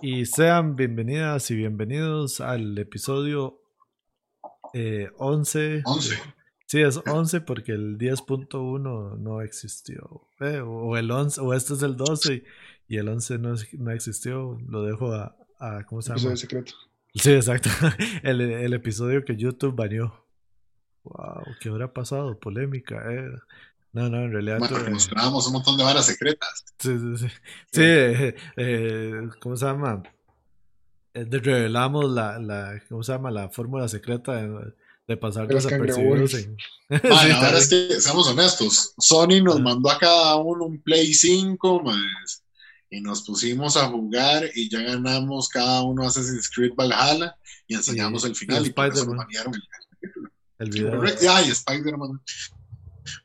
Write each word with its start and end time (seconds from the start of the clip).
Y 0.00 0.26
sean 0.26 0.76
bienvenidas 0.76 1.50
y 1.50 1.56
bienvenidos 1.56 2.40
al 2.40 2.78
episodio 2.78 3.60
eh, 4.72 5.10
11. 5.18 5.82
11. 5.84 6.16
Sí, 6.66 6.80
es 6.82 7.00
11 7.04 7.40
porque 7.40 7.72
el 7.72 7.98
10.1 7.98 9.18
no 9.18 9.40
existió. 9.42 10.28
Eh, 10.40 10.60
o 10.60 10.96
el 10.96 11.10
11, 11.10 11.40
o 11.40 11.52
este 11.52 11.74
es 11.74 11.82
el 11.82 11.96
12 11.96 12.44
y, 12.86 12.96
el 12.96 13.08
11 13.08 13.38
no, 13.38 13.54
no, 13.78 13.90
existió. 13.90 14.56
Lo 14.68 14.84
dejo 14.84 15.12
a, 15.12 15.34
a 15.58 15.84
¿cómo 15.84 16.00
se 16.00 16.14
llama? 16.14 16.36
secreto. 16.36 16.74
Sí, 17.14 17.32
exacto. 17.32 17.70
El, 18.22 18.40
el, 18.40 18.74
episodio 18.74 19.24
que 19.24 19.34
YouTube 19.34 19.74
baneó. 19.74 20.26
Wow, 21.02 21.42
¿qué 21.60 21.70
habrá 21.70 21.92
pasado? 21.92 22.38
Polémica, 22.38 23.02
eh. 23.12 23.32
No, 23.98 24.08
no, 24.08 24.22
en 24.22 24.32
realidad. 24.32 24.58
Bueno, 24.60 24.76
porque 24.76 24.90
mostrábamos 24.92 25.44
un 25.48 25.54
montón 25.54 25.76
de 25.76 25.82
varas 25.82 26.06
secretas. 26.06 26.64
Sí, 26.78 26.96
sí, 26.96 27.16
sí. 27.16 27.26
Sí, 27.72 27.82
eh, 27.82 28.36
eh, 28.56 29.28
¿cómo 29.40 29.56
se 29.56 29.66
llama? 29.66 30.04
Eh, 31.14 31.26
revelamos 31.28 32.08
la, 32.08 32.38
la, 32.38 32.80
¿cómo 32.88 33.02
se 33.02 33.10
llama? 33.10 33.32
La 33.32 33.48
fórmula 33.48 33.88
secreta 33.88 34.36
de, 34.36 34.72
de 35.08 35.16
pasar 35.16 35.48
desapercibidos. 35.48 36.34
En... 36.34 36.56
Bueno, 36.88 37.18
sí, 37.18 37.30
ahora 37.32 37.58
es 37.58 37.68
que, 37.68 38.00
seamos 38.00 38.28
honestos, 38.28 38.94
Sony 38.98 39.42
nos 39.42 39.60
mandó 39.60 39.90
a 39.90 39.98
cada 39.98 40.36
uno 40.36 40.66
un 40.66 40.80
Play 40.80 41.12
5, 41.12 41.82
más, 41.82 42.44
y 42.88 43.00
nos 43.00 43.22
pusimos 43.22 43.76
a 43.76 43.88
jugar 43.88 44.48
y 44.54 44.70
ya 44.70 44.80
ganamos 44.80 45.48
cada 45.48 45.82
uno 45.82 46.06
Assassin's 46.06 46.48
Creed 46.48 46.74
Valhalla 46.76 47.36
y 47.66 47.74
enseñamos 47.74 48.24
el 48.24 48.36
final 48.36 48.64
y, 48.64 48.68
y 48.68 48.72
por 48.72 48.86
eso 48.86 49.04
nos 49.06 49.16
banearon 49.16 49.54
el, 49.54 50.12
el 50.60 50.70
video. 50.70 51.02
Ay, 51.30 51.50
Spider-Man. 51.50 52.20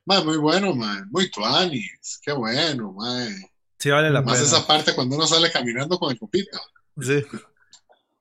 Man, 0.05 0.25
muy 0.25 0.37
bueno, 0.37 0.73
man. 0.75 1.07
Muy 1.11 1.29
tuanis. 1.29 2.19
Qué 2.23 2.31
bueno, 2.31 2.93
man. 2.93 3.35
Sí, 3.77 3.89
vale 3.89 4.09
la 4.09 4.21
Más 4.21 4.35
pena. 4.35 4.47
esa 4.47 4.65
parte 4.65 4.93
cuando 4.95 5.15
uno 5.15 5.27
sale 5.27 5.51
caminando 5.51 5.97
con 5.99 6.11
el 6.11 6.19
copito. 6.19 6.59
Sí. 7.01 7.23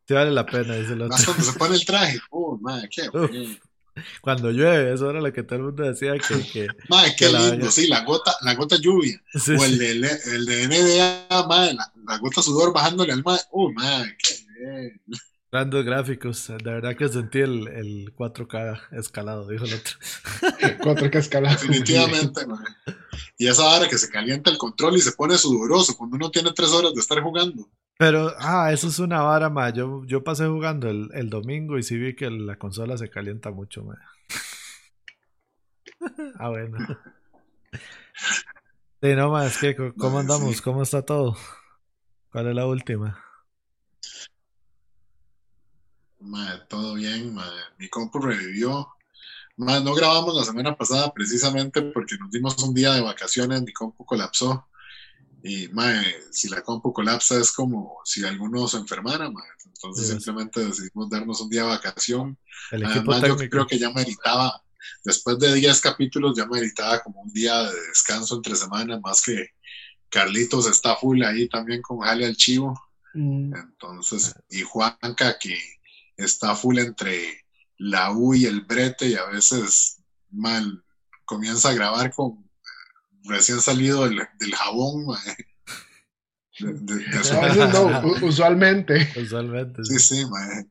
Sí, 0.09 0.15
vale 0.15 0.31
la 0.31 0.45
pena, 0.45 0.75
dice 0.75 0.95
el 0.95 1.03
otro. 1.03 1.17
Más 1.17 1.25
cuando 1.25 1.45
se 1.45 1.59
pone 1.59 1.75
el 1.77 1.85
traje. 1.85 2.19
Oh, 2.31 2.59
man, 2.59 2.89
qué 2.91 3.09
bueno. 3.09 3.57
Cuando 4.23 4.51
llueve, 4.51 4.95
eso 4.95 5.11
era 5.11 5.21
lo 5.21 5.33
que 5.33 5.43
todo 5.43 5.57
el 5.57 5.65
mundo 5.67 5.83
decía 5.83 6.15
que. 6.15 6.41
que 6.41 6.67
qué 6.67 7.17
que 7.17 7.29
lindo, 7.29 7.67
la... 7.67 7.71
sí, 7.71 7.87
la 7.89 8.05
gota, 8.05 8.35
la 8.41 8.55
gota 8.55 8.77
lluvia. 8.77 9.23
Sí, 9.35 9.53
o 9.53 9.65
el 9.65 9.73
sí. 9.73 9.79
de, 9.79 9.91
el 10.35 10.47
de 10.47 10.67
NBA, 10.67 11.47
man, 11.47 11.77
la, 11.77 11.93
la, 12.07 12.19
gota 12.19 12.43
sudor 12.43 12.73
bajándole 12.73 13.13
al 13.13 13.23
mar. 13.23 13.41
Oh, 13.51 13.71
man, 13.73 14.11
qué 14.19 14.35
bien. 14.59 15.01
Grandes 15.53 15.85
gráficos, 15.85 16.49
de 16.49 16.73
verdad 16.73 16.97
que 16.97 17.07
sentí 17.11 17.41
el, 17.41 17.69
el 17.69 18.15
4K 18.15 18.89
escalado, 18.93 19.47
dijo 19.47 19.67
el 19.67 19.75
otro. 19.75 19.99
4K 20.81 21.17
escalado. 21.17 21.55
Definitivamente, 21.55 22.47
man. 22.47 22.65
Y 23.37 23.49
esa 23.49 23.69
hora 23.69 23.87
que 23.87 23.99
se 23.99 24.09
calienta 24.09 24.51
el 24.51 24.57
control 24.57 24.97
y 24.97 25.03
se 25.03 25.13
pone 25.13 25.37
sudoroso 25.37 25.95
cuando 25.99 26.17
uno 26.17 26.31
tiene 26.31 26.53
tres 26.55 26.71
horas 26.71 26.95
de 26.95 27.01
estar 27.01 27.21
jugando. 27.21 27.69
Pero, 27.99 28.33
ah, 28.39 28.73
eso 28.73 28.89
es 28.89 28.99
una 28.99 29.21
vara, 29.21 29.51
ma. 29.51 29.69
Yo, 29.69 30.03
yo 30.07 30.25
pasé 30.25 30.47
jugando 30.47 30.89
el, 30.89 31.11
el 31.13 31.29
domingo 31.29 31.77
y 31.77 31.83
sí 31.83 31.99
vi 31.99 32.17
que 32.17 32.31
la 32.31 32.57
consola 32.57 32.97
se 32.97 33.11
calienta 33.11 33.51
mucho, 33.51 33.85
ma. 33.85 33.99
ah, 36.39 36.49
bueno. 36.49 36.79
Sí, 39.03 39.15
no, 39.15 39.31
ma, 39.31 39.45
es 39.45 39.59
que, 39.59 39.77
¿cómo 39.99 40.19
andamos? 40.19 40.63
¿Cómo 40.63 40.83
está 40.83 41.03
todo? 41.03 41.37
¿Cuál 42.31 42.49
es 42.49 42.55
la 42.55 42.67
última? 42.67 43.23
Madre, 46.23 46.63
todo 46.69 46.95
bien, 46.95 47.35
madre. 47.35 47.61
mi 47.79 47.89
compu 47.89 48.19
revivió. 48.19 48.89
Madre, 49.57 49.85
no 49.85 49.95
grabamos 49.95 50.35
la 50.35 50.45
semana 50.45 50.77
pasada 50.77 51.13
precisamente 51.13 51.83
porque 51.83 52.17
nos 52.17 52.31
dimos 52.31 52.57
un 52.63 52.75
día 52.75 52.95
de 52.95 53.01
vacaciones, 53.01 53.63
mi 53.63 53.73
compu 53.73 54.05
colapsó. 54.05 54.67
Y 55.43 55.69
madre, 55.69 56.05
si 56.31 56.49
la 56.49 56.63
compu 56.63 56.93
colapsa 56.93 57.39
es 57.39 57.51
como 57.51 57.99
si 58.05 58.25
alguno 58.25 58.69
se 58.69 58.77
enfermara, 58.77 59.29
madre. 59.29 59.51
entonces 59.67 60.07
Sí, 60.07 60.13
simplemente 60.13 60.65
decidimos 60.65 61.11
darnos 61.11 61.41
un 61.41 61.51
día 61.51 61.63
de 61.63 61.69
vacación. 61.69 62.39
El 62.71 62.85
Además, 62.85 63.23
yo 63.23 63.37
creo 63.37 63.67
que 63.67 63.79
ya 63.79 63.91
meritaba, 63.91 64.63
después 65.05 65.39
de 65.41 65.53
10 65.55 65.81
capítulos, 65.81 66.37
ya 66.37 66.47
meritaba 66.47 67.03
como 67.03 67.23
un 67.23 67.33
día 67.33 67.65
de 67.65 67.89
descanso 67.89 68.37
entre 68.37 68.55
semanas, 68.55 69.01
más 69.03 69.21
que 69.21 69.49
Carlitos 70.09 70.67
está 70.67 70.95
full 70.97 71.23
ahí 71.25 71.49
también 71.49 71.83
con 71.83 72.01
Jale 72.01 72.27
al 72.27 72.37
Chivo. 72.37 72.81
Mm. 73.15 73.55
Entonces, 73.55 74.35
y 74.51 74.63
Juanca 74.63 75.39
que 75.39 75.59
está 76.17 76.55
full 76.55 76.79
entre 76.79 77.45
la 77.79 78.13
U 78.13 78.35
y 78.35 78.47
el 78.47 78.63
brete 78.63 79.09
y 79.09 79.15
a 79.15 79.25
veces 79.27 80.03
mal 80.31 80.85
comienza 81.25 81.71
a 81.71 81.75
grabar 81.75 82.13
con 82.15 82.49
recién 83.25 83.61
salido 83.61 84.05
del, 84.05 84.21
del 84.39 84.55
jabón. 84.55 85.07
De- 86.59 86.73
de- 86.75 86.95
de 87.07 87.25
su- 87.25 87.35
A 87.35 87.41
veces 87.47 87.73
no, 87.73 88.03
usualmente. 88.27 89.09
Usualmente. 89.21 89.85
Sí, 89.85 89.99
sí, 89.99 90.27
mae. 90.27 90.67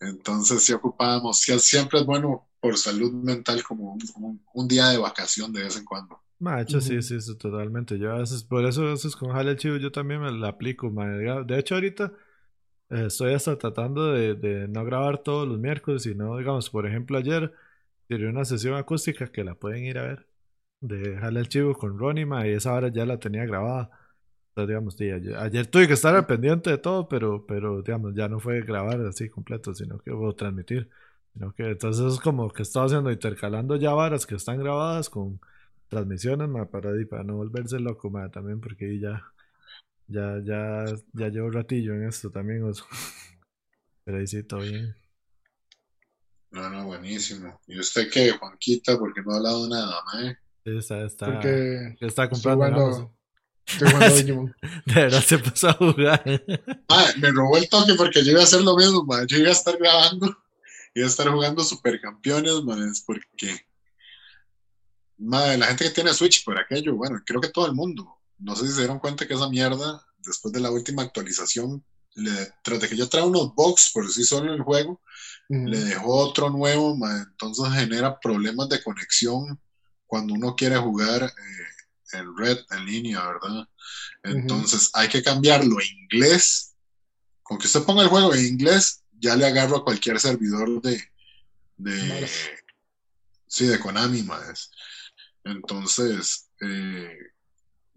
Entonces 0.00 0.62
sí 0.64 0.72
ocupábamos, 0.72 1.40
sí, 1.40 1.56
siempre 1.60 2.00
es 2.00 2.06
bueno 2.06 2.48
por 2.58 2.76
salud 2.78 3.12
mental 3.12 3.62
como 3.62 3.92
un, 3.92 4.00
un- 4.16 4.42
un 4.54 4.66
día 4.68 4.88
de 4.88 4.96
vacación 4.98 5.52
de 5.52 5.64
vez 5.64 5.76
en 5.76 5.84
cuando. 5.84 6.22
Macho, 6.38 6.80
sí, 6.80 6.94
Ujú. 6.94 7.02
sí, 7.02 7.20
sí, 7.20 7.36
totalmente. 7.36 7.98
Yo 7.98 8.12
a 8.12 8.18
veces, 8.18 8.42
por 8.44 8.64
eso 8.64 8.82
a 8.86 8.92
veces 8.92 9.14
con 9.14 9.30
Jale 9.32 9.56
Chivo 9.56 9.76
yo 9.76 9.92
también 9.92 10.22
me 10.22 10.32
la 10.32 10.48
aplico, 10.48 10.90
ma. 10.90 11.06
De 11.06 11.58
hecho, 11.58 11.74
ahorita 11.74 12.10
eh, 12.90 13.06
estoy 13.06 13.34
hasta 13.34 13.56
tratando 13.58 14.12
de, 14.12 14.68
no 14.68 14.84
grabar 14.84 15.18
todos 15.22 15.48
los 15.48 15.58
miércoles, 15.58 16.02
sino, 16.02 16.36
digamos, 16.38 16.70
por 16.70 16.86
ejemplo, 16.86 17.18
ayer 17.18 17.52
tiré 18.08 18.28
una 18.28 18.44
sesión 18.44 18.74
acústica 18.76 19.30
que 19.32 19.44
la 19.44 19.54
pueden 19.54 19.84
ir 19.84 19.98
a 19.98 20.02
ver 20.04 20.26
de 20.80 21.16
Jale 21.18 21.40
el 21.40 21.48
Chivo 21.48 21.74
con 21.76 21.98
Ronnie, 21.98 22.26
ma, 22.26 22.46
y 22.46 22.52
esa 22.52 22.72
hora 22.74 22.88
ya 22.88 23.06
la 23.06 23.18
tenía 23.20 23.44
grabada. 23.46 23.90
Entonces, 24.50 24.68
digamos, 24.68 24.94
sí, 24.96 25.10
ayer, 25.10 25.36
ayer 25.36 25.66
tuve 25.66 25.86
que 25.88 25.94
estar 25.94 26.14
al 26.16 26.26
pendiente 26.26 26.70
de 26.70 26.78
todo, 26.78 27.08
pero, 27.08 27.46
pero, 27.46 27.82
digamos, 27.82 28.14
ya 28.14 28.28
no 28.28 28.40
fue 28.40 28.62
grabar 28.62 29.00
así 29.02 29.28
completo, 29.30 29.74
sino 29.74 29.98
que 30.00 30.12
hubo 30.12 30.34
transmitir. 30.34 30.90
Entonces 31.58 32.14
es 32.14 32.20
como 32.20 32.50
que 32.50 32.62
estaba 32.62 32.86
haciendo, 32.86 33.10
intercalando 33.10 33.76
ya 33.76 33.92
varas 33.94 34.26
que 34.26 34.34
están 34.34 34.58
grabadas 34.58 35.08
con 35.10 35.40
transmisiones, 35.88 36.48
ma, 36.48 36.66
para, 36.70 36.90
para 37.08 37.24
no 37.24 37.36
volverse 37.36 37.78
loco, 37.80 38.10
ma, 38.10 38.30
también, 38.30 38.60
porque 38.60 38.98
ya, 38.98 39.32
ya, 40.10 40.40
ya, 40.44 40.84
ya 41.12 41.28
llevo 41.28 41.46
un 41.46 41.52
ratillo 41.52 41.94
en 41.94 42.08
esto 42.08 42.30
también, 42.30 42.62
oso. 42.64 42.84
Pero 44.04 44.18
ahí 44.18 44.26
sí, 44.26 44.42
todo 44.42 44.60
bien. 44.60 44.94
No, 46.50 46.68
no, 46.68 46.84
buenísimo. 46.86 47.60
¿Y 47.68 47.78
usted 47.78 48.10
qué, 48.10 48.32
Juanquita? 48.32 48.98
Porque 48.98 49.22
no 49.22 49.32
ha 49.32 49.36
hablado 49.36 49.68
nada, 49.68 50.02
mae. 50.12 50.36
Sí, 50.64 50.76
está, 50.76 51.04
está, 51.04 51.26
Porque 51.26 51.96
está 52.00 52.24
estoy 52.24 52.28
comprando 52.28 52.64
Amazon. 52.64 52.92
jugando, 52.92 53.18
estoy 53.66 53.90
jugando 53.90 54.14
Digimon. 54.16 54.56
De 54.86 54.94
verdad 54.94 55.22
se 55.22 55.38
puso 55.38 55.68
a 55.68 55.72
jugar. 55.74 56.22
Mae, 56.88 57.16
me 57.18 57.30
robó 57.30 57.56
el 57.56 57.68
toque 57.68 57.94
porque 57.94 58.24
yo 58.24 58.32
iba 58.32 58.40
a 58.40 58.44
hacer 58.44 58.62
lo 58.62 58.76
mismo, 58.76 59.04
mae. 59.04 59.26
Yo 59.28 59.38
iba 59.38 59.48
a 59.48 59.52
estar 59.52 59.78
grabando, 59.78 60.36
iba 60.94 61.06
a 61.06 61.10
estar 61.10 61.28
jugando 61.28 61.62
supercampeones, 61.62 62.64
mae, 62.64 62.90
es 62.90 63.00
porque 63.06 63.60
mae, 65.18 65.56
la 65.56 65.66
gente 65.66 65.84
que 65.84 65.90
tiene 65.90 66.12
Switch 66.12 66.44
por 66.44 66.58
aquello, 66.58 66.96
bueno, 66.96 67.22
creo 67.24 67.40
que 67.40 67.50
todo 67.50 67.66
el 67.66 67.74
mundo. 67.74 68.19
No 68.40 68.56
sé 68.56 68.66
si 68.66 68.72
se 68.72 68.80
dieron 68.80 68.98
cuenta 68.98 69.26
que 69.26 69.34
esa 69.34 69.48
mierda, 69.48 70.04
después 70.18 70.52
de 70.52 70.60
la 70.60 70.70
última 70.70 71.02
actualización, 71.02 71.84
le, 72.14 72.52
tras 72.62 72.80
de 72.80 72.88
que 72.88 72.96
ya 72.96 73.08
trae 73.08 73.22
unos 73.22 73.54
bugs 73.54 73.90
por 73.92 74.10
sí 74.10 74.24
solo 74.24 74.52
el 74.52 74.62
juego, 74.62 75.00
le 75.48 75.80
dejó 75.80 76.14
otro 76.14 76.48
nuevo, 76.48 76.96
entonces 77.08 77.72
genera 77.72 78.20
problemas 78.20 78.68
de 78.68 78.82
conexión 78.82 79.60
cuando 80.06 80.34
uno 80.34 80.54
quiere 80.54 80.76
jugar 80.76 81.24
eh, 81.24 82.18
en 82.18 82.36
red, 82.36 82.58
en 82.70 82.84
línea, 82.84 83.26
¿verdad? 83.26 83.68
Entonces 84.22 84.90
hay 84.92 85.08
que 85.08 85.22
cambiarlo 85.22 85.78
a 85.78 85.84
inglés. 85.84 86.74
Con 87.42 87.58
que 87.58 87.66
usted 87.66 87.82
ponga 87.82 88.02
el 88.02 88.08
juego 88.08 88.32
en 88.34 88.46
inglés, 88.46 89.02
ya 89.12 89.34
le 89.34 89.46
agarro 89.46 89.78
a 89.78 89.84
cualquier 89.84 90.20
servidor 90.20 90.80
de, 90.82 91.02
de 91.76 92.28
sí, 93.46 93.66
de 93.66 93.78
Konami, 93.78 94.22
más. 94.22 94.70
Entonces, 95.44 96.48
eh, 96.60 97.16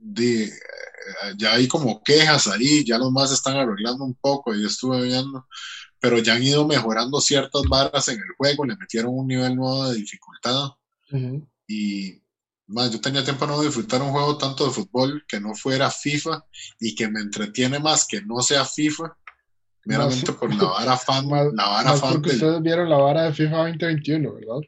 di- 0.03 0.43
eh, 0.43 1.33
ya 1.37 1.53
hay 1.53 1.67
como 1.67 2.01
quejas 2.03 2.47
ahí, 2.47 2.83
ya 2.85 2.97
los 2.97 3.11
más 3.11 3.31
están 3.31 3.57
arreglando 3.57 4.03
un 4.03 4.15
poco, 4.15 4.53
y 4.55 4.65
estuve 4.65 5.01
viendo, 5.03 5.47
pero 5.99 6.17
ya 6.19 6.33
han 6.35 6.43
ido 6.43 6.67
mejorando 6.67 7.19
ciertas 7.21 7.63
barras 7.69 8.07
en 8.09 8.15
el 8.17 8.35
juego, 8.37 8.65
le 8.65 8.75
metieron 8.75 9.11
un 9.17 9.27
nivel 9.27 9.55
nuevo 9.55 9.89
de 9.89 9.95
dificultad 9.95 10.69
Ujú. 11.11 11.47
y 11.67 12.21
más, 12.67 12.91
yo 12.91 12.99
tenía 13.01 13.23
tiempo 13.23 13.45
de 13.45 13.51
no 13.51 13.61
disfrutar 13.61 14.01
un 14.01 14.11
juego 14.11 14.37
tanto 14.37 14.65
de 14.65 14.71
fútbol 14.71 15.23
que 15.27 15.39
no 15.39 15.53
fuera 15.53 15.91
FIFA 15.91 16.43
y 16.79 16.95
que 16.95 17.09
me 17.09 17.19
entretiene 17.19 17.79
más 17.79 18.05
que 18.07 18.21
no 18.21 18.41
sea 18.41 18.65
FIFA, 18.65 19.15
meramente 19.85 20.31
Más- 20.31 20.39
por 20.39 20.53
la 20.55 20.63
vara 20.63 20.97
fan, 20.97 21.27
Más, 21.27 21.47
la 21.53 21.65
vara 21.67 21.93
fan 21.93 22.13
porque 22.13 22.29
del, 22.29 22.37
ustedes 22.37 22.61
vieron 22.61 22.89
la 22.89 22.97
vara 22.97 23.23
de 23.23 23.33
FIFA 23.33 23.57
2021, 23.57 24.33
¿verdad? 24.33 24.61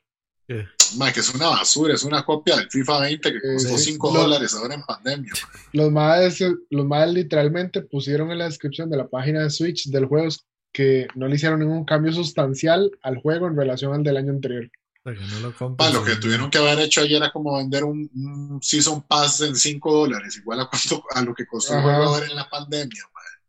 ¿Qué? 0.48 0.68
Ma, 0.98 1.12
que 1.12 1.20
es 1.20 1.34
una 1.34 1.48
basura, 1.48 1.94
es 1.94 2.04
una 2.04 2.24
copia 2.24 2.56
del 2.58 2.70
FIFA 2.70 3.00
20 3.02 3.32
que 3.34 3.40
costó 3.54 3.78
sí. 3.78 3.92
5 3.94 4.14
Lo- 4.14 4.22
dólares 4.22 4.54
ahora 4.54 4.76
en 4.76 4.84
pandemia. 4.84 5.32
Los 5.74 5.92
madres, 5.92 6.44
los 6.70 6.86
madres 6.86 7.14
literalmente 7.14 7.82
pusieron 7.82 8.32
en 8.32 8.38
la 8.40 8.46
descripción 8.46 8.90
de 8.90 8.98
la 8.98 9.08
página 9.08 9.42
de 9.44 9.50
Switch 9.50 9.90
del 9.90 10.06
juego 10.06 10.30
que 10.72 11.08
no 11.16 11.28
le 11.28 11.36
hicieron 11.36 11.60
ningún 11.60 11.86
cambio 11.86 12.12
sustancial 12.12 12.92
al 13.02 13.18
juego 13.22 13.48
en 13.48 13.56
relación 13.56 13.94
al 13.94 14.04
del 14.04 14.18
año 14.18 14.32
anterior. 14.32 14.70
O 15.06 15.10
sea, 15.10 15.14
que 15.14 15.26
no 15.34 15.40
lo 15.40 15.50
Ma, 15.52 15.56
compres. 15.58 15.94
lo 15.94 16.04
que 16.04 16.16
tuvieron 16.18 16.50
que 16.50 16.58
haber 16.58 16.80
hecho 16.80 17.02
ayer 17.02 17.18
era 17.18 17.32
como 17.32 17.58
vender 17.58 17.84
un, 17.84 18.10
un 18.16 18.60
Season 18.62 19.02
Pass 19.04 19.42
en 19.42 19.56
5 19.56 19.94
dólares, 19.96 20.36
igual 20.38 20.60
a, 20.62 20.70
cuánto- 20.70 21.04
a 21.14 21.22
lo 21.22 21.34
que 21.34 21.46
costó 21.46 21.76
el 21.76 21.82
juego 21.84 22.04
ahora 22.04 22.26
en 22.26 22.36
la 22.36 22.50
pandemia. 22.50 23.04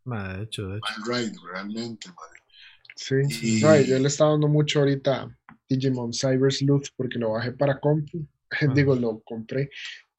ma. 0.05 0.33
De 0.37 0.43
hecho, 0.43 0.67
de 0.67 0.77
hecho. 0.77 0.87
Mal 1.05 1.17
ride, 1.25 1.35
realmente, 1.51 2.07
madre. 2.09 2.39
Sí, 2.95 3.15
Y- 3.57 3.61
no, 3.61 3.75
y 3.77 3.85
yo 3.85 3.99
le 3.99 4.07
estaba 4.07 4.31
dando 4.31 4.47
mucho 4.47 4.79
ahorita 4.79 5.29
Digimon 5.69 6.13
Cyber 6.13 6.51
Sleuth 6.51 6.87
porque 6.95 7.19
lo 7.19 7.31
bajé 7.31 7.51
para 7.51 7.79
compu, 7.79 8.25
digo, 8.75 8.95
lo 8.95 9.19
compré. 9.21 9.69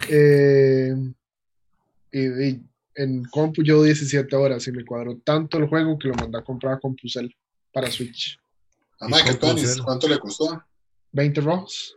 Eh, 0.08 0.94
y, 2.12 2.20
y 2.20 2.62
en 2.94 3.24
compu 3.24 3.62
yo 3.62 3.82
17 3.82 4.34
horas 4.36 4.66
y 4.66 4.72
me 4.72 4.84
cuadró 4.84 5.16
tanto 5.18 5.58
el 5.58 5.68
juego 5.68 5.98
que 5.98 6.08
lo 6.08 6.14
mandé 6.14 6.38
a 6.38 6.42
comprar 6.42 6.74
a 6.74 6.80
CompuCell 6.80 7.34
para 7.72 7.90
Switch. 7.90 8.38
La 9.00 9.08
madre 9.08 9.30
que. 9.30 9.34
Tuanis, 9.36 9.80
¿cuánto 9.80 10.08
le 10.08 10.18
costó? 10.18 10.62
20 11.12 11.40
rojos. 11.40 11.96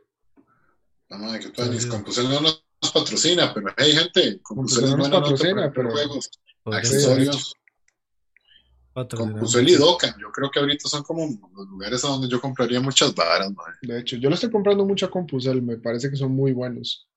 La 1.09 1.18
madre 1.18 1.39
que 1.39 1.50
Tuanis, 1.50 1.83
Sí. 1.83 1.89
Compusel 1.89 2.30
no 2.30 2.39
nos 2.42 2.63
patrocina, 2.94 3.54
pero 3.54 3.68
hay 3.77 3.92
gente, 3.94 4.27
es 4.30 4.42
no 4.81 4.97
nos 4.97 5.09
patrocina, 5.09 5.71
pero- 5.74 5.92
accesorios. 6.65 7.54
Compusel 8.93 9.67
y 9.69 9.71
mucho. 9.73 9.85
Dokkan, 9.85 10.13
yo 10.19 10.31
creo 10.31 10.51
que 10.51 10.59
ahorita 10.59 10.89
son 10.89 11.03
como 11.03 11.25
los 11.55 11.67
lugares 11.67 12.03
a 12.03 12.09
donde 12.09 12.27
yo 12.27 12.41
compraría 12.41 12.79
muchas 12.81 13.13
varas, 13.15 13.51
madre. 13.53 13.73
De 13.81 13.99
hecho, 13.99 14.17
yo 14.17 14.29
lo 14.29 14.35
estoy 14.35 14.51
comprando 14.51 14.85
mucho 14.85 15.05
a 15.05 15.09
CompuCell, 15.11 15.61
me 15.61 15.77
parece 15.77 16.09
que 16.09 16.15
son 16.17 16.31
muy 16.33 16.51
buenos. 16.51 17.07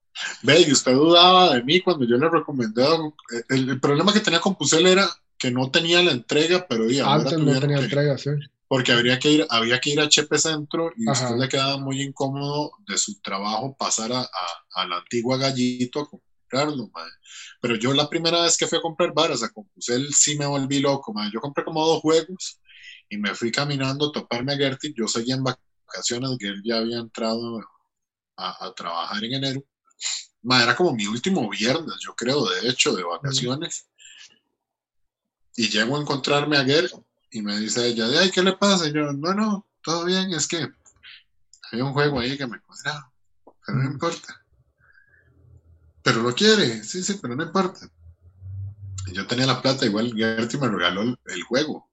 Ve, 0.43 0.61
y 0.61 0.71
usted 0.73 0.93
dudaba 0.94 1.55
de 1.55 1.65
mí 1.65 1.81
cuando 1.81 2.05
yo 2.06 2.17
le 2.17 2.29
recomendé. 2.29 2.85
eh, 2.85 3.43
El, 3.49 3.69
el 3.71 3.81
problema 3.81 4.12
que 4.12 4.21
tenía 4.21 4.38
Compusel 4.41 4.87
era 4.87 5.09
que 5.37 5.50
no 5.50 5.71
tenía 5.71 6.00
la 6.03 6.12
entrega, 6.12 6.65
pero 6.69 6.88
y 6.88 7.00
ahora 7.00 7.23
Antes 7.31 7.38
no 7.38 7.61
tenía 7.61 7.79
que- 7.79 7.85
entregas, 7.85 8.27
¿eh? 8.29 8.38
porque 8.69 8.93
habría 8.93 9.19
que 9.19 9.31
ir, 9.31 9.47
había 9.50 9.79
que 9.81 9.91
ir 9.91 10.00
a 10.00 10.05
HP 10.05 10.38
Centro 10.38 10.93
y 10.97 11.09
Ajá. 11.09 11.25
usted 11.25 11.37
le 11.38 11.49
quedaba 11.49 11.77
muy 11.79 12.00
incómodo 12.00 12.73
de 12.88 12.97
su 12.97 13.20
trabajo 13.20 13.77
pasar 13.77 14.12
a, 14.12 14.20
a- 14.20 14.29
a 14.82 14.87
la 14.87 14.99
antigua 14.99 15.37
Gallito 15.37 16.00
a 16.00 16.09
comprarlo. 16.55 16.91
Pero 17.61 17.77
yo 17.77 17.93
la 17.93 18.09
primera 18.09 18.43
vez 18.43 18.56
que 18.56 18.67
fui 18.67 18.79
a 18.79 18.83
comprar 18.83 19.12
varas 19.15 19.43
a 19.43 19.51
Compusel 19.51 20.12
sí 20.12 20.37
me 20.39 20.47
volví 20.47 20.81
loco, 20.81 21.12
mae. 21.12 21.31
Yo 21.33 21.41
compré 21.41 21.65
como 21.65 21.87
dos 21.87 22.01
juegos 22.01 22.61
y 23.09 23.17
me 23.17 23.35
fui 23.35 23.51
caminando 23.51 24.09
a 24.09 24.12
toparme 24.12 24.53
a 24.53 24.56
Gertie. 24.56 24.95
Yo 24.97 25.09
seguía 25.09 25.35
en 25.35 25.45
vacaciones, 25.45 26.37
Gert 26.39 26.61
ya 26.65 26.79
había 26.79 26.99
entrado 26.99 27.61
a, 28.37 28.67
a 28.67 28.75
trabajar 28.75 29.25
en 29.25 29.35
enero. 29.35 29.65
Mae, 30.43 30.62
era 30.62 30.77
como 30.77 30.93
mi 30.93 31.06
último 31.06 31.49
viernes, 31.49 31.95
yo 32.05 32.15
creo, 32.15 32.45
de 32.47 32.69
hecho, 32.69 32.95
de 32.95 33.03
vacaciones. 33.03 33.89
Y 35.56 35.69
llego 35.69 35.97
a 35.97 36.01
encontrarme 36.01 36.59
a 36.59 36.65
Gert 36.65 36.93
y 37.31 37.41
me 37.41 37.59
dice 37.59 37.87
ella, 37.87 38.06
ay, 38.21 38.31
¿qué 38.31 38.43
le 38.43 38.53
pasa? 38.53 38.89
Y 38.89 38.93
yo, 38.93 39.12
no, 39.12 39.33
no, 39.33 39.67
todo 39.83 40.05
bien, 40.05 40.33
es 40.33 40.47
que 40.47 40.69
había 41.73 41.85
un 41.85 41.93
juego 41.93 42.21
ahí 42.21 42.37
que 42.37 42.47
me 42.47 42.61
cuadraba, 42.61 43.11
pero 43.65 43.79
no 43.79 43.91
importa. 43.91 44.44
Pero 46.05 46.23
lo 46.23 46.35
quiere, 46.35 46.85
sí, 46.85 47.03
sí, 47.03 47.19
pero 47.21 47.35
no 47.35 47.43
importa. 47.45 47.89
Yo 49.12 49.27
tenía 49.27 49.47
la 49.47 49.61
plata, 49.62 49.87
igual 49.87 50.12
Gertie 50.15 50.61
me 50.61 50.69
regaló 50.69 51.03
el, 51.03 51.19
el 51.27 51.43
juego. 51.45 51.91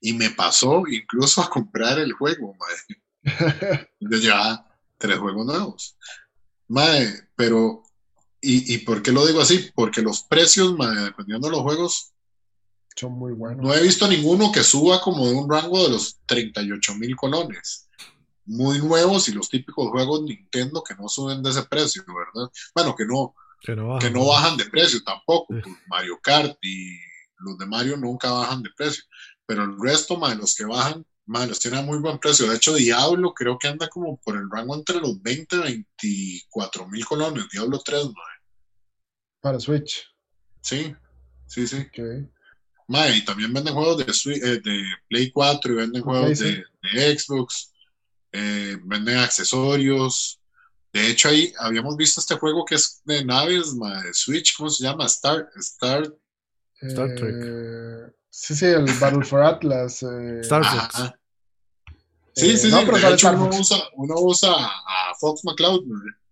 Y 0.00 0.12
me 0.12 0.30
pasó 0.30 0.82
incluso 0.86 1.40
a 1.42 1.48
comprar 1.48 1.98
el 1.98 2.12
juego, 2.12 2.54
madre. 2.54 3.88
Yo 4.00 4.18
llevaba 4.18 4.78
tres 4.98 5.18
juegos 5.18 5.46
nuevos. 5.46 5.96
Mae, 6.68 7.08
pero, 7.36 7.82
¿y, 8.40 8.74
¿y 8.74 8.78
por 8.78 9.02
qué 9.02 9.12
lo 9.12 9.26
digo 9.26 9.40
así? 9.40 9.70
Porque 9.74 10.02
los 10.02 10.22
precios, 10.24 10.76
mae, 10.76 10.94
dependiendo 11.04 11.48
de 11.48 11.52
los 11.52 11.62
juegos, 11.62 12.12
Son 12.96 13.12
muy 13.12 13.32
buenos. 13.32 13.64
no 13.64 13.74
he 13.74 13.82
visto 13.82 14.06
ninguno 14.06 14.52
que 14.52 14.62
suba 14.62 15.00
como 15.00 15.26
de 15.26 15.34
un 15.34 15.50
rango 15.50 15.82
de 15.84 15.90
los 15.90 16.18
38 16.26 16.94
mil 16.96 17.16
colones. 17.16 17.88
Muy 18.46 18.78
nuevos 18.78 19.26
y 19.28 19.32
los 19.32 19.48
típicos 19.48 19.88
juegos 19.90 20.22
Nintendo 20.22 20.82
que 20.82 20.94
no 20.94 21.08
suben 21.08 21.42
de 21.42 21.48
ese 21.50 21.62
precio, 21.62 22.04
¿verdad? 22.06 22.50
Bueno, 22.74 22.94
que 22.94 23.06
no, 23.06 23.34
Que 23.64 23.74
no 23.74 23.88
baja. 23.88 24.06
que 24.06 24.12
no 24.12 24.26
bajan 24.26 24.58
de 24.58 24.66
precio 24.66 25.02
tampoco. 25.02 25.54
Sí. 25.54 25.60
pues, 25.62 25.76
Mario 25.88 26.20
Kart 26.22 26.58
y 26.62 26.98
los 27.38 27.56
de 27.56 27.66
Mario 27.66 27.96
nunca 27.96 28.30
bajan 28.30 28.62
de 28.62 28.68
precio. 28.76 29.02
Pero 29.46 29.64
el 29.64 29.80
resto, 29.80 30.18
más 30.18 30.36
los 30.36 30.54
que 30.54 30.66
bajan, 30.66 31.04
más 31.24 31.48
los 31.48 31.58
tienen 31.58 31.80
a 31.80 31.82
muy 31.82 31.98
buen 31.98 32.18
precio. 32.18 32.46
De 32.46 32.56
hecho, 32.56 32.74
Diablo 32.74 33.32
creo 33.32 33.58
que 33.58 33.68
anda 33.68 33.88
como 33.88 34.18
por 34.18 34.36
el 34.36 34.50
rango 34.50 34.74
entre 34.74 35.00
los 35.00 35.20
20 35.22 35.56
y 35.56 35.60
24 35.60 36.88
mil 36.88 37.04
colones. 37.06 37.48
Diablo 37.50 37.80
3, 37.82 38.04
mae. 38.04 38.14
Para 39.40 39.58
Switch. 39.58 40.04
Sí, 40.60 40.94
sí, 41.46 41.66
sí. 41.66 41.78
ok. 41.78 42.28
Mae, 42.88 43.16
y 43.16 43.24
también 43.24 43.52
venden 43.52 43.72
juegos 43.72 44.04
de, 44.04 44.34
eh, 44.34 44.60
de 44.62 44.84
Play 45.08 45.30
4 45.30 45.72
y 45.72 45.76
venden 45.76 46.02
Play, 46.02 46.02
juegos 46.02 46.38
sí. 46.38 46.44
de, 46.44 46.64
de 46.92 47.18
Xbox, 47.18 47.72
eh, 48.32 48.76
venden 48.84 49.16
accesorios. 49.16 50.38
De 50.94 51.10
hecho, 51.10 51.28
ahí 51.28 51.52
habíamos 51.58 51.96
visto 51.96 52.20
este 52.20 52.36
juego 52.36 52.64
que 52.64 52.76
es 52.76 53.02
de 53.04 53.24
naves, 53.24 53.74
de 53.78 54.14
Switch, 54.14 54.56
¿cómo 54.56 54.70
se 54.70 54.84
llama? 54.84 55.06
Star, 55.06 55.48
Star, 55.56 56.04
Star 56.82 57.14
Trek. 57.16 57.34
Eh, 57.36 58.12
sí, 58.30 58.54
sí, 58.54 58.66
el 58.66 58.84
Battle 59.00 59.24
for 59.24 59.42
Atlas. 59.42 60.02
eh, 60.04 60.40
Star. 60.42 60.64
Fox. 60.64 61.12
Sí, 62.36 62.50
Eh, 62.50 62.56
sí, 62.56 62.70
no, 62.70 62.78
sí. 62.80 62.86
pero 62.86 62.98
De 63.08 63.14
hecho, 63.14 63.30
uno 63.32 63.50
usa, 63.58 63.76
uno 63.96 64.14
usa 64.18 64.52
a 64.54 65.14
Fox 65.18 65.42
McCloud. 65.44 65.82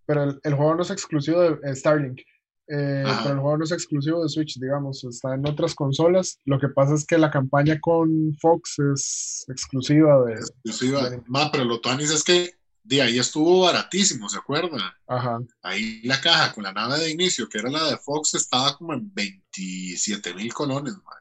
pero 0.05 0.23
el, 0.23 0.39
el 0.43 0.53
juego 0.53 0.75
no 0.75 0.81
es 0.83 0.91
exclusivo 0.91 1.41
de 1.41 1.59
eh, 1.69 1.75
Starlink. 1.75 2.21
Pero 2.65 3.09
el 3.33 3.39
juego 3.39 3.57
no 3.57 3.63
es 3.65 3.71
exclusivo 3.73 4.23
de 4.23 4.29
Switch, 4.29 4.57
digamos, 4.57 5.03
está 5.03 5.33
en 5.35 5.45
otras 5.47 5.75
consolas. 5.75 6.39
Lo 6.45 6.57
que 6.57 6.69
pasa 6.69 6.93
es 6.95 7.05
que 7.05 7.17
la 7.17 7.29
campaña 7.29 7.79
con 7.81 8.33
Fox 8.39 8.79
es 8.93 9.45
exclusiva 9.49 10.23
de. 10.25 10.35
Exclusiva. 10.35 11.01
Bueno. 11.01 11.23
Ma, 11.27 11.51
pero 11.51 11.65
lo 11.65 11.81
tuanis 11.81 12.09
es 12.11 12.23
que 12.23 12.53
de 12.83 13.01
ahí 13.01 13.17
estuvo 13.17 13.61
baratísimo, 13.61 14.27
¿se 14.29 14.37
acuerdan? 14.37 14.81
Ajá. 15.07 15.39
Ahí 15.61 16.01
la 16.03 16.19
caja 16.19 16.51
con 16.51 16.63
la 16.63 16.73
nave 16.73 16.99
de 16.99 17.11
inicio, 17.11 17.47
que 17.47 17.59
era 17.59 17.69
la 17.69 17.85
de 17.85 17.97
Fox, 17.97 18.33
estaba 18.35 18.77
como 18.77 18.93
en 18.93 19.13
27 19.13 20.33
mil 20.33 20.53
colones, 20.53 20.93
mae, 20.93 21.13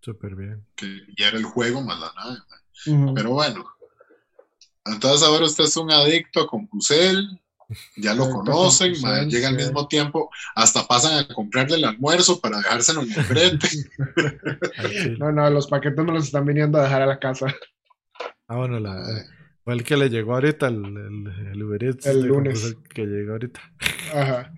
Súper 0.00 0.36
bien. 0.36 0.66
que 0.76 1.00
ya 1.18 1.28
era 1.28 1.38
el 1.38 1.44
juego 1.44 1.80
más 1.82 1.98
la 1.98 2.12
nave. 2.14 2.38
Ujú. 2.86 3.14
Pero 3.14 3.30
bueno. 3.30 3.64
Entonces 4.84 5.26
ahora 5.26 5.44
usted 5.44 5.64
es 5.64 5.76
un 5.76 5.90
adicto 5.90 6.40
a 6.40 6.46
Compusel, 6.46 7.40
ya 7.96 8.14
lo 8.14 8.30
conocen, 8.30 8.94
mae, 9.02 9.26
llega 9.26 9.48
al 9.48 9.56
mismo 9.56 9.86
tiempo, 9.88 10.30
hasta 10.54 10.86
pasan 10.86 11.18
a 11.18 11.28
comprarle 11.34 11.76
el 11.76 11.84
almuerzo 11.84 12.40
para 12.40 12.58
dejárselo 12.58 13.02
en 13.02 13.12
el 13.12 13.24
frente. 13.24 13.68
No, 15.18 15.32
no, 15.32 15.50
los 15.50 15.66
paquetes 15.66 16.04
me 16.04 16.12
los 16.12 16.24
están 16.24 16.46
viniendo 16.46 16.78
a 16.78 16.84
dejar 16.84 17.02
a 17.02 17.06
la 17.06 17.18
casa. 17.18 17.46
Ah, 18.46 18.56
bueno, 18.56 18.78
la, 18.80 18.96
fue 19.68 19.74
el 19.74 19.84
que 19.84 19.98
le 19.98 20.08
llegó 20.08 20.32
ahorita, 20.32 20.68
el, 20.68 20.82
el, 20.82 21.46
el 21.52 21.62
Uber 21.62 21.84
Eats 21.84 22.06
El 22.06 22.22
de 22.22 22.28
lunes. 22.28 22.58
Compusel 22.62 22.88
que 22.88 23.04
llegó 23.04 23.32
ahorita. 23.32 23.60
Ajá. 24.14 24.54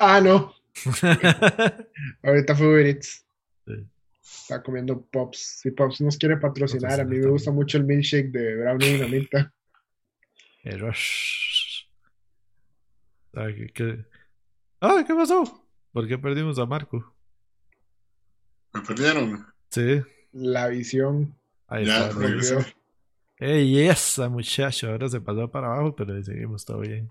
Ah, 0.00 0.20
no. 0.20 0.52
Ahorita 2.24 2.56
fue 2.56 2.66
Uber 2.66 2.84
Eats. 2.84 3.24
Sí. 3.64 3.86
Está 4.20 4.60
comiendo 4.60 5.00
Pops. 5.06 5.60
Si 5.60 5.70
Pops 5.70 6.00
nos 6.00 6.16
quiere 6.16 6.36
patrocinar, 6.36 7.00
a 7.00 7.04
mí 7.04 7.16
me 7.16 7.28
gusta 7.28 7.52
mucho 7.52 7.78
el 7.78 7.84
milkshake 7.84 8.32
de 8.32 8.56
Brownie 8.56 8.94
Dinamita. 8.94 9.54
El 10.64 10.80
rush. 10.80 11.84
Ay, 13.34 13.54
¿qué, 13.54 13.66
qué? 13.68 14.04
Ay, 14.80 15.04
¿qué 15.04 15.14
pasó? 15.14 15.64
¿Por 15.92 16.08
qué 16.08 16.18
perdimos 16.18 16.58
a 16.58 16.66
Marco? 16.66 17.14
Me 18.74 18.80
perdieron. 18.80 19.46
Sí, 19.70 20.02
La 20.32 20.66
visión. 20.66 21.38
ahí 21.68 21.86
Ya, 21.86 22.08
está. 22.08 22.66
Ey, 23.38 23.80
esa 23.88 24.28
muchacho, 24.28 24.88
ahora 24.90 25.08
se 25.08 25.20
pasó 25.20 25.50
para 25.50 25.66
abajo, 25.68 25.94
pero 25.94 26.22
seguimos 26.22 26.64
todo 26.64 26.80
bien. 26.80 27.10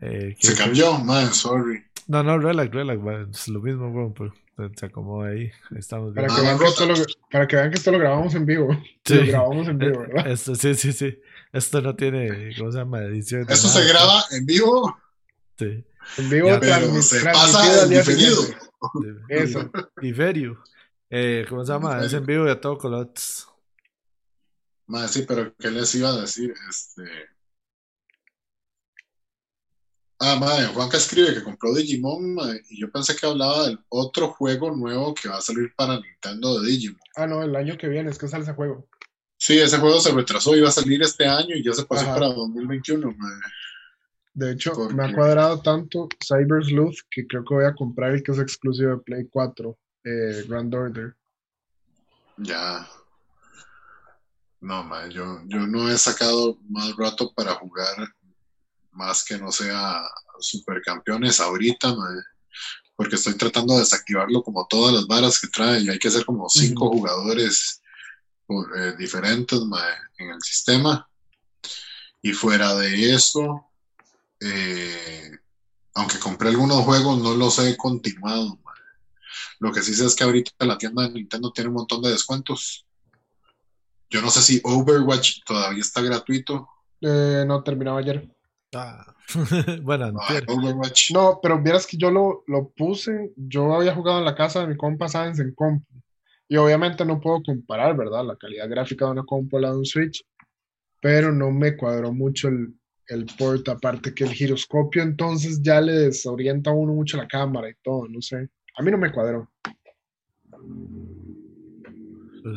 Eh, 0.00 0.36
¿qué- 0.38 0.48
Se 0.48 0.54
cambió, 0.56 0.98
man, 0.98 1.32
sorry. 1.32 1.84
No, 2.06 2.22
no, 2.22 2.38
relax, 2.38 2.70
relax, 2.72 3.00
es 3.40 3.48
lo 3.48 3.60
mismo, 3.60 3.88
weón, 3.90 4.12
pero 4.14 4.32
se- 4.74 4.86
acomoda 4.86 5.30
ahí. 5.30 5.50
Estamos 5.76 6.14
Para 6.14 6.26
bien. 6.26 6.36
que, 6.36 6.42
Ah, 6.42 6.44
vean 6.44 6.58
que 6.58 6.64
esto 6.66 6.86
lo, 6.86 6.94
para 7.30 7.46
que 7.46 7.56
vean 7.56 7.70
que 7.70 7.76
esto 7.76 7.92
lo 7.92 7.98
grabamos 7.98 8.34
en 8.34 8.46
vivo. 8.46 8.68
Sí. 9.04 9.14
Lo 9.14 9.26
grabamos 9.26 9.68
en 9.68 9.78
vivo, 9.78 10.02
Eh, 10.02 10.06
¿verdad? 10.08 10.26
Esto, 10.32 10.54
sí, 10.54 10.74
sí, 10.74 10.92
sí. 10.92 11.18
Esto 11.52 11.80
no 11.80 11.96
tiene, 11.96 12.50
¿cómo 12.58 12.70
se 12.72 12.78
llama? 12.78 13.00
Edición. 13.02 13.46
Esto 13.48 13.68
nada. 13.68 13.80
se 13.80 13.88
graba 13.88 14.24
en 14.32 14.46
vivo, 14.46 14.96
Sí. 15.58 15.84
En 16.18 16.30
vivo, 16.30 16.48
Ya, 16.48 16.60
pero 16.60 17.02
se 17.02 17.20
pasa 17.24 17.82
en 17.84 17.90
día 17.90 17.98
diferido. 18.00 18.42
Eso. 19.28 19.70
Diferido. 20.00 20.56
Eh, 21.10 21.44
¿Cómo 21.48 21.64
se 21.64 21.72
llama? 21.72 22.02
Es 22.04 22.12
en 22.14 22.24
vivo 22.24 22.46
y 22.46 22.50
a 22.50 22.60
todo 22.60 22.78
color. 22.78 23.10
Man, 24.90 25.08
sí, 25.08 25.24
pero 25.26 25.54
¿qué 25.56 25.70
les 25.70 25.94
iba 25.94 26.08
a 26.08 26.20
decir? 26.20 26.52
Este. 26.68 27.04
Ah, 30.18 30.34
madre, 30.34 30.66
Juanca 30.66 30.96
escribe 30.96 31.32
que 31.32 31.44
compró 31.44 31.72
Digimon, 31.72 32.34
madre, 32.34 32.60
y 32.68 32.80
yo 32.80 32.90
pensé 32.90 33.14
que 33.14 33.24
hablaba 33.24 33.68
del 33.68 33.78
otro 33.88 34.32
juego 34.32 34.74
nuevo 34.74 35.14
que 35.14 35.28
va 35.28 35.38
a 35.38 35.40
salir 35.40 35.72
para 35.76 36.00
Nintendo 36.00 36.60
de 36.60 36.66
Digimon. 36.68 37.00
Ah, 37.14 37.28
no, 37.28 37.40
el 37.44 37.54
año 37.54 37.78
que 37.78 37.86
viene 37.86 38.10
es 38.10 38.18
que 38.18 38.26
sale 38.26 38.42
ese 38.42 38.54
juego. 38.54 38.88
Sí, 39.36 39.60
ese 39.60 39.78
juego 39.78 40.00
se 40.00 40.10
retrasó, 40.10 40.56
iba 40.56 40.68
a 40.68 40.72
salir 40.72 41.00
este 41.02 41.24
año 41.24 41.54
y 41.54 41.62
ya 41.62 41.72
se 41.72 41.84
pasó 41.84 42.06
Ajá. 42.06 42.14
para 42.14 42.26
2021, 42.26 43.14
madre. 43.16 43.46
De 44.34 44.52
hecho, 44.52 44.72
¿Por 44.72 44.92
me 44.92 45.04
ha 45.04 45.14
cuadrado 45.14 45.62
tanto 45.62 46.08
Cyber 46.20 46.64
Sleuth 46.64 46.98
que 47.08 47.28
creo 47.28 47.44
que 47.44 47.54
voy 47.54 47.64
a 47.64 47.74
comprar 47.74 48.10
el 48.10 48.24
que 48.24 48.32
es 48.32 48.40
exclusivo 48.40 48.90
de 48.90 48.98
Play 48.98 49.28
4, 49.30 49.78
eh, 50.02 50.44
Grand 50.48 50.74
Order. 50.74 51.14
Ya. 52.38 52.88
No, 54.60 54.84
madre, 54.84 55.12
yo, 55.14 55.40
yo 55.46 55.66
no 55.66 55.90
he 55.90 55.96
sacado 55.96 56.58
más 56.68 56.94
rato 56.96 57.32
para 57.32 57.54
jugar 57.54 58.14
más 58.92 59.24
que 59.24 59.38
no 59.38 59.50
sea 59.52 60.02
supercampeones 60.38 61.40
ahorita, 61.40 61.94
madre. 61.94 62.22
porque 62.96 63.16
estoy 63.16 63.34
tratando 63.34 63.74
de 63.74 63.80
desactivarlo 63.80 64.42
como 64.42 64.66
todas 64.66 64.94
las 64.94 65.06
varas 65.06 65.40
que 65.40 65.48
trae 65.48 65.80
y 65.80 65.88
hay 65.88 65.98
que 65.98 66.08
hacer 66.08 66.24
como 66.24 66.48
cinco 66.48 66.88
jugadores 66.90 67.80
eh, 68.48 68.94
diferentes 68.98 69.58
en 70.18 70.30
el 70.30 70.42
sistema. 70.42 71.08
Y 72.20 72.32
fuera 72.32 72.74
de 72.74 73.14
eso, 73.14 73.64
eh, 74.40 75.30
aunque 75.94 76.18
compré 76.18 76.50
algunos 76.50 76.84
juegos, 76.84 77.22
no 77.22 77.34
los 77.34 77.58
he 77.60 77.76
continuado. 77.76 78.58
mae. 78.62 78.74
Lo 79.60 79.72
que 79.72 79.82
sí 79.82 79.94
sé 79.94 80.04
es 80.04 80.14
que 80.14 80.24
ahorita 80.24 80.66
la 80.66 80.76
tienda 80.76 81.04
de 81.04 81.14
Nintendo 81.14 81.50
tiene 81.52 81.68
un 81.68 81.76
montón 81.76 82.02
de 82.02 82.10
descuentos. 82.10 82.84
Yo 84.10 84.20
no 84.20 84.30
sé 84.30 84.42
si 84.42 84.60
Overwatch 84.64 85.44
todavía 85.46 85.80
está 85.80 86.02
gratuito. 86.02 86.68
Eh, 87.00 87.44
no 87.46 87.62
terminaba 87.62 88.00
ayer. 88.00 88.28
Ah. 88.74 89.14
bueno. 89.82 90.18
Overwatch. 90.48 91.12
No, 91.12 91.38
pero 91.40 91.62
vieras 91.62 91.86
que 91.86 91.96
yo 91.96 92.10
lo, 92.10 92.42
lo 92.48 92.70
puse, 92.70 93.32
yo 93.36 93.72
había 93.74 93.94
jugado 93.94 94.18
en 94.18 94.24
la 94.24 94.34
casa 94.34 94.60
de 94.60 94.66
mi 94.66 94.76
compa 94.76 95.08
Sáenz 95.08 95.38
en 95.38 95.54
compu. 95.54 95.86
Y 96.48 96.56
obviamente 96.56 97.04
no 97.04 97.20
puedo 97.20 97.40
comparar, 97.44 97.96
¿verdad? 97.96 98.24
La 98.26 98.36
calidad 98.36 98.68
gráfica 98.68 99.04
de 99.04 99.12
una 99.12 99.24
compu 99.24 99.58
a 99.58 99.60
la 99.60 99.70
de 99.70 99.78
un 99.78 99.86
Switch. 99.86 100.24
Pero 101.00 101.32
no 101.32 101.52
me 101.52 101.76
cuadró 101.76 102.12
mucho 102.12 102.48
el, 102.48 102.74
el 103.06 103.26
port, 103.38 103.68
aparte 103.68 104.12
que 104.12 104.24
el 104.24 104.32
giroscopio 104.32 105.02
entonces 105.02 105.62
ya 105.62 105.80
le 105.80 105.92
desorienta 105.92 106.70
a 106.70 106.74
uno 106.74 106.92
mucho 106.92 107.16
la 107.16 107.28
cámara 107.28 107.70
y 107.70 107.74
todo, 107.82 108.08
no 108.08 108.20
sé. 108.20 108.48
A 108.76 108.82
mí 108.82 108.90
no 108.90 108.98
me 108.98 109.12
cuadró. 109.12 109.48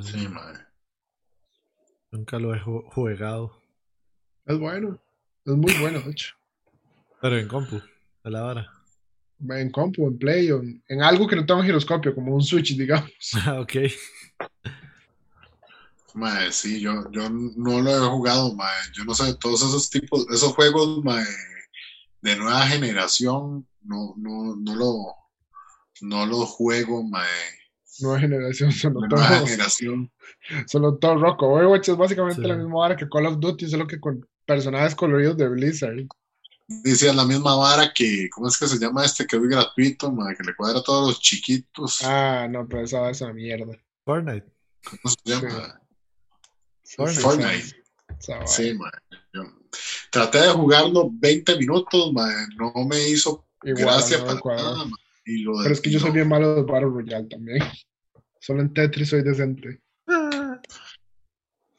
Sí, 0.01 0.27
mae. 0.27 0.62
Nunca 2.13 2.37
lo 2.39 2.53
he 2.53 2.59
ju- 2.59 2.83
jugado. 2.93 3.59
Es 4.45 4.57
bueno, 4.57 4.99
es 5.45 5.53
muy 5.53 5.73
bueno, 5.79 5.99
de 6.01 6.11
hecho. 6.11 6.33
Pero 7.21 7.37
en 7.37 7.47
compu, 7.47 7.81
a 8.23 8.29
la 8.29 8.41
vara. 8.41 8.71
En 9.49 9.71
compu, 9.71 10.07
en 10.07 10.17
play, 10.17 10.51
o 10.51 10.61
en, 10.61 10.81
en 10.87 11.01
algo 11.01 11.27
que 11.27 11.35
no 11.35 11.45
tenga 11.45 11.63
giroscopio, 11.63 12.13
como 12.15 12.35
un 12.35 12.41
Switch, 12.43 12.77
digamos. 12.77 13.11
Ah, 13.45 13.59
ok. 13.59 13.73
Mae, 16.15 16.51
sí, 16.51 16.79
yo, 16.79 17.09
yo 17.11 17.27
no 17.29 17.81
lo 17.81 17.89
he 17.89 18.09
jugado, 18.09 18.53
mae. 18.55 18.75
Yo 18.93 19.03
no 19.03 19.15
sé, 19.15 19.33
todos 19.35 19.61
esos 19.63 19.89
tipos, 19.89 20.27
esos 20.31 20.53
juegos, 20.53 21.03
mae, 21.03 21.25
de 22.21 22.35
nueva 22.35 22.67
generación, 22.67 23.67
no, 23.81 24.13
no, 24.17 24.55
no 24.55 24.75
lo, 24.75 24.95
no 26.01 26.25
los 26.27 26.49
juego, 26.49 27.03
mae. 27.03 27.27
Nueva 27.99 28.19
generación, 28.19 28.71
solo 28.71 29.01
De 29.01 29.07
nueva 29.09 29.27
todo, 29.29 29.45
generación. 29.47 30.11
solo 30.67 30.97
todo 30.97 31.15
roco. 31.17 31.47
Overwatch 31.47 31.89
es 31.89 31.97
básicamente 31.97 32.41
Sí. 32.41 32.47
la 32.47 32.55
misma 32.55 32.75
vara 32.79 32.95
que 32.95 33.07
Call 33.09 33.25
of 33.27 33.39
Duty, 33.39 33.69
solo 33.69 33.87
que 33.87 33.99
con 33.99 34.27
personajes 34.45 34.95
coloridos 34.95 35.37
de 35.37 35.47
Blizzard. 35.49 36.07
Dice 36.83 37.13
la 37.13 37.25
misma 37.25 37.55
vara 37.55 37.91
que, 37.93 38.29
¿cómo 38.31 38.47
es 38.47 38.57
que 38.57 38.67
se 38.67 38.79
llama 38.79 39.03
este 39.05 39.27
que 39.27 39.35
es 39.35 39.41
gratuito, 39.43 40.11
mae, 40.11 40.35
que 40.35 40.43
le 40.43 40.55
cuadra 40.55 40.79
a 40.79 40.83
todos 40.83 41.07
los 41.09 41.19
chiquitos? 41.19 42.01
Ah, 42.03 42.47
no, 42.49 42.65
pero 42.67 42.83
esa 42.83 43.09
es 43.09 43.21
una 43.21 43.33
mierda. 43.33 43.73
Fortnite. 44.05 44.47
¿Cómo 44.83 44.99
se 45.13 45.17
llama? 45.25 45.81
Fortnite. 46.95 47.21
Fortnite. 47.21 47.83
Vara. 48.27 48.47
Sí. 48.47 48.77
Yo 49.33 49.41
traté 50.09 50.39
de 50.39 50.49
jugarlo 50.49 51.09
20 51.11 51.57
minutos, 51.57 52.13
mae, 52.13 52.33
no 52.57 52.71
me 52.87 53.09
hizo 53.09 53.45
Igual, 53.63 53.85
gracia 53.85 54.19
no 54.19 54.39
para 54.39 54.55
nada, 54.55 54.85
mae. 54.85 55.02
Y 55.25 55.43
lo 55.43 55.57
de- 55.57 55.63
Pero 55.63 55.73
es 55.73 55.81
que 55.81 55.89
yo 55.91 55.99
soy 55.99 56.11
bien 56.11 56.27
malo 56.27 56.55
de 56.55 56.61
Battle 56.63 56.89
Royale 56.89 57.27
también. 57.27 57.59
Solo 58.39 58.61
en 58.61 58.73
Tetris 58.73 59.09
soy 59.09 59.23
decente. 59.23 59.81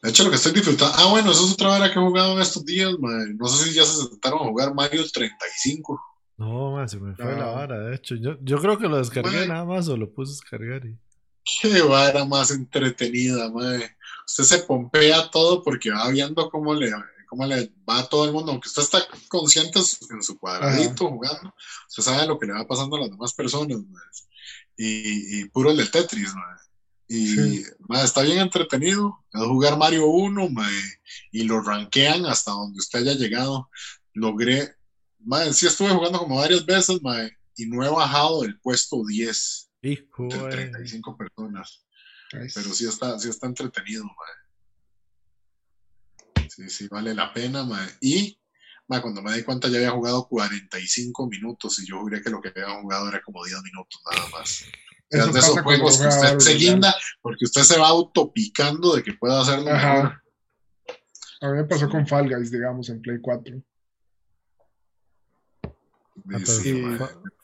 De 0.02 0.10
hecho, 0.10 0.24
lo 0.24 0.30
que 0.30 0.36
estoy 0.36 0.52
disfrutando. 0.52 0.94
Ah, 0.98 1.08
bueno, 1.10 1.30
eso 1.30 1.46
es 1.46 1.52
otra 1.54 1.68
vara 1.68 1.86
que 1.92 1.98
he 1.98 2.02
jugado 2.02 2.34
en 2.34 2.40
estos 2.42 2.64
días, 2.64 2.92
mae. 2.98 3.32
No 3.34 3.46
sé 3.46 3.64
si 3.68 3.74
ya 3.74 3.84
se 3.84 4.02
sentaron 4.06 4.40
a 4.42 4.44
jugar 4.44 4.74
Mario 4.74 5.02
35. 5.10 5.98
No, 6.36 6.72
man, 6.72 6.88
se 6.88 6.98
me 6.98 7.14
fue 7.14 7.24
la 7.36 7.44
Ah. 7.50 7.52
vara, 7.54 7.78
de 7.78 7.94
hecho. 7.96 8.14
Yo, 8.16 8.36
yo 8.42 8.58
creo 8.60 8.76
que 8.78 8.88
lo 8.88 8.98
descargué 8.98 9.46
nada 9.46 9.64
más 9.64 9.88
o 9.88 9.96
lo 9.96 10.12
puse 10.12 10.32
a 10.32 10.34
descargar 10.34 10.84
y. 10.86 10.98
Qué 11.60 11.80
vara 11.82 12.24
más 12.24 12.50
entretenida, 12.50 13.50
mae. 13.50 13.96
Usted 14.26 14.44
se 14.44 14.58
pompea 14.64 15.30
todo 15.30 15.62
porque 15.62 15.90
va 15.90 16.08
viendo 16.10 16.48
cómo 16.50 16.74
le, 16.74 16.90
cómo 17.26 17.46
le 17.46 17.72
va 17.88 17.98
a 18.00 18.06
todo 18.08 18.24
el 18.24 18.32
mundo. 18.32 18.52
Aunque 18.52 18.68
usted 18.68 18.82
está 18.82 19.06
consciente 19.28 19.78
en 19.78 20.22
su 20.22 20.38
cuadradito 20.38 21.08
jugando, 21.08 21.54
usted 21.88 22.02
sabe 22.02 22.26
lo 22.26 22.38
que 22.38 22.46
le 22.46 22.52
va 22.54 22.66
pasando 22.66 22.96
a 22.96 23.00
las 23.00 23.10
demás 23.10 23.32
personas, 23.34 23.78
mae. 23.78 24.02
Y, 24.76 25.40
y 25.40 25.44
puro 25.50 25.70
el 25.70 25.76
del 25.76 25.90
Tetris, 25.90 26.34
mae. 26.34 26.56
Y 27.06 27.26
Sí. 27.28 27.64
mae, 27.88 28.04
está 28.04 28.22
bien 28.22 28.38
entretenido. 28.38 29.24
Es 29.32 29.42
jugar 29.42 29.76
Mario 29.76 30.06
1, 30.06 30.48
mae, 30.50 30.82
y 31.32 31.44
lo 31.44 31.60
rankean 31.60 32.24
hasta 32.26 32.50
donde 32.52 32.78
usted 32.78 33.00
haya 33.00 33.14
llegado. 33.14 33.68
Logré, 34.14 34.74
mae, 35.20 35.52
sí 35.52 35.66
estuve 35.66 35.90
jugando 35.90 36.18
como 36.18 36.36
varias 36.36 36.64
veces, 36.64 37.00
mae, 37.02 37.36
y 37.56 37.66
no 37.66 37.84
he 37.84 37.88
bajado 37.88 38.42
del 38.42 38.58
puesto 38.60 39.02
10 39.06 39.70
Hijo, 39.82 40.28
de- 40.28 40.48
35 40.50 41.16
personas. 41.16 41.82
Pero 42.30 42.72
sí 42.74 42.86
está, 42.86 43.16
sí 43.18 43.28
está 43.28 43.46
entretenido, 43.46 44.02
mae. 44.04 44.43
Sí, 46.54 46.68
sí, 46.68 46.88
vale 46.88 47.14
la 47.14 47.32
pena, 47.32 47.64
mae. 47.64 47.88
Y, 48.00 48.38
mae, 48.86 49.00
cuando 49.00 49.22
me 49.22 49.34
di 49.34 49.42
cuenta 49.42 49.68
ya 49.68 49.78
había 49.78 49.90
jugado 49.90 50.28
45 50.28 51.26
minutos 51.28 51.78
y 51.80 51.86
yo 51.86 51.98
juré 52.00 52.22
que 52.22 52.30
lo 52.30 52.40
que 52.40 52.48
había 52.48 52.80
jugado 52.80 53.08
era 53.08 53.20
como 53.22 53.44
10 53.44 53.62
minutos 53.62 54.00
nada 54.10 54.28
más. 54.28 54.64
Eso 55.10 55.32
de 55.32 55.38
esos 55.38 55.60
juegos 55.60 55.98
que 55.98 56.08
usted 56.08 56.38
se 56.38 56.54
guinda 56.54 56.94
porque 57.20 57.44
usted 57.44 57.62
se 57.62 57.78
va 57.78 57.88
autopicando 57.88 58.94
de 58.94 59.02
que 59.02 59.14
pueda 59.14 59.40
hacerlo 59.40 59.64
mejor. 59.64 59.78
Ajá. 59.78 60.22
A 61.40 61.50
mí 61.50 61.56
me 61.56 61.64
pasó 61.64 61.88
con 61.88 62.06
Fall 62.06 62.28
Guys, 62.28 62.50
digamos, 62.50 62.88
en 62.88 63.02
Play 63.02 63.18
4. 63.20 63.62
Ah, 65.64 65.70
Y 66.16 66.22
pero 66.22 66.46
sí, 66.46 66.82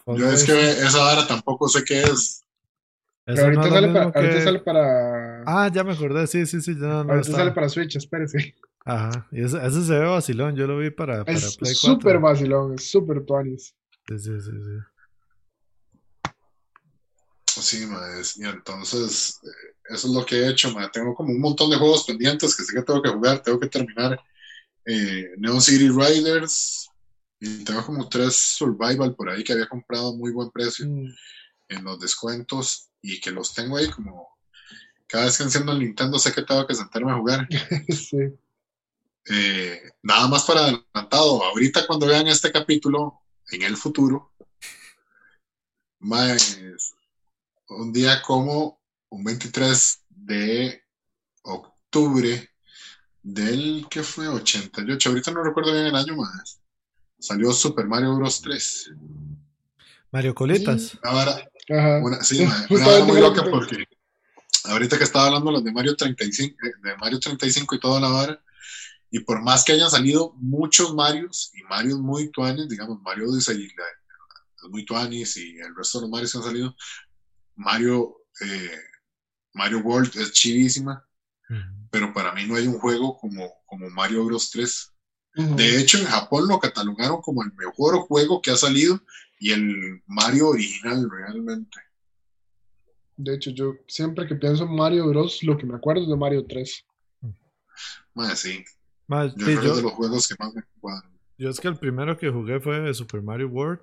Yo 0.06 0.32
es 0.32 0.44
que 0.44 0.70
esa 0.70 0.98
vara 0.98 1.26
tampoco 1.26 1.68
sé 1.68 1.84
qué 1.84 2.02
es. 2.02 2.44
Pero 3.24 3.44
ahorita, 3.44 3.62
no 3.62 3.70
sale, 3.70 3.88
para, 3.88 4.04
ahorita 4.04 4.44
sale 4.44 4.58
para. 4.60 5.42
Ah, 5.46 5.70
ya 5.72 5.84
me 5.84 5.92
acordé, 5.92 6.26
sí, 6.26 6.46
sí, 6.46 6.60
sí. 6.60 6.74
No, 6.74 7.04
no, 7.04 7.12
ahorita 7.12 7.20
está. 7.20 7.36
sale 7.36 7.52
para 7.52 7.68
Switch, 7.68 7.96
espérese. 7.96 8.54
Ajá. 8.84 9.26
Y 9.32 9.42
ese, 9.42 9.64
ese 9.66 9.84
se 9.84 9.92
ve 9.98 10.06
vacilón, 10.06 10.56
yo 10.56 10.66
lo 10.66 10.78
vi 10.78 10.90
para, 10.90 11.24
para 11.24 11.36
Es 11.36 11.56
Play 11.56 11.74
4. 11.80 11.88
súper 11.92 12.18
vacilón, 12.18 12.74
es 12.74 12.90
súper 12.90 13.24
tuanis. 13.24 13.74
Sí, 14.08 14.18
sí, 14.18 14.40
sí, 14.40 14.50
sí. 14.50 14.78
Sí, 17.46 17.86
mae, 17.86 18.20
es- 18.20 18.36
y 18.38 18.44
entonces 18.44 19.40
eh, 19.42 19.74
eso 19.94 20.06
es 20.08 20.14
lo 20.14 20.24
que 20.24 20.36
he 20.36 20.48
hecho, 20.50 20.72
mae. 20.72 20.88
Tengo 20.92 21.14
como 21.14 21.30
un 21.32 21.40
montón 21.40 21.70
de 21.70 21.76
juegos 21.76 22.04
pendientes 22.04 22.56
que 22.56 22.62
sé 22.64 22.74
que 22.74 22.82
tengo 22.82 23.02
que 23.02 23.10
jugar, 23.10 23.42
tengo 23.42 23.58
que 23.60 23.68
terminar 23.68 24.18
eh, 24.86 25.30
Neon 25.38 25.60
City 25.60 25.88
Riders 25.88 26.88
y 27.40 27.64
tengo 27.64 27.84
como 27.84 28.08
tres 28.08 28.36
Survival 28.36 29.14
por 29.16 29.30
ahí 29.30 29.44
que 29.44 29.52
había 29.54 29.68
comprado 29.68 30.10
a 30.10 30.16
muy 30.16 30.32
buen 30.32 30.50
precio 30.50 30.86
Mm, 30.86 31.08
en 31.68 31.84
los 31.84 32.00
descuentos 32.00 32.90
y 33.02 33.20
que 33.20 33.30
los 33.30 33.54
tengo 33.54 33.76
ahí 33.76 33.88
como 33.90 34.28
cada 35.08 35.24
vez 35.26 35.38
que 35.38 35.44
enciendo 35.44 35.72
el 35.72 35.80
Nintendo 35.80 36.18
sé 36.18 36.32
que 36.32 36.42
tengo 36.42 36.66
que 36.66 36.74
sentarme 36.74 37.12
a 37.12 37.16
jugar. 37.18 37.48
sí. 37.88 38.18
Eh, 39.32 39.80
nada 40.02 40.26
más 40.28 40.42
para 40.44 40.62
adelantado, 40.62 41.44
ahorita 41.44 41.86
cuando 41.86 42.06
vean 42.06 42.26
este 42.26 42.50
capítulo, 42.50 43.20
en 43.52 43.62
el 43.62 43.76
futuro, 43.76 44.32
más 46.00 46.58
un 47.68 47.92
día 47.92 48.20
como 48.22 48.80
un 49.10 49.22
23 49.24 50.00
de 50.08 50.82
octubre 51.42 52.50
del 53.22 53.86
que 53.90 54.02
fue 54.02 54.26
88, 54.28 55.08
ahorita 55.08 55.30
no 55.30 55.42
recuerdo 55.44 55.72
bien 55.72 55.86
el 55.86 55.94
año 55.94 56.16
más, 56.16 56.60
salió 57.18 57.52
Super 57.52 57.86
Mario 57.86 58.16
Bros. 58.16 58.40
3. 58.40 58.90
Mario 60.10 60.34
Colitas. 60.34 60.98
Una 61.02 61.12
vara- 61.12 61.50
Ajá. 61.68 61.98
una- 62.02 62.22
sí, 62.24 62.40
una 62.70 62.86
vara 62.86 63.04
muy 63.04 63.20
loca 63.20 63.44
que- 63.44 63.50
porque 63.50 63.84
ahorita 64.64 64.98
que 64.98 65.04
estaba 65.04 65.26
hablando 65.26 65.52
los 65.52 65.62
de 65.62 65.70
Mario 65.72 65.94
35, 65.94 66.56
eh, 66.66 66.72
de 66.82 66.96
Mario 66.96 67.20
35 67.20 67.74
y 67.76 67.80
toda 67.80 68.00
la 68.00 68.08
vara, 68.08 68.42
y 69.10 69.20
por 69.20 69.42
más 69.42 69.64
que 69.64 69.72
hayan 69.72 69.90
salido 69.90 70.32
muchos 70.36 70.94
Marios 70.94 71.50
y 71.54 71.62
Marios 71.64 71.98
muy 71.98 72.30
tuanes, 72.30 72.68
digamos 72.68 73.00
Mario 73.02 73.28
Odyssey 73.30 73.56
y 73.56 73.68
la- 73.76 73.84
los 74.62 74.70
muy 74.70 74.84
tuanis 74.84 75.36
y 75.36 75.58
el 75.58 75.74
resto 75.74 75.98
de 75.98 76.02
los 76.02 76.10
Marios 76.10 76.32
que 76.32 76.38
han 76.38 76.44
salido, 76.44 76.76
Mario 77.56 78.16
eh, 78.42 78.78
Mario 79.54 79.80
World 79.80 80.12
es 80.16 80.32
chivísima, 80.32 81.04
pero 81.90 82.12
para 82.14 82.32
mí 82.32 82.46
no 82.46 82.54
hay 82.54 82.66
un 82.68 82.78
juego 82.78 83.16
como, 83.18 83.52
como 83.66 83.90
Mario 83.90 84.24
Bros 84.24 84.50
3. 84.50 84.92
Ujú. 85.36 85.56
De 85.56 85.78
hecho, 85.80 85.98
en 85.98 86.04
Japón 86.04 86.46
lo 86.46 86.58
catalogaron 86.60 87.20
como 87.20 87.42
el 87.42 87.52
mejor 87.54 87.98
juego 88.06 88.40
que 88.40 88.50
ha 88.52 88.56
salido 88.56 89.00
y 89.40 89.50
el 89.52 90.00
Mario 90.06 90.48
original 90.48 91.08
realmente. 91.10 91.78
De 93.16 93.34
hecho, 93.34 93.50
yo 93.50 93.74
siempre 93.88 94.26
que 94.26 94.34
pienso 94.36 94.64
en 94.64 94.74
Mario 94.74 95.08
Bros, 95.08 95.42
lo 95.42 95.58
que 95.58 95.66
me 95.66 95.74
acuerdo 95.74 96.02
es 96.02 96.08
de 96.08 96.16
Mario 96.16 96.46
3. 96.48 96.84
Mae, 98.14 98.34
sí, 98.36 98.64
Yo 99.10 99.46
sí, 99.46 99.56
creo 99.56 99.60
que 99.60 99.68
es 99.68 99.76
de 99.76 99.82
los 99.82 99.92
juegos 99.92 100.28
que 100.28 100.34
más 100.38 100.54
me 100.54 100.62
cuadran. 100.80 101.12
yo 101.36 101.50
es 101.50 101.60
que 101.60 101.68
el 101.68 101.76
primero 101.76 102.16
que 102.16 102.30
jugué 102.30 102.60
fue 102.60 102.92
Super 102.94 103.22
Mario 103.22 103.48
World. 103.48 103.80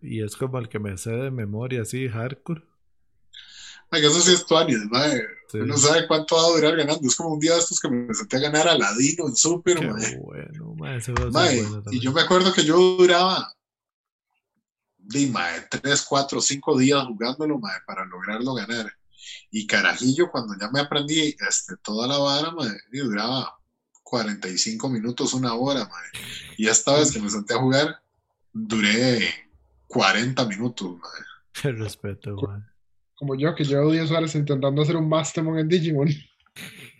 Y 0.00 0.22
es 0.22 0.36
como 0.36 0.58
el 0.58 0.68
que 0.68 0.78
me 0.78 0.98
sé 0.98 1.10
de 1.10 1.30
memoria, 1.30 1.82
así, 1.82 2.08
hardcore. 2.08 2.62
Mae, 3.90 4.00
que 4.00 4.06
eso 4.06 4.20
sí 4.20 4.32
es 4.32 4.44
tuanis, 4.46 4.84
mae. 4.90 5.22
Sí. 5.48 5.58
Uno 5.58 5.76
sabe 5.76 6.08
cuánto 6.08 6.34
va 6.34 6.42
a 6.42 6.56
durar 6.56 6.76
ganando. 6.76 7.06
Es 7.06 7.14
como 7.14 7.34
un 7.34 7.38
día 7.38 7.52
de 7.52 7.60
estos 7.60 7.78
que 7.78 7.88
me 7.88 8.12
senté 8.14 8.38
a 8.38 8.40
ganar 8.40 8.66
a 8.68 8.76
Ladino 8.76 9.28
en 9.28 9.36
Super, 9.36 9.78
Qué 9.78 9.86
mae. 9.86 10.16
bueno, 10.16 10.74
ma, 10.74 10.96
ese 10.96 11.12
juego 11.12 11.28
es 11.28 11.34
Mae, 11.34 11.62
bueno 11.62 11.82
y 11.90 12.00
yo 12.00 12.12
me 12.12 12.22
acuerdo 12.22 12.52
que 12.52 12.64
yo 12.64 12.76
duraba 12.96 13.54
di, 14.96 15.26
mae, 15.26 15.66
3, 15.70 16.02
4, 16.08 16.40
5 16.40 16.78
días 16.78 17.04
jugándolo, 17.06 17.58
mae, 17.58 17.78
para 17.86 18.04
lograrlo 18.06 18.54
ganar. 18.54 18.92
Y 19.50 19.66
carajillo, 19.66 20.30
cuando 20.30 20.54
ya 20.58 20.70
me 20.70 20.80
aprendí 20.80 21.36
este, 21.48 21.76
toda 21.82 22.08
la 22.08 22.18
vara, 22.18 22.50
mae, 22.50 22.70
duraba 22.92 23.58
45 24.16 24.90
minutos, 24.90 25.32
una 25.32 25.54
hora, 25.54 25.88
mae. 25.88 26.22
Y 26.58 26.68
esta 26.68 26.98
vez 26.98 27.10
que 27.12 27.18
me 27.18 27.30
senté 27.30 27.54
a 27.54 27.58
jugar, 27.58 28.02
duré 28.52 29.20
40 29.86 30.44
minutos, 30.46 30.98
mae. 30.98 31.22
Qué 31.54 31.72
respeto, 31.72 32.36
mae. 32.36 32.60
Como 33.14 33.34
yo, 33.36 33.54
que 33.54 33.64
llevo 33.64 33.90
10 33.90 34.10
horas 34.10 34.34
intentando 34.34 34.82
hacer 34.82 34.96
un 34.96 35.08
Mastermon 35.08 35.58
en 35.58 35.66
Digimon. 35.68 36.08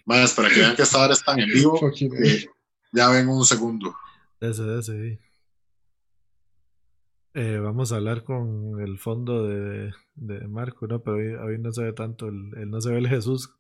Más, 0.06 0.32
para 0.32 0.48
que 0.48 0.60
vean 0.60 0.74
que 0.74 0.82
esta 0.82 0.98
hora 1.04 1.12
están 1.12 1.38
en 1.38 1.50
vivo, 1.52 1.78
eh, 2.24 2.46
ya 2.92 3.10
ven 3.10 3.28
un 3.28 3.44
segundo. 3.44 3.94
Ese, 4.40 4.78
ese, 4.78 4.92
sí. 5.10 5.18
Eh, 7.34 7.58
vamos 7.62 7.92
a 7.92 7.96
hablar 7.96 8.24
con 8.24 8.80
el 8.80 8.98
fondo 8.98 9.46
de, 9.48 9.92
de 10.14 10.48
Marco, 10.48 10.86
¿no? 10.86 11.02
Pero 11.02 11.16
hoy, 11.18 11.34
hoy 11.34 11.58
no 11.58 11.72
se 11.72 11.82
ve 11.82 11.92
tanto, 11.92 12.28
el, 12.28 12.52
el- 12.56 12.70
no 12.70 12.80
se 12.80 12.90
ve 12.90 12.98
el 12.98 13.08
Jesús, 13.08 13.50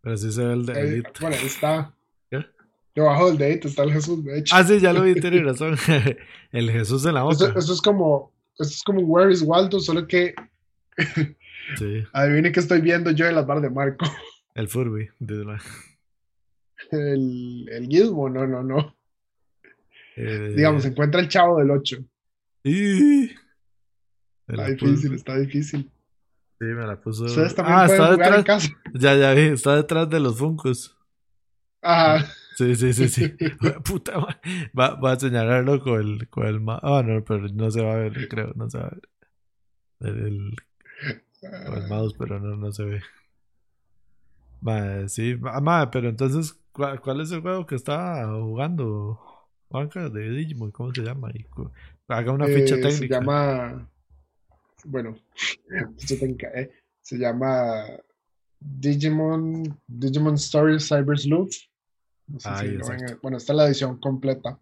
pero 0.00 0.16
sí 0.16 0.32
se 0.32 0.44
ve 0.44 0.52
el 0.52 0.66
de 0.66 0.72
Eh, 0.72 0.82
Elite. 0.88 1.10
bueno, 1.20 1.36
ahí 1.36 1.46
está. 1.46 1.94
Debajo 3.02 3.28
del 3.28 3.38
dedito 3.38 3.68
está 3.68 3.82
el 3.84 3.92
Jesús, 3.92 4.24
de 4.24 4.38
hecho. 4.38 4.54
Ah, 4.56 4.64
sí, 4.64 4.80
ya 4.80 4.92
lo 4.92 5.02
vi, 5.02 5.14
tiene 5.20 5.42
razón. 5.42 5.76
El 6.52 6.70
Jesús 6.70 7.04
en 7.06 7.14
la 7.14 7.22
boca. 7.22 7.52
esto 7.56 7.72
es 7.72 7.80
como, 7.82 8.32
esto 8.58 8.64
es 8.74 8.82
como 8.82 9.00
Where 9.02 9.32
is 9.32 9.42
Waldo, 9.42 9.78
solo 9.80 10.06
que 10.06 10.34
Sí, 11.76 12.02
adivine 12.12 12.50
que 12.52 12.60
estoy 12.60 12.80
viendo 12.80 13.10
yo 13.10 13.26
en 13.26 13.34
las 13.34 13.46
barras 13.46 13.62
de 13.64 13.70
Marco. 13.70 14.06
el 14.54 14.68
Furby. 14.68 15.08
dice 15.18 15.44
la- 15.44 15.62
El, 16.90 17.68
el 17.70 17.86
Gizmo, 17.88 18.28
no, 18.30 18.46
no, 18.46 18.62
no. 18.62 18.96
eh, 20.16 20.54
Digamos, 20.56 20.82
se 20.82 20.88
encuentra 20.88 21.20
el 21.20 21.28
chavo 21.28 21.58
del 21.58 21.70
8. 21.70 21.98
y- 22.64 23.30
me 24.46 24.54
Está 24.54 24.66
difícil, 24.70 25.14
está 25.14 25.38
difícil. 25.38 25.92
Sí, 26.58 26.64
me 26.64 26.86
la 26.86 26.98
puso. 27.00 27.24
Ustedes 27.26 27.54
también 27.54 27.76
Ah, 27.78 27.86
pueden 27.86 28.00
está 28.02 28.12
jugar 28.14 28.28
en 28.32 28.36
detrás. 28.38 28.68
casa. 28.68 28.80
Ya, 28.94 29.14
ya 29.14 29.34
vi, 29.34 29.40
está 29.42 29.76
detrás 29.76 30.08
de 30.08 30.18
los 30.20 30.38
Funcos. 30.38 30.96
Ajá. 31.82 32.26
Sí, 32.58 32.74
sí, 32.74 32.92
sí, 32.92 33.08
sí. 33.08 33.28
Puta 33.84 34.18
va, 34.18 34.94
va 34.96 35.12
a 35.12 35.20
señalarlo 35.20 35.80
con 35.80 36.00
el, 36.00 36.28
con 36.28 36.44
el 36.44 36.60
ma- 36.60 36.80
Ah, 36.82 37.04
no, 37.06 37.22
pero 37.24 37.46
no 37.48 37.70
se 37.70 37.82
va 37.84 37.92
a 37.92 37.96
ver, 37.98 38.26
creo, 38.28 38.52
no 38.56 38.68
se 38.68 38.78
va 38.78 38.86
a 38.86 38.90
ver. 38.90 39.08
El, 40.00 40.26
el- 40.26 40.56
con 41.66 41.78
el 41.82 41.88
mouse, 41.88 42.14
pero 42.18 42.40
no, 42.40 42.56
no 42.56 42.72
se 42.72 42.84
ve. 42.84 43.00
Madre, 44.60 45.08
sí. 45.08 45.36
Ma- 45.36 45.60
Madre, 45.60 45.90
pero 45.92 46.08
entonces, 46.08 46.58
¿cuál, 46.72 47.00
cuál 47.00 47.20
es 47.20 47.30
el 47.30 47.42
juego 47.42 47.64
que 47.64 47.76
está 47.76 48.26
jugando? 48.26 49.20
Juanca 49.68 50.08
de 50.08 50.30
Digimon, 50.30 50.72
¿cómo 50.72 50.92
se 50.92 51.02
llama? 51.02 51.30
Y 51.34 51.46
haga 52.08 52.32
una 52.32 52.46
ficha 52.48 52.74
Eh, 52.74 52.80
técnica. 52.80 52.98
Se 52.98 53.06
llama. 53.20 53.88
Bueno, 54.84 55.14
ficha 55.98 56.18
técnica, 56.18 56.48
eh. 56.54 56.72
Se 57.02 57.16
llama 57.18 57.84
Digimon, 58.58 59.78
Digimon 59.86 60.34
Story 60.34 60.80
Cyber 60.80 61.16
Sleuth. 61.18 61.67
No 62.28 62.40
sé 62.40 62.48
si 62.60 62.66
eh. 62.66 63.16
Bueno, 63.22 63.36
esta 63.36 63.52
es 63.52 63.56
la 63.56 63.66
edición 63.66 63.98
completa. 63.98 64.58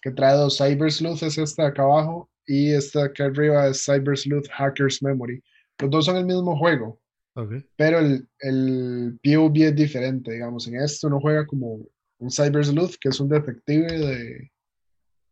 Que 0.00 0.10
trae 0.12 0.36
dos 0.36 0.58
Cyber 0.58 0.92
Sleuth, 0.92 1.22
es 1.22 1.38
esta 1.38 1.64
de 1.64 1.68
acá 1.68 1.82
abajo. 1.82 2.30
Y 2.46 2.72
esta 2.72 3.00
de 3.00 3.06
acá 3.06 3.24
arriba 3.26 3.66
es 3.68 3.84
Cyber 3.84 4.16
Sleuth 4.16 4.48
Hacker's 4.56 5.02
Memory. 5.02 5.42
Los 5.78 5.90
dos 5.90 6.04
son 6.06 6.16
el 6.16 6.24
mismo 6.24 6.56
juego. 6.56 7.00
Ok. 7.34 7.52
Pero 7.76 7.98
el, 7.98 8.28
el 8.40 9.18
POV 9.22 9.56
es 9.56 9.76
diferente, 9.76 10.32
digamos. 10.32 10.66
En 10.68 10.76
esto 10.76 11.08
uno 11.08 11.20
juega 11.20 11.46
como 11.46 11.80
un 12.18 12.30
Cyber 12.30 12.64
Sleuth, 12.64 12.96
que 13.00 13.08
es 13.08 13.20
un 13.20 13.28
detective 13.28 13.86
de, 13.86 14.50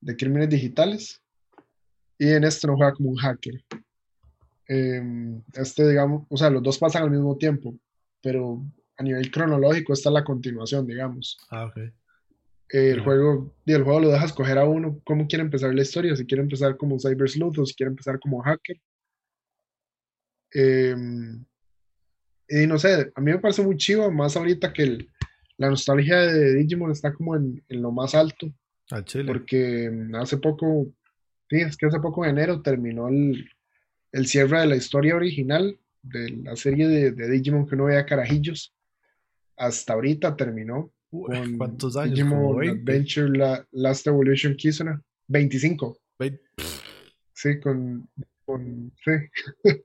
de 0.00 0.16
crímenes 0.16 0.50
digitales. 0.50 1.22
Y 2.18 2.30
en 2.30 2.44
este 2.44 2.66
uno 2.66 2.76
juega 2.76 2.94
como 2.94 3.10
un 3.10 3.16
hacker. 3.16 3.62
Em, 4.68 5.42
este, 5.54 5.88
digamos, 5.88 6.26
o 6.28 6.36
sea, 6.36 6.50
los 6.50 6.62
dos 6.62 6.78
pasan 6.78 7.04
al 7.04 7.10
mismo 7.10 7.36
tiempo, 7.36 7.74
pero 8.20 8.64
a 8.98 9.02
nivel 9.02 9.30
cronológico 9.30 9.92
esta 9.92 10.08
es 10.10 10.14
la 10.14 10.24
continuación, 10.24 10.86
digamos. 10.86 11.36
Ah, 11.50 11.66
ok. 11.66 11.76
Eh, 11.78 12.90
el 12.90 13.00
juego, 13.00 13.54
y 13.64 13.72
el 13.72 13.84
juego 13.84 14.00
lo 14.00 14.08
deja 14.10 14.24
escoger 14.24 14.58
a 14.58 14.64
uno 14.64 15.00
cómo 15.04 15.26
quiere 15.28 15.42
empezar 15.44 15.72
la 15.74 15.82
historia, 15.82 16.16
si 16.16 16.26
quiere 16.26 16.42
empezar 16.42 16.76
como 16.76 16.98
Cyber 16.98 17.28
Sleuth 17.30 17.58
o 17.58 17.66
si 17.66 17.74
quiere 17.74 17.90
empezar 17.90 18.18
como 18.18 18.40
hacker. 18.42 18.80
Em, 20.52 21.44
y 22.48 22.66
no 22.66 22.78
sé, 22.78 23.12
a 23.14 23.20
mí 23.20 23.32
me 23.32 23.38
parece 23.38 23.62
muy 23.62 23.76
chivo, 23.76 24.10
más 24.10 24.36
ahorita 24.36 24.72
que 24.72 24.82
el- 24.84 25.10
la 25.58 25.68
nostalgia 25.70 26.18
de 26.20 26.54
Digimon 26.54 26.92
está 26.92 27.12
como 27.12 27.34
en, 27.36 27.62
en 27.68 27.82
lo 27.82 27.90
más 27.90 28.14
alto, 28.14 28.52
Al 28.90 29.04
Chile. 29.04 29.24
porque 29.26 29.90
mm, 29.90 30.14
hace 30.16 30.36
poco, 30.38 30.86
sí, 31.48 31.56
es 31.60 31.76
que 31.76 31.86
hace 31.86 31.98
poco 32.00 32.24
en 32.24 32.32
enero 32.32 32.62
terminó 32.62 33.08
el, 33.08 33.48
el 34.12 34.26
cierre 34.26 34.60
de 34.60 34.66
la 34.66 34.76
historia 34.76 35.16
original 35.16 35.78
de 36.02 36.30
la 36.44 36.54
serie 36.56 36.86
de, 36.88 37.10
de 37.12 37.28
Digimon 37.30 37.66
que 37.66 37.74
uno 37.74 37.86
veía 37.86 38.06
carajillos. 38.06 38.72
Hasta 39.56 39.94
ahorita 39.94 40.36
terminó 40.36 40.92
Uy, 41.10 41.56
¿Cuántos 41.56 41.96
años? 41.96 42.14
Digimon 42.18 42.58
20. 42.58 42.92
Adventure 42.92 43.38
La- 43.38 43.66
Last 43.72 44.06
Evolution 44.06 44.54
Kizuna. 44.56 45.02
25. 45.28 45.98
20. 46.18 46.40
Sí, 47.32 47.60
con, 47.60 48.08
con 48.44 48.92
sí. 49.04 49.12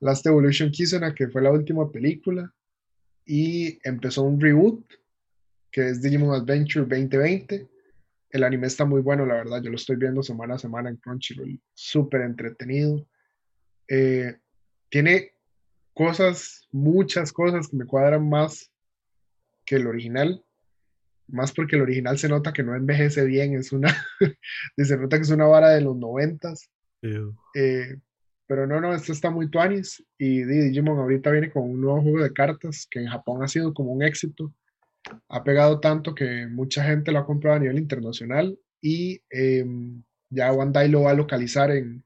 Last 0.00 0.26
Evolution 0.26 0.70
Kizuna, 0.70 1.14
que 1.14 1.28
fue 1.28 1.42
la 1.42 1.52
última 1.52 1.90
película. 1.90 2.52
Y 3.26 3.78
empezó 3.86 4.22
un 4.22 4.40
reboot, 4.40 4.84
que 5.70 5.88
es 5.88 6.02
Digimon 6.02 6.34
Adventure 6.34 6.86
2020. 6.86 7.68
El 8.30 8.42
anime 8.42 8.66
está 8.66 8.84
muy 8.84 9.00
bueno, 9.00 9.24
la 9.26 9.34
verdad. 9.34 9.62
Yo 9.62 9.70
lo 9.70 9.76
estoy 9.76 9.96
viendo 9.96 10.22
semana 10.22 10.54
a 10.54 10.58
semana 10.58 10.90
en 10.90 10.96
Crunchyroll. 10.96 11.60
Súper 11.74 12.22
entretenido. 12.22 13.06
Eh, 13.88 14.36
tiene 14.88 15.32
cosas, 15.92 16.66
muchas 16.72 17.32
cosas 17.32 17.68
que 17.68 17.76
me 17.76 17.86
cuadran 17.86 18.28
más 18.28 18.70
que 19.64 19.76
el 19.76 19.86
original. 19.86 20.44
Más 21.28 21.52
porque 21.52 21.76
el 21.76 21.82
original 21.82 22.18
se 22.18 22.28
nota 22.28 22.52
que 22.52 22.62
no 22.62 22.74
envejece 22.76 23.24
bien, 23.24 23.54
es 23.54 23.72
una, 23.72 23.88
se 24.76 24.96
nota 24.98 25.16
que 25.16 25.22
es 25.22 25.30
una 25.30 25.46
vara 25.46 25.70
de 25.70 25.80
los 25.80 25.96
noventas. 25.96 26.68
Eh, 27.54 27.96
pero 28.46 28.66
no, 28.66 28.78
no, 28.80 28.94
esto 28.94 29.12
está 29.12 29.30
muy 29.30 29.48
tuanis. 29.50 30.04
Y 30.18 30.44
di- 30.44 30.68
Digimon 30.68 30.98
ahorita 30.98 31.30
viene 31.30 31.50
con 31.50 31.62
un 31.62 31.80
nuevo 31.80 32.02
juego 32.02 32.22
de 32.22 32.32
cartas 32.32 32.86
que 32.90 33.00
en 33.00 33.06
Japón 33.08 33.42
ha 33.42 33.48
sido 33.48 33.72
como 33.72 33.92
un 33.92 34.02
éxito. 34.02 34.52
Ha 35.28 35.42
pegado 35.44 35.80
tanto 35.80 36.14
que 36.14 36.46
mucha 36.46 36.84
gente 36.84 37.10
lo 37.10 37.20
ha 37.20 37.26
comprado 37.26 37.56
a 37.56 37.60
nivel 37.60 37.78
internacional 37.78 38.58
y 38.82 39.20
eh, 39.30 39.64
ya 40.30 40.50
Bandai 40.52 40.88
lo 40.90 41.02
va 41.02 41.12
a 41.12 41.14
localizar 41.14 41.70
en, 41.70 42.04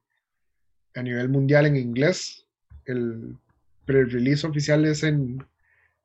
a 0.94 1.02
nivel 1.02 1.28
mundial 1.28 1.66
en 1.66 1.76
inglés. 1.76 2.46
El 2.84 3.36
pre-release 3.84 4.46
oficial 4.46 4.84
es 4.84 5.02
en, 5.02 5.44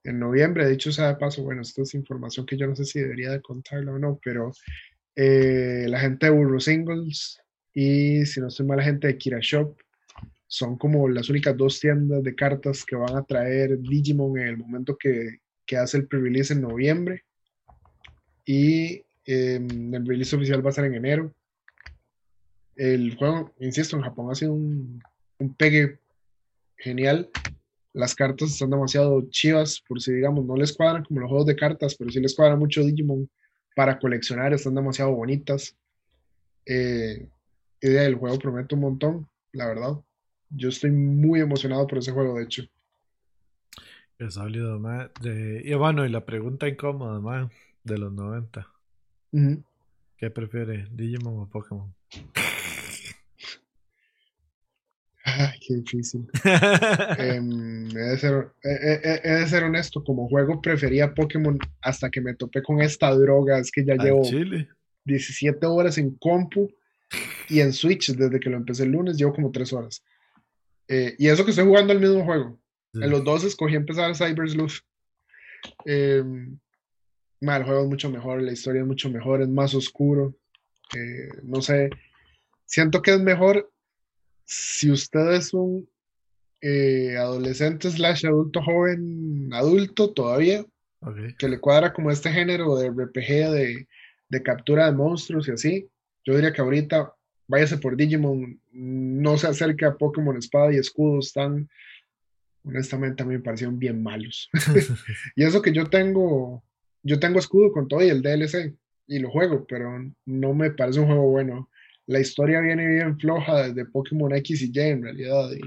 en 0.04 0.20
noviembre. 0.20 0.66
De 0.66 0.74
hecho, 0.74 0.92
sea 0.92 1.10
de 1.10 1.16
paso, 1.16 1.44
bueno, 1.44 1.62
esto 1.62 1.84
es 1.84 1.94
información 1.94 2.46
que 2.46 2.58
yo 2.58 2.68
no 2.68 2.76
sé 2.76 2.86
si 2.86 3.00
debería 3.00 3.32
de 3.32 3.42
contarla 3.42 3.94
o 3.94 4.00
no, 4.00 4.20
pero 4.24 4.52
eh, 5.16 5.86
la 5.88 6.00
gente 6.00 6.26
de 6.26 6.32
Burro 6.32 6.60
Singles 6.60 7.40
y 7.74 8.26
si 8.26 8.40
no 8.40 8.48
estoy 8.48 8.66
mal, 8.66 8.78
la 8.78 8.84
gente 8.84 9.08
de 9.08 9.18
Kira 9.18 9.40
Shop 9.42 9.76
son 10.48 10.78
como 10.78 11.10
las 11.10 11.30
únicas 11.30 11.58
dos 11.58 11.80
tiendas 11.80 12.24
de 12.24 12.36
cartas 12.36 12.86
que 12.86 12.96
van 12.96 13.18
a 13.18 13.24
traer 13.24 13.80
Digimon 13.80 14.38
en 14.38 14.48
el 14.48 14.58
momento 14.58 14.96
que, 14.98 15.40
que 15.66 15.78
hace 15.78 15.98
el 15.98 16.08
pre-release 16.08 16.54
en 16.54 16.62
noviembre. 16.62 17.24
Y 18.46 19.04
eh, 19.26 19.56
el 19.56 20.06
release 20.06 20.36
oficial 20.36 20.64
va 20.64 20.70
a 20.70 20.74
ser 20.74 20.86
en 20.86 20.96
enero. 20.96 21.34
El 22.76 23.16
juego, 23.16 23.54
insisto, 23.60 23.96
en 23.96 24.04
Japón 24.04 24.30
ha 24.30 24.36
sido 24.36 24.54
un, 24.54 25.02
un 25.40 25.56
pegue 25.56 26.00
genial. 26.78 27.30
Las 27.94 28.16
cartas 28.16 28.50
están 28.52 28.72
demasiado 28.72 29.22
chivas, 29.30 29.82
por 29.88 30.02
si 30.02 30.12
digamos, 30.14 30.46
no 30.46 30.56
les 30.56 30.74
cuadran 30.74 31.04
como 31.04 31.20
los 31.22 31.30
juegos 31.30 31.46
de 31.48 31.56
cartas, 31.56 31.96
pero 31.96 32.10
sí 32.12 32.20
les 32.20 32.36
cuadra 32.36 32.56
mucho 32.56 32.82
Digimon 32.82 33.30
para 33.76 34.00
coleccionar, 34.00 34.52
están 34.54 34.76
demasiado 34.76 35.12
bonitas. 35.14 35.76
Eh, 36.66 37.28
y 37.82 37.88
de 37.90 38.00
ahí, 38.00 38.08
el 38.08 38.16
juego 38.16 38.38
promete 38.40 38.76
un 38.76 38.82
montón, 38.82 39.28
la 39.52 39.68
verdad. 39.68 39.94
Yo 40.50 40.70
estoy 40.70 40.92
muy 40.92 41.40
emocionado 41.42 41.86
por 41.88 42.00
ese 42.00 42.12
juego, 42.12 42.38
de 42.38 42.44
hecho. 42.46 42.64
Sólido, 44.30 44.80
ma. 44.80 45.12
De- 45.22 45.62
Y 45.66 45.74
bueno, 45.74 46.06
y 46.06 46.10
la 46.10 46.26
pregunta 46.26 46.68
incómoda, 46.68 47.20
ma, 47.20 47.52
de 47.84 47.98
los 47.98 48.14
90. 48.14 48.68
Ujú. 49.32 49.64
¿Qué 50.18 50.30
prefiere, 50.30 50.88
Digimon 50.92 51.40
o 51.42 51.50
Pokémon? 51.50 51.94
Ay, 55.36 55.60
qué 55.68 55.76
difícil. 55.76 56.28
Em, 57.18 57.88
he, 57.90 58.00
de 58.12 58.18
ser, 58.18 58.52
he- 58.64 59.00
he- 59.04 59.22
he 59.24 59.32
de 59.40 59.48
ser 59.48 59.64
honesto, 59.64 60.04
como 60.04 60.28
juego 60.30 60.62
prefería 60.62 61.14
Pokémon 61.14 61.58
hasta 61.82 62.10
que 62.10 62.22
me 62.22 62.34
topé 62.36 62.62
con 62.62 62.82
esta 62.82 63.12
droga. 63.16 63.58
Es 63.60 63.72
que 63.72 63.84
ya 63.86 63.94
Al 63.94 64.00
llevo 64.00 64.24
Chile. 64.24 64.70
17 65.06 65.66
horas 65.66 65.98
en 65.98 66.16
compu 66.18 66.70
y 67.50 67.60
en 67.60 67.74
Switch 67.74 68.12
desde 68.16 68.40
que 68.40 68.50
lo 68.50 68.58
empecé 68.58 68.84
el 68.84 68.92
lunes, 68.92 69.18
llevo 69.18 69.34
como 69.34 69.52
3 69.52 69.72
horas. 69.74 70.04
Eh, 70.88 71.16
y 71.18 71.28
eso 71.28 71.44
que 71.46 71.52
estoy 71.52 71.66
jugando 71.66 71.94
el 71.94 72.00
mismo 72.00 72.24
juego. 72.26 72.60
Sí. 72.94 73.02
En 73.04 73.10
los 73.10 73.24
dos 73.24 73.44
escogí 73.44 73.76
empezar 73.76 74.16
Cyber 74.16 74.50
Sleuth. 74.50 74.80
Em, 75.86 76.58
el 77.42 77.64
juego 77.64 77.82
es 77.84 77.88
mucho 77.90 78.10
mejor, 78.10 78.42
la 78.42 78.52
historia 78.52 78.82
es 78.82 78.88
mucho 78.88 79.10
mejor, 79.10 79.42
es 79.42 79.50
más 79.50 79.74
oscuro. 79.74 80.36
eh, 80.96 81.30
no 81.44 81.62
sé, 81.62 81.90
siento 82.66 83.02
que 83.02 83.12
es 83.16 83.20
mejor 83.20 83.72
si 84.46 84.92
usted 84.92 85.32
es 85.34 85.54
un 85.54 85.88
eh, 86.62 87.18
adolescente 87.18 87.90
slash 87.90 88.26
adulto 88.26 88.62
joven, 88.62 89.50
adulto 89.54 90.14
todavía, 90.14 90.66
que 91.38 91.50
le 91.50 91.60
cuadra 91.60 91.92
como 91.92 92.12
este 92.12 92.32
género 92.32 92.78
de 92.78 92.90
RPG 92.90 93.52
de, 93.52 93.88
de 94.30 94.44
captura 94.44 94.86
de 94.86 94.96
monstruos 94.96 95.48
y 95.48 95.52
así, 95.52 95.90
yo 96.24 96.36
diría 96.36 96.54
que 96.54 96.62
ahorita 96.62 97.14
váyase 97.48 97.78
por 97.78 97.98
Digimon, 97.98 98.60
no 98.72 99.38
se 99.38 99.48
acerque 99.48 99.86
a 99.86 99.96
Pokémon 99.96 100.38
Espada 100.38 100.74
y 100.74 100.78
Escudo, 100.78 101.20
están, 101.20 101.70
honestamente 102.64 103.24
a 103.24 103.26
mí 103.26 103.34
me 103.34 103.42
parecieron 103.42 103.78
bien 103.78 104.02
malos. 104.02 104.50
y 105.36 105.44
eso 105.44 105.62
que 105.62 105.74
yo 105.74 105.90
tengo, 105.90 106.64
yo 107.02 107.20
tengo 107.20 107.40
Escudo 107.40 107.72
con 107.72 107.88
todo 107.88 108.04
y 108.04 108.10
el 108.10 108.22
DLC, 108.22 108.74
y 109.08 109.20
lo 109.20 109.30
juego, 109.30 109.66
pero 109.68 109.92
no 110.26 110.54
me 110.54 110.72
parece 110.72 111.00
un 111.00 111.08
juego 111.08 111.30
bueno. 111.30 111.70
La 112.08 112.20
historia 112.20 112.60
viene 112.60 112.88
bien 112.88 113.18
floja 113.18 113.68
desde 113.68 113.86
Pokémon 113.86 114.34
X 114.36 114.62
y 114.62 114.72
Y 114.74 114.80
en 114.80 115.04
realidad, 115.04 115.52
y 115.52 115.62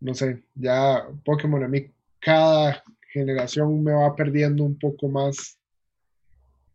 no 0.00 0.14
sé, 0.14 0.44
ya 0.54 1.06
Pokémon 1.24 1.64
a 1.64 1.68
mí 1.68 1.90
cada 2.20 2.82
generación 3.12 3.82
me 3.82 3.92
va 3.92 4.14
perdiendo 4.16 4.64
un 4.64 4.78
poco 4.78 5.08
más 5.08 5.58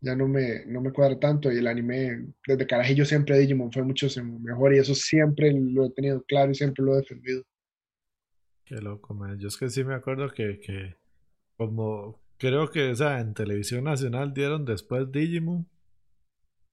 ya 0.02 0.16
no 0.16 0.28
me, 0.28 0.66
no 0.66 0.82
me 0.82 0.92
cuadra 0.92 1.20
tanto 1.20 1.52
y 1.52 1.58
el 1.58 1.68
anime, 1.68 2.28
desde 2.48 2.68
carajillo 2.68 3.06
siempre 3.06 3.38
Digimon 3.38 3.72
fue 3.72 3.84
mucho 3.84 4.08
mejor 4.40 4.74
y 4.74 4.80
eso 4.80 4.96
siempre 4.96 5.52
lo 5.52 5.86
he 5.86 5.92
tenido 5.92 6.24
claro 6.24 6.52
y 6.52 6.56
siempre 6.56 6.84
lo 6.86 6.94
he 6.94 6.98
defendido. 6.98 7.44
Qué 8.64 8.76
loco, 8.76 9.14
man. 9.14 9.38
Yo 9.40 9.48
es 9.48 9.58
que 9.58 9.70
sí 9.70 9.84
me 9.84 9.96
acuerdo 9.96 10.30
que, 10.30 10.60
que 10.60 10.96
como 11.58 12.20
creo 12.38 12.70
que, 12.70 12.92
o 12.92 12.96
sea, 12.96 13.20
en 13.20 13.34
televisión 13.34 13.84
nacional 13.84 14.34
dieron 14.34 14.64
después 14.64 15.12
Digimon. 15.12 15.68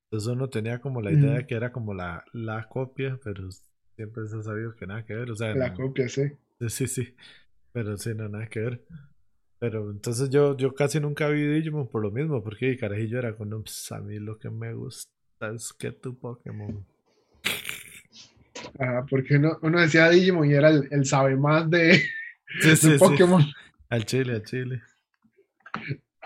Entonces 0.06 0.28
uno 0.28 0.48
tenía 0.48 0.80
como 0.80 1.02
la 1.02 1.10
idea 1.10 1.34
de 1.34 1.46
que 1.46 1.56
era 1.56 1.72
como 1.72 1.92
la, 1.92 2.24
la 2.32 2.68
copia, 2.68 3.18
pero 3.24 3.48
siempre 3.96 4.26
se 4.28 4.36
ha 4.36 4.42
sabido 4.42 4.76
que 4.76 4.86
nada 4.86 5.04
que 5.04 5.14
ver. 5.14 5.30
O 5.30 5.34
sea, 5.34 5.52
la 5.54 5.74
copia, 5.74 6.08
sí. 6.08 6.30
Sí, 6.68 6.86
sí. 6.86 7.14
Pero 7.72 7.96
sí, 7.96 8.14
no, 8.14 8.28
nada 8.28 8.46
que 8.46 8.60
ver. 8.60 8.84
Pero 9.58 9.90
entonces 9.90 10.30
yo, 10.30 10.56
yo 10.56 10.74
casi 10.74 11.00
nunca 11.00 11.28
vi 11.28 11.46
Digimon 11.46 11.88
por 11.88 12.02
lo 12.02 12.10
mismo, 12.10 12.42
porque 12.42 12.76
carajillo 12.76 13.18
era 13.18 13.34
con 13.36 13.50
pues, 13.62 13.90
a 13.90 14.00
mí 14.00 14.18
lo 14.18 14.38
que 14.38 14.50
me 14.50 14.74
gusta 14.74 15.10
es 15.54 15.72
que 15.72 15.92
tu 15.92 16.16
Pokémon. 16.18 16.86
Ajá, 18.78 19.06
porque 19.08 19.36
uno, 19.36 19.58
uno 19.62 19.80
decía 19.80 20.08
Digimon 20.10 20.48
y 20.48 20.54
era 20.54 20.70
el, 20.70 20.88
el 20.90 21.04
sabe 21.04 21.36
más 21.36 21.68
de, 21.70 22.00
Pokémon. 22.98 23.42
Al 23.88 24.04
chile, 24.04 24.34
al 24.34 24.42
chile. 24.42 24.82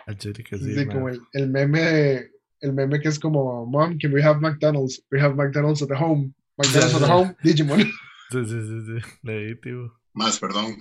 Al 0.06 0.18
chile 0.18 0.44
que 0.44 0.58
sí. 0.58 0.74
Sí, 0.74 0.86
como 0.86 1.08
el, 1.08 1.20
el, 1.32 1.48
meme 1.48 2.30
el 2.60 2.72
meme 2.72 3.00
que 3.00 3.08
es 3.08 3.18
como 3.18 3.66
Mom, 3.66 3.98
can 3.98 4.12
we 4.12 4.22
have 4.22 4.40
McDonald's? 4.40 5.02
We 5.10 5.20
have 5.20 5.34
McDonald's 5.34 5.82
at 5.82 5.88
the 5.88 5.96
home. 5.96 6.34
McDonald's 6.58 6.94
at 6.94 7.00
the 7.00 7.12
home, 7.12 7.36
Digimon. 7.42 7.90
Sí, 8.30 8.44
sí, 8.44 8.60
sí, 8.60 8.80
sí. 8.86 9.16
Leí, 9.22 9.60
tío. 9.60 9.92
Más, 10.12 10.38
perdón. 10.38 10.78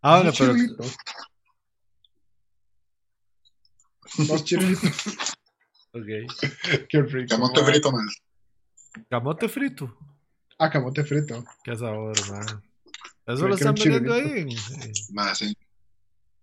Ah, 0.00 0.22
bueno, 0.22 0.32
pero. 0.38 0.54
Dos 4.26 4.44
chilitos. 4.44 5.36
ok. 5.92 6.88
Qué 6.88 7.02
rico. 7.02 7.28
Camote 7.28 7.64
frito, 7.64 7.92
man. 7.92 8.06
¿Camote 9.10 9.48
frito? 9.50 9.94
Ah, 10.58 10.70
camote 10.70 11.04
frito. 11.04 11.44
Qué 11.62 11.76
sabor, 11.76 12.16
man. 12.30 12.62
Eso 13.26 13.46
lo 13.46 13.54
están 13.54 13.74
vendiendo 13.74 14.14
ahí. 14.14 14.56
Más, 15.12 15.36
sí. 15.36 15.54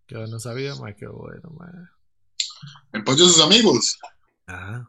Que 0.05 0.15
no 0.15 0.39
sabía, 0.39 0.75
man. 0.75 0.95
Qué 0.95 1.07
bueno, 1.07 1.49
man. 1.57 1.89
El 2.93 3.03
pollo 3.03 3.25
de 3.25 3.31
sus 3.31 3.41
amigos. 3.41 3.99
Ah. 4.47 4.87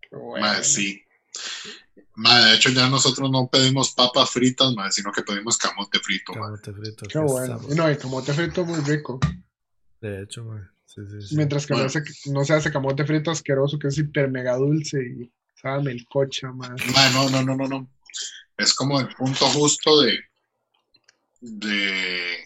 Qué 0.00 0.16
bueno. 0.16 0.46
Más, 0.46 0.66
sí 0.66 1.04
de 2.16 2.54
hecho, 2.54 2.70
ya 2.70 2.88
nosotros 2.88 3.30
no 3.30 3.48
pedimos 3.48 3.92
papas 3.92 4.30
fritas, 4.30 4.72
sino 4.90 5.10
que 5.12 5.22
pedimos 5.22 5.58
camote 5.58 5.98
frito. 5.98 6.32
Camote 6.32 6.72
frito. 6.72 7.06
Qué 7.06 7.18
bueno. 7.18 7.60
No, 7.74 7.88
el 7.88 7.98
camote 7.98 8.32
frito 8.32 8.64
muy 8.64 8.80
rico. 8.80 9.18
De 10.00 10.22
hecho, 10.22 10.44
Sí, 10.86 11.00
sí, 11.20 11.34
Mientras 11.34 11.66
que 11.66 11.74
no, 12.30 12.44
se 12.44 12.54
hace 12.54 12.70
camote 12.70 13.04
frito 13.04 13.32
asqueroso, 13.32 13.80
que 13.80 13.88
es 13.88 13.98
hiper 13.98 14.30
mega 14.30 14.56
dulce 14.56 15.02
y 15.02 15.32
sabe 15.60 15.90
el 15.90 16.06
coche, 16.06 16.46
man. 16.46 16.76
No, 17.12 17.30
no, 17.30 17.42
no, 17.42 17.56
no, 17.56 17.66
no. 17.66 17.90
Es 18.56 18.74
como 18.74 19.00
el 19.00 19.08
punto 19.08 19.44
justo 19.46 20.02
de. 20.02 20.20
de. 21.40 22.44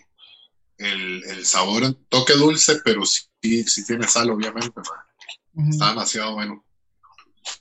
el, 0.78 1.24
el 1.24 1.44
sabor, 1.44 1.94
toque 2.08 2.32
dulce, 2.32 2.80
pero 2.82 3.04
sí, 3.04 3.27
sí 3.42 3.86
tiene 3.86 4.06
sal, 4.06 4.30
obviamente, 4.30 4.80
Está 5.70 5.88
demasiado 5.90 6.34
bueno. 6.34 6.64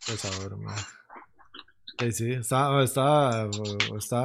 El 0.08 0.18
sabor, 0.18 0.58
man. 0.58 0.76
Sí, 2.00 2.12
sí, 2.12 2.32
estaba, 2.32 2.84
estaba, 2.84 3.50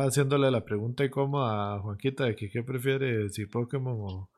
haciéndole 0.04 0.50
la 0.50 0.62
pregunta 0.62 1.04
y 1.04 1.10
cómo 1.10 1.42
a 1.42 1.80
Juanquita 1.80 2.24
de 2.24 2.36
que 2.36 2.50
qué 2.50 2.62
prefiere, 2.62 3.30
si 3.30 3.46
Pokémon 3.46 4.28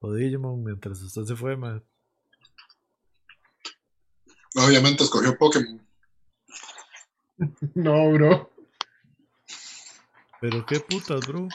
o, 0.00 0.14
Digimon, 0.14 0.64
mientras 0.64 1.00
usted 1.00 1.22
se 1.22 1.36
fue, 1.36 1.56
man. 1.56 1.84
Obviamente 4.56 5.04
escogió 5.04 5.36
Pokémon. 5.38 5.80
No, 7.74 8.12
bro. 8.12 8.52
Pero 10.40 10.64
qué 10.66 10.78
putas, 10.80 11.26
bro. 11.26 11.48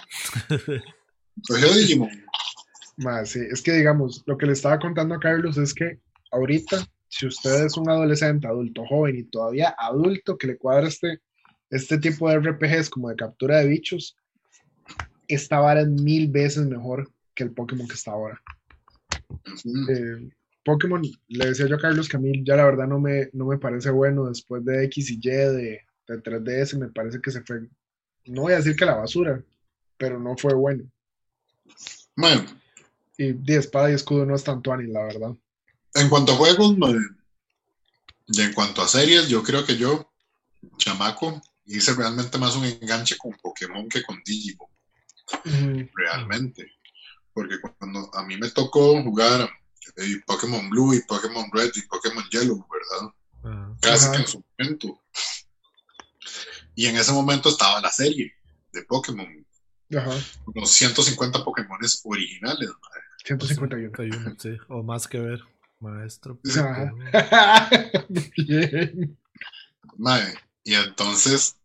escogió 1.41 1.73
Digimon. 1.73 2.09
Más, 2.97 3.29
sí, 3.29 3.39
es 3.51 3.61
que 3.61 3.73
digamos, 3.73 4.23
lo 4.25 4.37
que 4.37 4.45
le 4.45 4.53
estaba 4.53 4.79
contando 4.79 5.15
a 5.15 5.19
Carlos 5.19 5.57
es 5.57 5.73
que 5.73 5.99
ahorita 6.31 6.87
si 7.09 7.25
usted 7.25 7.65
es 7.65 7.77
un 7.77 7.89
adolescente, 7.89 8.47
adulto 8.47 8.85
joven 8.85 9.17
y 9.17 9.23
todavía 9.23 9.75
adulto 9.77 10.37
que 10.37 10.47
le 10.47 10.57
cuadra 10.57 10.87
este, 10.87 11.21
este 11.69 11.97
tipo 11.97 12.29
de 12.29 12.39
RPGs 12.39 12.89
como 12.89 13.09
de 13.09 13.15
captura 13.15 13.59
de 13.59 13.67
bichos, 13.67 14.15
esta 15.27 15.59
vara 15.59 15.81
es 15.81 15.87
mil 15.87 16.29
veces 16.29 16.65
mejor 16.65 17.09
que 17.33 17.43
el 17.43 17.51
Pokémon 17.51 17.87
que 17.87 17.95
está 17.95 18.11
ahora. 18.11 18.41
Eh, 19.89 20.29
Pokémon, 20.63 21.01
le 21.27 21.45
decía 21.45 21.67
yo 21.67 21.75
a 21.75 21.79
Carlos 21.79 22.09
que 22.09 22.17
a 22.17 22.19
mí 22.19 22.43
ya 22.43 22.55
la 22.55 22.65
verdad 22.65 22.87
no 22.87 22.99
me, 22.99 23.29
no 23.33 23.45
me 23.45 23.57
parece 23.57 23.89
bueno 23.89 24.27
después 24.27 24.63
de 24.65 24.83
X 24.85 25.11
y 25.11 25.15
Y 25.15 25.29
de, 25.29 25.81
de 26.07 26.23
3DS, 26.23 26.77
me 26.77 26.89
parece 26.89 27.21
que 27.21 27.31
se 27.31 27.41
fue, 27.41 27.67
no 28.25 28.43
voy 28.43 28.53
a 28.53 28.57
decir 28.57 28.75
que 28.75 28.85
la 28.85 28.95
basura, 28.95 29.41
pero 29.97 30.19
no 30.19 30.35
fue 30.37 30.53
bueno. 30.53 30.83
Bueno. 32.15 32.45
Y 33.17 33.33
de 33.33 33.57
espada 33.57 33.91
y 33.91 33.95
escudo 33.95 34.25
no 34.25 34.35
es 34.35 34.43
tanto 34.43 34.71
ani, 34.71 34.91
la 34.91 35.03
verdad. 35.03 35.35
En 35.95 36.09
cuanto 36.09 36.33
a 36.33 36.35
juegos, 36.35 36.75
y 38.27 38.41
en 38.41 38.53
cuanto 38.53 38.81
a 38.81 38.87
series, 38.87 39.27
yo 39.29 39.41
creo 39.41 39.65
que 39.65 39.77
yo, 39.77 40.11
chamaco, 40.77 41.41
hice 41.65 41.93
realmente 41.93 42.37
más 42.37 42.55
un 42.55 42.65
enganche 42.65 43.17
con 43.17 43.31
Pokémon 43.41 43.87
que 43.87 44.03
con 44.03 44.21
Digimon. 44.25 44.69
Realmente. 45.95 46.71
Porque 47.33 47.55
cuando 47.59 48.13
a 48.13 48.23
mí 48.25 48.37
me 48.37 48.49
tocó 48.49 49.01
jugar 49.01 49.49
eh, 49.97 50.21
Pokémon 50.25 50.69
Blue 50.69 50.93
y 50.93 51.01
Pokémon 51.03 51.49
Red 51.53 51.71
y 51.75 51.81
Pokémon 51.83 52.23
Yellow, 52.31 52.67
¿verdad? 52.69 53.75
Casi 53.81 54.11
que 54.11 54.17
en 54.17 54.27
su 54.27 54.43
momento. 54.57 55.01
Y 56.75 56.87
en 56.87 56.97
ese 56.97 57.11
momento 57.11 57.49
estaba 57.49 57.81
la 57.81 57.91
serie 57.91 58.33
de 58.73 58.83
Pokémon. 58.83 59.46
Ajá. 59.95 60.11
Unos 60.45 60.71
150 60.71 61.43
Pokémon 61.43 61.79
originales. 62.03 62.69
151. 63.23 64.35
sí, 64.37 64.57
o 64.69 64.83
más 64.83 65.07
que 65.07 65.19
ver. 65.19 65.43
Maestro. 65.79 66.39
Bien. 68.37 69.17
y 70.63 70.73
entonces, 70.73 71.57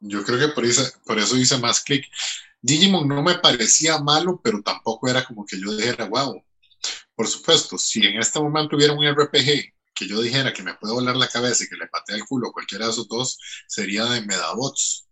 yo 0.00 0.22
creo 0.24 0.38
que 0.38 0.48
por 0.54 0.64
eso, 0.64 0.82
por 1.04 1.18
eso 1.18 1.36
hice 1.36 1.58
más 1.58 1.80
clic. 1.80 2.06
Digimon 2.60 3.08
no 3.08 3.22
me 3.22 3.38
parecía 3.38 3.98
malo, 3.98 4.40
pero 4.42 4.62
tampoco 4.62 5.08
era 5.08 5.24
como 5.24 5.44
que 5.44 5.58
yo 5.58 5.74
dijera, 5.76 6.08
wow. 6.08 6.42
Por 7.14 7.26
supuesto, 7.26 7.78
si 7.78 8.06
en 8.06 8.18
este 8.18 8.40
momento 8.40 8.76
hubiera 8.76 8.92
un 8.92 9.04
RPG 9.04 9.72
que 9.94 10.08
yo 10.08 10.20
dijera 10.20 10.52
que 10.52 10.62
me 10.62 10.74
puede 10.74 10.94
volar 10.94 11.16
la 11.16 11.28
cabeza 11.28 11.64
y 11.64 11.68
que 11.68 11.76
le 11.76 11.86
patee 11.88 12.16
el 12.16 12.24
culo 12.24 12.48
a 12.48 12.52
cualquiera 12.52 12.86
de 12.86 12.92
esos 12.92 13.08
dos, 13.08 13.38
sería 13.66 14.04
de 14.06 14.22
Medabots. 14.22 15.06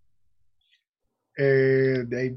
Eh, 1.42 2.04
de 2.06 2.36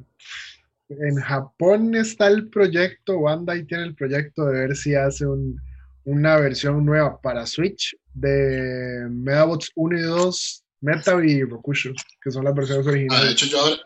en 0.90 1.16
Japón 1.16 1.94
está 1.96 2.28
el 2.28 2.50
proyecto, 2.50 3.22
Bandai 3.22 3.66
tiene 3.66 3.84
el 3.84 3.96
proyecto 3.96 4.46
de 4.46 4.60
ver 4.60 4.78
si 4.78 4.96
hace 4.96 5.26
un, 5.26 5.60
una 6.06 6.38
versión 6.38 6.86
nueva 6.86 7.20
para 7.20 7.46
Switch 7.46 7.98
de 8.14 9.08
Medabots 9.10 9.72
1 9.76 9.98
y 9.98 10.02
2, 10.04 10.64
Meta 10.82 11.26
y 11.26 11.44
Rokusho, 11.44 11.92
que 12.22 12.32
son 12.32 12.46
las 12.46 12.56
versiones 12.56 12.88
originales. 12.88 13.24
Ah, 13.24 13.26
de 13.26 13.32
hecho, 13.34 13.46
yo 13.48 13.60
ahora, 13.60 13.78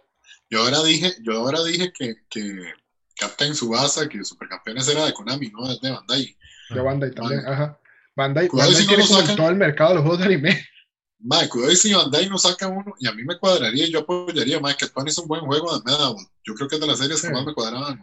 yo 0.49 0.59
ahora 0.61 0.83
dije, 0.83 1.13
yo 1.23 1.33
ahora 1.33 1.63
dije 1.63 1.91
que, 1.97 2.15
que 2.29 2.73
Captain 3.17 3.55
Subasa, 3.55 4.07
que 4.07 4.23
Supercampeones 4.23 4.87
era 4.87 5.05
de 5.05 5.13
Konami, 5.13 5.49
no 5.49 5.67
de 5.67 5.91
Bandai. 5.91 6.37
De 6.69 6.81
Bandai 6.81 7.11
también, 7.11 7.41
ajá. 7.47 7.79
Bandai, 8.15 8.49
Bandai 8.51 8.85
tiene 8.85 9.03
todo 9.35 9.49
el 9.49 9.55
mercado 9.55 9.89
de 9.89 9.95
los 9.95 10.03
juegos 10.03 10.19
de 10.19 10.25
anime. 10.25 10.63
Madre, 11.19 11.49
cuidado 11.49 11.75
si 11.75 11.93
Bandai 11.93 12.29
no 12.29 12.37
saca 12.37 12.67
uno, 12.67 12.93
y 12.99 13.07
a 13.07 13.11
mí 13.11 13.23
me 13.23 13.37
cuadraría, 13.37 13.87
yo 13.89 13.99
apoyaría, 13.99 14.59
madre, 14.59 14.77
que 14.79 14.87
Tony 14.87 15.09
es 15.09 15.17
un 15.17 15.27
buen 15.27 15.41
juego 15.41 15.75
de 15.77 15.83
Medabot. 15.83 16.21
Yo 16.45 16.53
creo 16.53 16.67
que 16.69 16.75
es 16.75 16.81
de 16.81 16.87
las 16.87 16.99
series 16.99 17.21
que 17.21 17.29
más 17.31 17.45
me 17.45 17.53
cuadraban, 17.53 17.99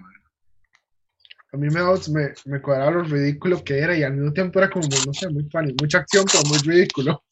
a 1.53 1.57
mí 1.57 1.69
me, 1.69 1.81
me, 1.85 2.35
me 2.47 2.61
cuadraba 2.61 2.91
lo 2.91 3.03
ridículo 3.05 3.63
que 3.63 3.79
era 3.79 3.97
y 3.97 4.03
al 4.03 4.15
mismo 4.15 4.33
tiempo 4.33 4.59
era 4.59 4.69
como, 4.69 4.89
no 4.89 5.15
sé, 5.15 5.29
muy 5.29 5.49
funny, 5.51 5.73
mucha 5.81 5.99
acción, 5.99 6.25
pero 6.25 6.43
muy 6.49 6.59
ridículo. 6.59 7.23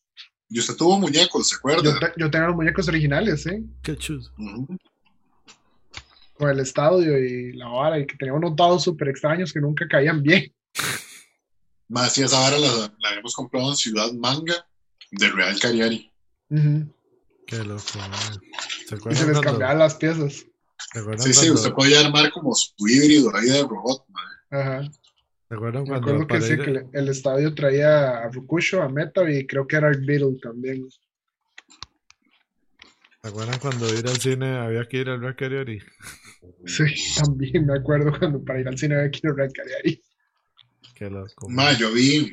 Y 0.48 0.60
usted 0.60 0.76
tuvo 0.76 0.96
muñecos, 1.00 1.48
¿se 1.48 1.56
acuerda? 1.56 1.82
Yo, 1.82 1.98
te- 1.98 2.12
yo 2.16 2.30
tenía 2.30 2.46
los 2.46 2.54
muñecos 2.56 2.86
originales, 2.86 3.44
¿eh? 3.46 3.64
Qué 3.82 3.96
chuzo. 3.96 4.30
Ujú. 4.38 4.76
Con 6.34 6.50
el 6.50 6.60
estadio 6.60 7.18
y 7.18 7.54
la 7.54 7.66
vara, 7.66 7.98
y 7.98 8.06
que 8.06 8.16
tenía 8.16 8.34
unos 8.34 8.54
dados 8.54 8.84
súper 8.84 9.08
extraños 9.08 9.52
que 9.52 9.60
nunca 9.60 9.88
caían 9.88 10.22
bien. 10.22 10.54
Más 11.88 12.12
si 12.12 12.22
esa 12.22 12.38
vara 12.38 12.58
la, 12.58 12.68
la 13.00 13.08
habíamos 13.08 13.34
comprado 13.34 13.70
en 13.70 13.76
Ciudad 13.76 14.12
Manga 14.12 14.66
de 15.12 15.30
Real 15.30 15.58
Cariari. 15.60 16.10
Ujú. 16.50 16.92
Qué 17.46 17.58
loco, 17.58 17.82
man. 17.98 18.10
¿Se 18.88 18.94
acuerdan 18.94 19.20
se 19.20 19.26
les 19.26 19.32
cuando- 19.34 19.42
cambiaban 19.42 19.78
las 19.78 19.94
piezas. 19.94 20.46
¿Se 20.92 20.98
acuerdan 20.98 21.22
Sí, 21.22 21.32
sí, 21.32 21.38
cuando- 21.46 21.54
usted 21.54 21.72
podía 21.72 22.00
armar 22.00 22.30
como 22.32 22.54
su 22.54 22.72
híbrido 22.86 23.34
ahí 23.36 23.46
de 23.46 23.62
robot, 23.62 24.04
mae. 24.08 24.60
Ajá. 24.60 24.82
¿Se 25.48 25.54
acuerdan 25.54 25.82
Me 25.82 25.88
cuando 25.90 26.10
acuerdo 26.12 26.26
que 26.26 26.40
sí, 26.40 26.52
ir- 26.54 26.64
que 26.64 26.70
el, 26.70 26.86
el 26.92 27.08
estadio 27.08 27.54
traía 27.54 28.24
a 28.24 28.32
Fukusho, 28.32 28.82
a 28.82 28.88
Meta 28.88 29.30
y 29.30 29.46
creo 29.46 29.66
que 29.66 29.76
era 29.76 29.90
el 29.90 30.04
Beatle 30.04 30.38
también. 30.42 30.88
¿Se 33.22 33.28
acuerdan 33.28 33.58
cuando 33.60 33.88
ir 33.94 34.06
al 34.06 34.16
cine 34.20 34.58
había 34.58 34.88
que 34.88 34.96
ir 34.98 35.08
al 35.08 35.20
Real 35.20 35.36
Cariari? 35.36 35.80
Sí, 36.66 36.84
también 37.22 37.66
me 37.66 37.74
acuerdo 37.78 38.18
cuando 38.18 38.42
para 38.44 38.60
ir 38.60 38.68
al 38.68 38.78
cine 38.78 38.96
había 38.96 39.10
que 39.10 39.20
ir 39.22 39.30
a 39.30 39.34
Real 39.34 39.52
Cariari. 39.52 40.02
Qué 40.94 41.08
loco. 41.10 41.48
Mae, 41.48 41.76
yo 41.76 41.92
vi 41.92 42.32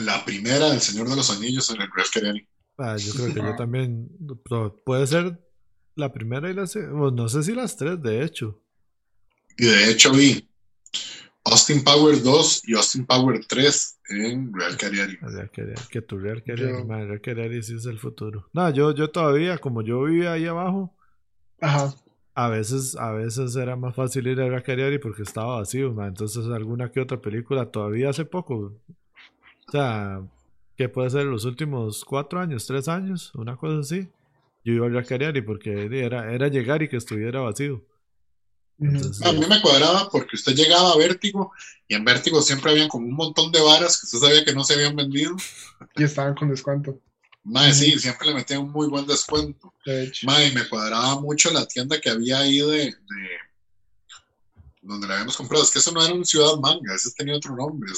la 0.00 0.24
primera 0.24 0.70
del 0.70 0.80
Señor 0.80 1.08
de 1.08 1.16
los 1.16 1.30
Anillos 1.30 1.70
en 1.70 1.80
el 1.82 1.88
Real 1.94 2.06
Cariari. 2.12 2.48
Ah, 2.76 2.96
yo 2.96 3.12
creo 3.12 3.34
que 3.34 3.40
yo 3.40 3.56
también. 3.56 4.08
puede 4.84 5.06
ser 5.06 5.38
la 5.96 6.12
primera 6.12 6.48
y 6.50 6.54
la 6.54 6.66
segunda. 6.66 7.22
no 7.22 7.28
sé 7.28 7.42
si 7.42 7.52
las 7.54 7.76
tres, 7.76 8.00
de 8.02 8.22
hecho. 8.22 8.62
Y 9.56 9.66
de 9.66 9.90
hecho 9.90 10.12
vi 10.12 10.48
Austin 11.44 11.82
Power 11.82 12.22
2 12.22 12.62
y 12.68 12.74
Austin 12.74 13.04
Power 13.06 13.44
3 13.46 13.98
en 14.10 14.52
Real 14.54 14.76
Cariari. 14.76 15.18
El 15.22 15.32
Real 15.32 15.50
Cariari, 15.50 15.82
que 15.90 16.02
tu 16.02 16.18
Real 16.18 16.42
Cariari, 16.44 16.72
Yo- 16.72 16.84
Real 16.86 17.20
Cariari 17.20 17.62
sí 17.62 17.74
es 17.76 17.86
el 17.86 17.98
futuro. 17.98 18.48
No, 18.52 18.70
yo, 18.70 18.94
yo 18.94 19.10
todavía, 19.10 19.58
como 19.58 19.82
yo 19.82 20.02
vivía 20.04 20.32
ahí 20.34 20.46
abajo, 20.46 20.94
Ajá. 21.60 21.92
a 22.34 22.48
veces, 22.48 22.94
a 22.96 23.10
veces 23.12 23.56
era 23.56 23.74
más 23.74 23.96
fácil 23.96 24.28
ir 24.28 24.40
al 24.40 24.50
Real 24.50 24.62
Cariari 24.62 24.98
porque 25.00 25.22
estaba 25.22 25.56
vacío, 25.58 25.92
man. 25.92 26.08
Entonces 26.08 26.46
alguna 26.46 26.92
que 26.92 27.00
otra 27.00 27.20
película 27.20 27.70
todavía 27.70 28.10
hace 28.10 28.24
poco. 28.24 28.76
O 29.68 29.70
sea, 29.70 30.22
que 30.76 30.88
puede 30.88 31.10
ser 31.10 31.24
los 31.26 31.44
últimos 31.44 32.04
cuatro 32.04 32.40
años, 32.40 32.66
tres 32.66 32.88
años, 32.88 33.32
una 33.34 33.56
cosa 33.56 33.80
así. 33.80 34.08
Yo 34.64 34.72
iba 34.74 34.86
al 34.86 34.92
Real 34.92 35.06
Cariari 35.06 35.42
porque 35.42 35.88
era, 35.92 36.32
era 36.32 36.48
llegar 36.48 36.82
y 36.82 36.88
que 36.88 36.96
estuviera 36.96 37.40
vacío. 37.40 37.84
Entonces, 38.80 39.26
A 39.26 39.32
mí 39.32 39.44
me 39.48 39.60
cuadraba 39.60 40.08
porque 40.10 40.36
usted 40.36 40.54
llegaba 40.54 40.92
a 40.92 40.96
Vértigo 40.96 41.52
y 41.88 41.94
en 41.94 42.04
Vértigo 42.04 42.40
siempre 42.42 42.70
habían 42.70 42.88
como 42.88 43.06
un 43.06 43.14
montón 43.14 43.50
de 43.50 43.60
varas 43.60 43.98
que 44.00 44.06
usted 44.06 44.18
sabía 44.18 44.44
que 44.44 44.52
no 44.54 44.62
se 44.62 44.74
habían 44.74 44.94
vendido. 44.94 45.34
Y 45.96 46.04
estaban 46.04 46.34
con 46.34 46.48
descuento, 46.48 47.00
Mae, 47.44 47.72
sí, 47.72 47.98
siempre 47.98 48.28
le 48.28 48.34
metían 48.34 48.60
un 48.60 48.70
muy 48.70 48.88
buen 48.88 49.06
descuento. 49.06 49.72
de 49.84 50.04
hecho. 50.04 50.26
Mae, 50.26 50.52
me 50.52 50.68
cuadraba 50.68 51.18
mucho 51.20 51.50
la 51.50 51.66
tienda 51.66 52.00
que 52.00 52.10
había 52.10 52.38
ahí 52.40 52.58
de, 52.60 52.66
de- 52.66 52.94
donde 54.82 55.08
la 55.08 55.14
habíamos 55.14 55.36
comprado. 55.36 55.64
Es 55.64 55.70
que 55.70 55.78
eso 55.80 55.90
no 55.92 56.04
era 56.04 56.14
un 56.14 56.24
Ciudad 56.24 56.56
Manga, 56.60 56.94
ese 56.94 57.10
tenía 57.16 57.36
otro 57.36 57.56
nombre. 57.56 57.90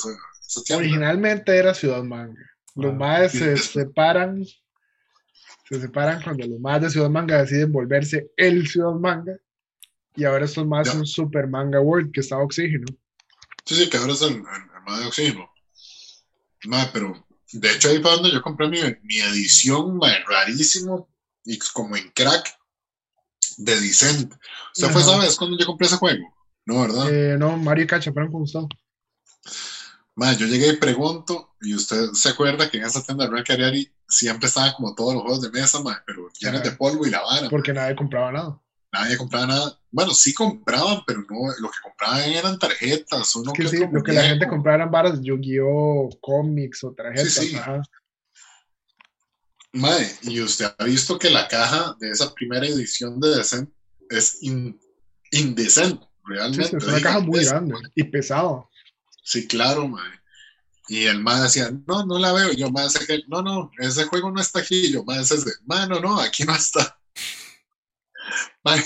Originalmente 0.74 1.56
era 1.56 1.74
Ciudad 1.74 2.02
Manga. 2.02 2.40
Los 2.74 2.92
Ah, 2.92 2.96
maes 2.96 3.32
sí, 3.32 3.38
se 3.38 3.56
separan. 3.56 4.44
Se 5.68 5.80
separan 5.80 6.22
cuando 6.22 6.46
los 6.46 6.58
maes 6.60 6.82
de 6.82 6.90
Ciudad 6.90 7.10
Manga 7.10 7.42
deciden 7.42 7.72
volverse 7.72 8.30
el 8.36 8.66
Ciudad 8.68 8.92
Manga. 8.92 9.36
Y 10.16 10.24
ahora 10.24 10.44
estos 10.44 10.66
más 10.66 10.86
Ya. 10.88 10.92
son 10.94 11.06
Super 11.06 11.46
Manga 11.46 11.80
World, 11.80 12.12
que 12.12 12.20
está 12.20 12.38
oxígeno. 12.38 12.86
Sí, 13.64 13.76
sí, 13.76 13.88
que 13.88 13.96
ahora 13.96 14.12
es 14.12 14.22
el, 14.22 14.32
el, 14.32 14.36
el 14.38 14.82
mae 14.86 15.00
de 15.00 15.06
oxígeno. 15.06 15.50
Mae, 16.64 16.88
pero 16.92 17.26
de 17.52 17.70
hecho 17.72 17.88
ahí 17.88 18.00
fue 18.02 18.10
donde 18.10 18.32
yo 18.32 18.42
compré 18.42 18.68
mi, 18.68 18.78
mi 19.02 19.18
edición, 19.18 19.96
mae, 19.96 20.24
rarísimo, 20.26 21.08
y 21.44 21.58
como 21.72 21.96
en 21.96 22.10
crack, 22.10 22.52
de 23.58 23.80
Descent. 23.80 24.34
¿Usted 24.74 24.88
fue 24.90 25.00
esa 25.02 25.18
vez 25.18 25.36
cuando 25.36 25.56
yo 25.58 25.66
compré 25.66 25.86
ese 25.86 25.96
juego? 25.96 26.34
No, 26.66 26.80
¿verdad? 26.82 27.12
Eh, 27.12 27.36
no, 27.38 27.56
Mario 27.56 27.84
y 27.84 27.86
Cacha, 27.86 28.12
fueron 28.12 28.32
Mae, 30.20 30.36
yo 30.36 30.46
llegué 30.46 30.68
y 30.68 30.76
pregunto, 30.76 31.54
y 31.62 31.74
usted 31.74 32.10
se 32.12 32.28
acuerda 32.28 32.68
que 32.70 32.76
en 32.76 32.84
esa 32.84 33.02
tienda 33.02 33.24
de 33.24 33.30
Real 33.30 33.42
Cariari 33.42 33.90
siempre 34.06 34.48
estaban 34.48 34.74
como 34.74 34.94
todos 34.94 35.14
los 35.14 35.22
juegos 35.22 35.40
de 35.40 35.50
mesa, 35.50 35.80
mae, 35.80 35.96
pero 36.06 36.28
llenos 36.38 36.62
de 36.62 36.72
polvo 36.72 37.06
y 37.06 37.10
la 37.10 37.22
vara. 37.22 37.48
Porque 37.48 37.72
nadie 37.72 37.96
compraba 37.96 38.30
nada. 38.30 38.60
Nadie 38.92 39.16
compraba 39.16 39.46
nada. 39.46 39.80
Bueno, 39.90 40.12
sí 40.12 40.34
compraban, 40.34 41.00
pero 41.06 41.20
no, 41.20 41.50
lo 41.58 41.70
que 41.70 41.78
compraban 41.82 42.20
eran 42.32 42.58
tarjetas, 42.58 43.34
uno 43.34 43.54
Que 43.54 43.62
que 43.62 43.68
sí, 43.70 43.76
otro 43.78 43.92
lo 43.92 44.02
que 44.02 44.12
la 44.12 44.24
gente 44.24 44.46
compraba 44.46 44.74
eran 44.76 44.90
varas 44.90 45.20
Yu-Gi-Oh, 45.22 46.10
cómics 46.20 46.84
o 46.84 46.92
tarjetas. 46.92 47.32
Sí, 47.32 47.48
sí. 47.48 47.56
ajá. 47.56 47.80
Mae, 49.72 50.06
y 50.24 50.42
usted 50.42 50.70
ha 50.76 50.84
visto 50.84 51.18
que 51.18 51.30
la 51.30 51.48
caja 51.48 51.96
de 51.98 52.10
esa 52.10 52.34
primera 52.34 52.66
edición 52.66 53.18
de 53.20 53.36
Descent 53.36 53.70
es 54.10 54.42
in- 54.42 54.78
indecente, 55.30 56.04
realmente. 56.26 56.68
sí, 56.68 56.76
es 56.76 56.84
una 56.84 57.00
caja 57.00 57.20
muy 57.20 57.42
grande 57.42 57.74
y 57.94 58.04
pesada. 58.04 58.66
Sí, 59.22 59.46
claro, 59.46 59.88
mae. 59.88 60.20
Y 60.88 61.06
el 61.06 61.20
mae 61.20 61.42
decía, 61.42 61.70
no, 61.86 62.04
no 62.04 62.18
la 62.18 62.32
veo. 62.32 62.52
Y 62.52 62.56
yo, 62.56 62.70
mae, 62.70 62.86
ese 62.86 63.06
que- 63.06 63.22
no, 63.28 63.42
no, 63.42 63.70
ese 63.78 64.04
juego 64.06 64.30
no 64.30 64.40
está 64.40 64.60
aquí. 64.60 64.86
Y 64.86 64.92
yo, 64.92 65.04
mae, 65.04 65.20
ese 65.20 65.34
es 65.36 65.44
de, 65.44 65.52
mae, 65.66 65.86
no, 65.86 66.00
no, 66.00 66.20
aquí 66.20 66.44
no 66.44 66.54
está. 66.54 66.98
Mae, 68.64 68.82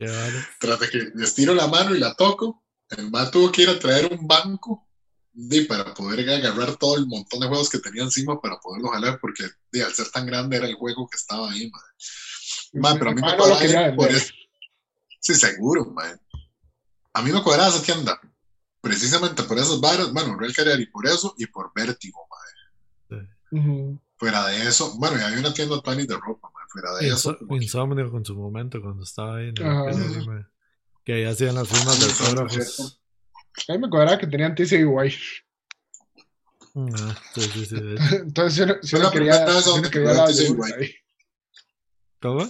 vale. 0.00 0.46
que 0.90 1.12
estiro 1.22 1.54
la 1.54 1.66
mano 1.66 1.94
y 1.94 1.98
la 1.98 2.14
toco, 2.14 2.64
el 2.90 3.10
mae 3.10 3.30
tuvo 3.30 3.50
que 3.52 3.62
ir 3.62 3.68
a 3.70 3.78
traer 3.78 4.12
un 4.12 4.26
banco 4.26 4.88
di, 5.32 5.62
para 5.62 5.92
poder 5.92 6.28
agarrar 6.30 6.76
todo 6.76 6.96
el 6.96 7.06
montón 7.06 7.40
de 7.40 7.46
juegos 7.48 7.68
que 7.68 7.78
tenía 7.78 8.02
encima 8.02 8.40
para 8.40 8.58
poderlo 8.58 8.88
jalar, 8.88 9.18
porque 9.20 9.44
di, 9.70 9.80
al 9.80 9.92
ser 9.92 10.10
tan 10.10 10.26
grande 10.26 10.56
era 10.56 10.66
el 10.66 10.74
juego 10.74 11.06
que 11.08 11.16
estaba 11.16 11.50
ahí, 11.50 11.70
mae. 11.70 11.82
Ma, 12.72 12.94
pero 12.98 13.10
a 13.10 13.14
mí 13.14 13.20
me 13.20 13.36
cuadraba 13.36 13.96
por 13.96 14.10
eso. 14.10 14.32
Sí, 15.20 15.34
seguro, 15.34 15.84
man. 15.86 16.20
A 17.12 17.22
mí 17.22 17.32
me 17.32 17.42
cuadraba 17.42 17.68
esa 17.70 17.82
tienda. 17.82 18.20
Precisamente 18.86 19.42
por 19.42 19.58
esas 19.58 19.80
varas, 19.80 20.12
bueno, 20.12 20.38
Real 20.38 20.54
Cariari 20.54 20.86
por 20.86 21.06
eso 21.06 21.34
y 21.38 21.46
por 21.46 21.72
Vértigo, 21.74 22.20
man. 22.30 23.28
Ujú. 23.50 24.00
Fuera 24.16 24.46
de 24.46 24.62
eso, 24.68 24.96
bueno, 24.98 25.18
y 25.18 25.22
había 25.22 25.40
una 25.40 25.52
tienda 25.52 25.80
Tiny 25.82 26.06
de 26.06 26.16
ropa, 26.16 26.50
man. 26.54 26.62
Fuera 26.68 26.94
de 26.94 27.08
eso, 27.08 27.36
Insomnio 27.50 28.10
con 28.10 28.24
su 28.24 28.34
momento 28.36 28.80
cuando 28.80 29.02
estaba 29.02 29.38
ahí 29.38 29.48
en 29.48 29.56
el 29.58 30.26
man. 30.26 30.48
Que 31.04 31.14
ahí 31.14 31.24
hacían 31.24 31.54
las 31.54 31.68
firmas 31.68 31.98
de 31.98 32.06
autógrafos. 32.06 33.00
A 33.68 33.72
mí 33.72 33.78
me 33.78 33.90
cuadraba 33.90 34.18
que 34.18 34.26
tenían 34.26 34.54
TCY. 34.54 34.86
Ah, 36.76 37.16
sí, 37.34 37.40
sí, 37.40 37.66
sí. 37.66 37.74
de. 37.80 37.96
Entonces, 38.22 38.54
si 38.54 38.62
uno, 38.62 38.74
si 38.82 38.96
uno 38.96 39.04
la 39.06 39.10
quería, 39.10 39.62
si 39.62 39.70
uno 39.70 39.90
quería 39.90 40.12
la 40.12 40.26
ahí. 40.26 40.94
¿Cómo? 42.20 42.46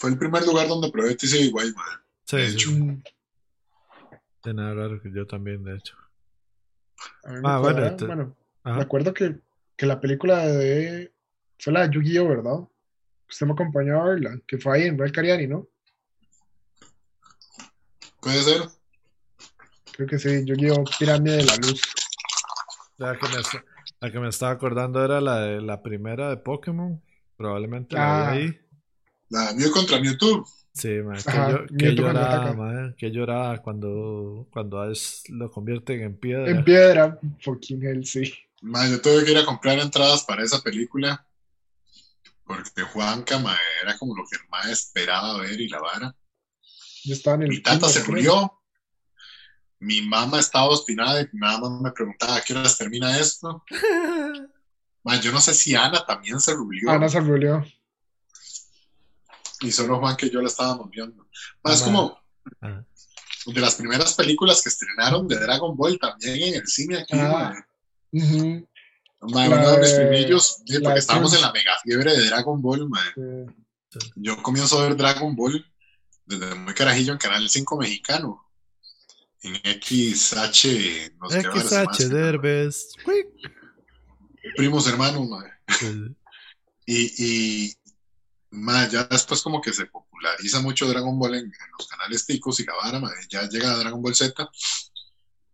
fue 0.00 0.10
el 0.10 0.18
primer 0.18 0.46
lugar 0.46 0.66
donde 0.66 0.90
probé 0.90 1.14
TCY, 1.14 1.52
man. 1.52 2.00
Sí, 2.24 2.36
De 2.36 2.48
sí. 2.48 2.54
hecho. 2.54 2.70
De 4.44 4.54
nada 4.54 4.74
raro 4.74 5.00
que 5.02 5.10
yo 5.12 5.26
también, 5.26 5.62
de 5.64 5.76
hecho. 5.76 5.96
Ah, 7.24 7.30
bueno, 7.40 7.60
cuadraba, 7.60 7.96
te- 7.96 8.06
bueno, 8.06 8.36
me 8.64 8.82
acuerdo 8.82 9.12
que, 9.14 9.38
que 9.76 9.86
la 9.86 10.00
película 10.00 10.46
de. 10.46 11.12
Fue 11.58 11.72
la 11.72 11.86
de 11.86 11.94
Yu-Gi-Oh, 11.94 12.28
¿verdad? 12.28 12.60
Usted 13.28 13.46
me 13.46 13.52
acompañó 13.52 14.00
a 14.00 14.04
verla, 14.08 14.38
que 14.46 14.58
fue 14.58 14.76
ahí 14.76 14.86
en 14.88 14.98
Real 14.98 15.12
Cariani, 15.12 15.46
¿no? 15.46 15.68
Puede 18.20 18.42
ser. 18.42 18.62
Creo 19.92 20.08
que 20.08 20.18
sí, 20.18 20.44
Yu-Gi-Oh, 20.44 20.84
Pirámide 20.98 21.36
de 21.38 21.44
la 21.44 21.56
Luz. 21.56 21.80
La 22.96 23.16
que, 23.18 23.28
me, 23.28 23.40
esta- 23.40 23.64
la 24.00 24.10
que 24.12 24.18
me 24.20 24.28
estaba 24.28 24.52
acordando 24.52 25.04
era 25.04 25.20
la 25.20 25.40
de 25.40 25.60
la 25.60 25.82
primera 25.82 26.28
de 26.30 26.36
Pokémon. 26.38 27.02
Probablemente 27.36 27.96
la 27.96 28.28
Ah. 28.28 28.32
vi 28.32 28.38
ahí. 28.38 28.60
La 29.30 29.52
Mew 29.54 29.70
contra 29.70 29.98
Mewtwo. 30.00 30.44
Sí, 30.72 30.88
man, 31.02 31.20
que, 31.20 31.30
Ajá, 31.30 31.50
yo, 31.50 31.66
que 31.66 31.74
Mewtwo 31.74 32.04
cuando 32.04 32.20
lloraba, 32.20 32.52
man, 32.54 32.94
que 32.96 33.10
lloraba 33.10 33.58
cuando, 33.58 34.48
cuando 34.52 34.80
Ash 34.80 35.22
lo 35.28 35.50
convierten 35.50 36.02
en 36.02 36.16
piedra. 36.16 36.48
En 36.48 36.64
piedra, 36.64 37.18
fucking 37.40 37.82
hell, 37.84 38.06
sí. 38.06 38.32
Man, 38.62 38.90
yo 38.90 39.00
tuve 39.00 39.24
que 39.24 39.32
ir 39.32 39.38
a 39.38 39.44
comprar 39.44 39.78
entradas 39.78 40.22
para 40.24 40.44
esa 40.44 40.60
película. 40.60 41.26
Porque 42.44 42.82
Juanca, 42.82 43.38
man, 43.38 43.56
era 43.82 43.96
como 43.96 44.14
lo 44.16 44.24
que 44.28 44.36
el 44.36 44.48
más 44.48 44.68
esperaba 44.68 45.38
ver 45.38 45.60
y 45.60 45.68
la 45.68 45.80
vara. 45.80 46.16
Yo 47.04 47.14
estaba 47.14 47.36
en 47.36 47.42
el. 47.42 47.48
Mi 47.48 47.62
tata 47.62 47.88
se 47.88 48.04
murió. 48.04 48.60
Mi 49.78 50.02
mamá 50.02 50.40
estaba 50.40 50.66
obstinada 50.66 51.22
y 51.22 51.28
nada 51.32 51.58
más 51.58 51.80
me 51.80 51.92
preguntaba 51.92 52.36
a 52.36 52.42
qué 52.42 52.52
horas 52.52 52.76
termina 52.76 53.18
esto. 53.18 53.64
Man, 55.02 55.20
yo 55.22 55.32
no 55.32 55.40
sé 55.40 55.54
si 55.54 55.74
Ana 55.74 56.04
también 56.04 56.38
se 56.38 56.52
rulió. 56.52 56.90
Ana 56.90 57.08
se 57.08 57.20
ruleó. 57.20 57.64
Y 59.60 59.72
solo 59.72 59.98
Juan 59.98 60.16
que 60.16 60.30
yo 60.30 60.40
la 60.40 60.48
estábamos 60.48 60.90
viendo. 60.90 61.26
Ana. 61.62 61.80
como 61.84 62.20
de 63.46 63.60
las 63.60 63.74
primeras 63.74 64.14
películas 64.14 64.62
que 64.62 64.68
estrenaron 64.68 65.26
de 65.26 65.36
Dragon 65.36 65.76
Ball 65.76 65.98
también 65.98 66.42
en 66.42 66.54
el 66.54 66.66
cine 66.66 66.98
aquí. 66.98 67.14
Ah. 67.14 67.54
La 68.12 69.48
uno 69.48 69.70
de 69.72 69.78
mis 69.78 69.92
primillos, 69.92 70.62
sí, 70.66 70.78
porque 70.80 70.98
estábamos 70.98 71.34
en 71.34 71.42
la 71.42 71.52
mega 71.52 71.72
fiebre 71.82 72.16
de 72.16 72.26
Dragon 72.26 72.60
Ball, 72.60 72.88
man. 72.88 73.54
sí. 73.90 73.98
Yo 74.16 74.42
comienzo 74.42 74.80
a 74.80 74.84
ver 74.84 74.96
Dragon 74.96 75.34
Ball 75.36 75.64
desde 76.24 76.54
muy 76.54 76.74
carajillo 76.74 77.12
en 77.12 77.18
Canal 77.18 77.48
5 77.48 77.76
mexicano. 77.76 78.46
En 79.42 79.56
XH, 79.56 81.12
no 81.18 81.30
sé 81.30 81.42
XH 81.42 82.08
Derbez. 82.08 82.88
Primos 84.56 84.86
hermanos. 84.86 85.28
Sí. 85.78 86.16
Y, 86.86 87.14
y 87.18 87.76
ma, 88.50 88.88
ya 88.88 89.04
después 89.04 89.42
como 89.42 89.60
que 89.60 89.72
se 89.72 89.86
populariza 89.86 90.60
mucho 90.60 90.88
Dragon 90.88 91.18
Ball 91.18 91.34
en, 91.36 91.44
en 91.44 91.70
los 91.78 91.86
canales 91.88 92.26
ticos 92.26 92.60
y 92.60 92.64
la 92.64 92.74
vara, 92.74 93.00
ya 93.28 93.48
llega 93.48 93.76
Dragon 93.76 94.02
Ball 94.02 94.14
Z 94.14 94.50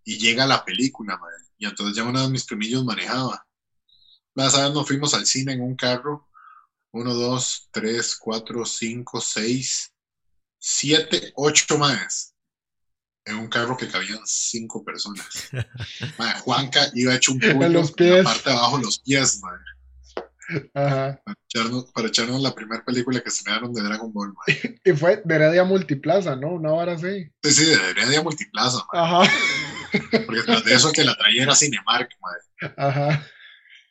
y 0.04 0.18
llega 0.18 0.46
la 0.46 0.64
película, 0.64 1.16
ma, 1.18 1.26
y 1.58 1.66
entonces 1.66 1.96
ya 1.96 2.04
uno 2.04 2.22
de 2.22 2.28
mis 2.28 2.44
primillos 2.44 2.84
manejaba. 2.84 3.46
Más 4.34 4.52
sabes, 4.52 4.74
nos 4.74 4.86
fuimos 4.86 5.14
al 5.14 5.26
cine 5.26 5.52
en 5.52 5.62
un 5.62 5.76
carro, 5.76 6.28
uno, 6.92 7.14
dos, 7.14 7.68
tres, 7.70 8.16
cuatro, 8.16 8.64
cinco, 8.64 9.20
seis, 9.20 9.92
siete, 10.58 11.32
ocho 11.36 11.78
más. 11.78 12.34
En 13.24 13.36
un 13.36 13.48
carro 13.48 13.76
que 13.76 13.88
cabían 13.88 14.20
cinco 14.24 14.84
personas. 14.84 15.26
Juanca 16.44 16.90
iba 16.94 17.14
hecho 17.14 17.32
un 17.32 17.40
puño 17.40 17.66
En 17.66 17.72
los 17.72 17.88
en 17.88 17.94
pies. 17.94 18.16
la 18.18 18.24
parte 18.24 18.50
de 18.50 18.56
abajo 18.56 18.76
de 18.78 18.84
los 18.84 19.00
pies, 19.00 19.40
ma 19.42 19.50
Ajá. 20.74 21.20
para 21.24 21.36
echarnos, 21.48 21.92
para 21.92 22.08
echarnos 22.08 22.40
la 22.40 22.54
primera 22.54 22.84
película 22.84 23.20
que 23.20 23.30
se 23.30 23.42
me 23.44 23.52
dieron 23.52 23.72
de 23.72 23.82
Dragon 23.82 24.12
Ball, 24.12 24.28
man. 24.34 24.36
Y 24.84 24.92
fue 24.92 25.22
de 25.24 25.34
Heredia 25.34 25.64
Multiplaza, 25.64 26.36
¿no? 26.36 26.48
Una 26.54 26.72
hora 26.72 26.92
así. 26.92 27.28
Sí, 27.42 27.52
sí, 27.52 27.64
de 27.66 27.74
Heredia 27.90 28.22
Multiplaza, 28.22 28.78
man. 28.92 29.04
Ajá. 29.24 29.32
Porque 30.26 30.42
tras 30.42 30.64
de 30.64 30.74
eso 30.74 30.92
que 30.92 31.04
la 31.04 31.16
traía 31.16 31.42
era 31.44 31.54
Cinemark, 31.54 32.10
man. 32.20 32.72
Ajá. 32.76 33.26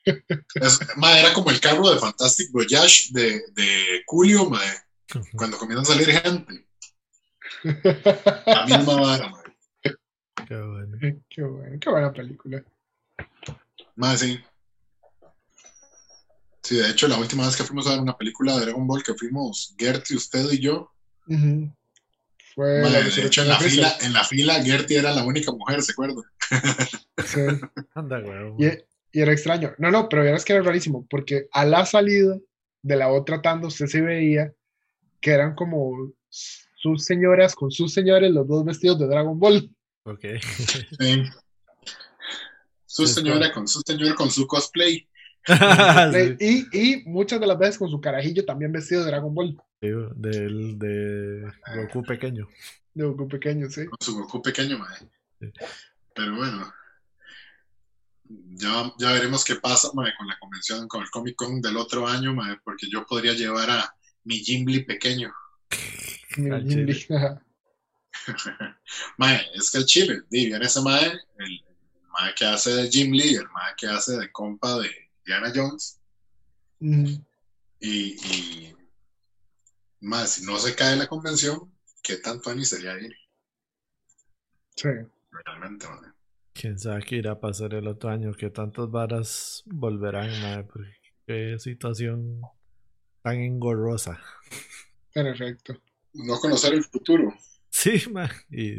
Es- 0.05 0.79
man, 0.97 1.17
era 1.17 1.33
como 1.33 1.49
el 1.49 1.59
carro 1.59 1.89
de 1.91 1.99
Fantastic 1.99 2.51
Voyage 2.51 3.07
de, 3.11 3.41
de 3.53 4.03
Julio, 4.05 4.49
man. 4.49 4.61
Cuando 5.35 5.57
comienza 5.57 5.91
a 5.91 5.95
salir 5.95 6.11
gente. 6.21 6.67
La 8.45 8.65
misma 8.65 8.95
vara, 9.01 9.29
man. 9.29 9.41
Qué 10.47 10.55
bueno. 10.55 10.97
Qué 11.29 11.41
bueno, 11.43 11.77
qué 11.79 11.89
buena 11.89 12.13
película. 12.13 12.63
Man, 13.95 14.17
sí. 14.17 14.39
Sí, 16.65 16.77
de 16.77 16.89
hecho, 16.89 17.07
la 17.07 17.19
última 17.19 17.45
vez 17.45 17.55
que 17.55 17.63
fuimos 17.63 17.85
a 17.85 17.91
ver 17.91 17.99
una 17.99 18.17
película 18.17 18.55
de 18.55 18.61
Dragon 18.61 18.87
Ball, 18.87 19.03
que 19.03 19.13
fuimos 19.13 19.75
Gertie, 19.77 20.17
usted 20.17 20.51
y 20.51 20.59
yo, 20.59 20.91
Ujú. 21.27 21.71
Fue 22.55 22.81
la 22.81 23.01
de 23.01 23.25
hecho, 23.25 23.41
en 23.41 23.49
la 23.49 23.59
fila, 23.59 23.93
en 24.01 24.13
la 24.13 24.23
fila, 24.23 24.63
Gertie 24.63 24.97
era 24.97 25.11
la 25.11 25.23
única 25.25 25.51
mujer, 25.51 25.81
¿se 25.81 25.91
acuerda? 25.91 26.21
Sí. 27.25 27.41
Anda, 27.93 28.19
weón. 28.19 28.55
Y, 28.57 28.65
y 29.11 29.21
era 29.21 29.33
extraño. 29.33 29.73
No, 29.77 29.91
no, 29.91 30.07
pero 30.07 30.23
verás 30.23 30.45
que 30.45 30.53
era 30.53 30.63
rarísimo, 30.63 31.05
porque 31.09 31.47
a 31.51 31.65
la 31.65 31.85
salida 31.85 32.37
de 32.81 32.95
la 32.95 33.09
otra 33.09 33.41
tanda 33.41 33.67
usted 33.67 33.87
se 33.87 34.01
veía 34.01 34.53
que 35.19 35.31
eran 35.31 35.53
como 35.53 36.13
sus 36.29 37.03
señoras 37.03 37.55
con 37.55 37.71
sus 37.71 37.93
señores, 37.93 38.31
los 38.31 38.47
dos 38.47 38.63
vestidos 38.63 38.99
de 38.99 39.07
Dragon 39.07 39.37
Ball. 39.37 39.69
Ok. 40.03 40.25
Sí. 40.99 41.23
Su 42.85 43.05
señora 43.05 43.51
con 43.51 43.67
su 43.67 43.81
señor 43.85 44.15
con 44.15 44.31
su 44.31 44.47
cosplay. 44.47 45.05
Sí, 46.13 46.67
Y, 46.71 46.79
y 46.79 47.03
muchas 47.05 47.39
de 47.39 47.47
las 47.47 47.57
veces 47.57 47.77
con 47.77 47.89
su 47.89 48.01
carajillo 48.01 48.45
también 48.45 48.71
vestido 48.71 49.01
de 49.01 49.11
Dragon 49.11 49.33
Ball. 49.33 49.57
del 49.81 50.79
de 50.79 51.51
Goku 51.75 52.03
pequeño. 52.03 52.47
De 52.93 53.05
Goku 53.05 53.27
pequeño, 53.27 53.69
sí. 53.69 53.85
Con 53.85 53.97
su 54.01 54.15
Goku 54.15 54.41
pequeño, 54.41 54.79
mae. 54.79 54.97
Sí. 55.39 55.51
Pero 56.15 56.35
bueno. 56.35 56.73
Ya, 58.27 58.91
ya 58.97 59.11
veremos 59.11 59.45
qué 59.45 59.55
pasa, 59.55 59.89
mae, 59.93 60.13
con 60.17 60.27
la 60.27 60.37
convención, 60.39 60.87
con 60.87 61.03
el 61.03 61.09
Comic 61.11 61.35
Con 61.35 61.61
del 61.61 61.77
otro 61.77 62.07
año, 62.07 62.33
mae, 62.33 62.57
porque 62.63 62.87
yo 62.89 63.05
podría 63.05 63.33
llevar 63.33 63.69
a 63.69 63.95
mi 64.23 64.39
Gimli 64.39 64.83
pequeño. 64.83 65.31
Jim. 66.33 66.85
Lee, 66.85 67.05
ajá. 67.15 67.41
mae, 69.17 69.41
es 69.53 69.69
que 69.69 69.77
el 69.77 69.85
chile, 69.85 70.21
viene 70.31 70.65
ese 70.65 70.81
mae, 70.81 71.05
el, 71.05 71.19
el 71.37 71.63
mae 72.09 72.33
que 72.33 72.45
hace 72.45 72.71
de 72.71 72.89
Gimli, 72.89 73.35
el 73.35 73.49
mae 73.49 73.73
que 73.77 73.87
hace 73.87 74.17
de 74.17 74.31
compa 74.31 74.79
de 74.79 74.89
Diana 75.25 75.51
Jones, 75.53 75.99
Ujú. 76.79 77.23
y, 77.79 78.15
y 78.25 78.75
mae, 80.01 80.27
si 80.27 80.45
no 80.45 80.57
se 80.59 80.75
cae 80.75 80.95
la 80.95 81.07
convención, 81.07 81.71
¿qué 82.03 82.17
tanto 82.17 82.53
ni 82.53 82.65
sería 82.65 82.99
ir? 82.99 83.15
Sí. 84.75 84.89
Realmente, 85.45 85.87
mae. 85.87 86.11
Quién 86.53 86.79
sabe 86.79 87.03
qué 87.03 87.17
irá 87.17 87.33
a 87.33 87.39
pasar 87.39 87.73
el 87.73 87.87
otro 87.87 88.09
año, 88.09 88.33
que 88.33 88.49
tantas 88.49 88.89
varas 88.89 89.63
volverán, 89.65 90.29
madre, 90.41 90.63
porque 90.63 90.95
qué 91.27 91.59
situación 91.59 92.41
tan 93.21 93.41
engorrosa. 93.41 94.21
En 95.13 95.27
efecto. 95.27 95.73
No 96.13 96.39
conocer 96.39 96.73
el 96.73 96.83
futuro. 96.83 97.33
Sí, 97.69 98.03
ma, 98.09 98.29
y, 98.49 98.71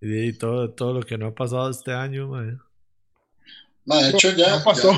y, 0.00 0.28
y 0.28 0.32
todo, 0.34 0.74
todo 0.74 0.92
lo 0.92 1.02
que 1.02 1.16
no 1.16 1.28
ha 1.28 1.34
pasado 1.34 1.70
este 1.70 1.92
año, 1.94 2.28
ma. 2.28 2.42
Ma, 3.86 4.02
de 4.02 4.10
hecho, 4.10 4.32
ya, 4.36 4.58
No 4.58 4.64
pasó. 4.64 4.90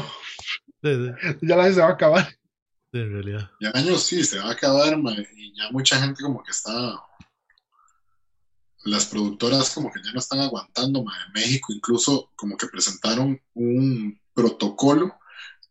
Sí, 0.83 0.91
sí, 0.95 1.37
Ya 1.43 1.57
la 1.57 1.73
se 1.73 1.81
va 1.81 1.89
a 1.89 1.93
acabar. 1.93 2.27
sí, 2.93 2.99
en 2.99 3.13
realidad. 3.13 3.51
ya, 3.61 3.71
el 3.71 3.77
año 3.77 3.97
sí 3.99 4.25
se 4.25 4.39
va 4.39 4.47
a 4.47 4.53
acabar, 4.53 4.97
y 5.37 5.55
ya 5.55 5.71
mucha 5.71 6.01
gente 6.01 6.23
como 6.23 6.43
que 6.43 6.51
está. 6.51 6.73
Las 8.85 9.07
productoras 9.07 9.75
como 9.75 9.91
que 9.93 10.01
ya 10.03 10.13
no 10.13 10.21
están 10.21 10.41
aguantando, 10.41 11.03
ma. 11.03 11.13
En 11.27 11.33
México 11.33 11.73
incluso 11.73 12.31
como 12.37 12.57
que 12.57 12.69
presentaron 12.69 13.41
un 13.55 14.19
protocolo 14.33 15.15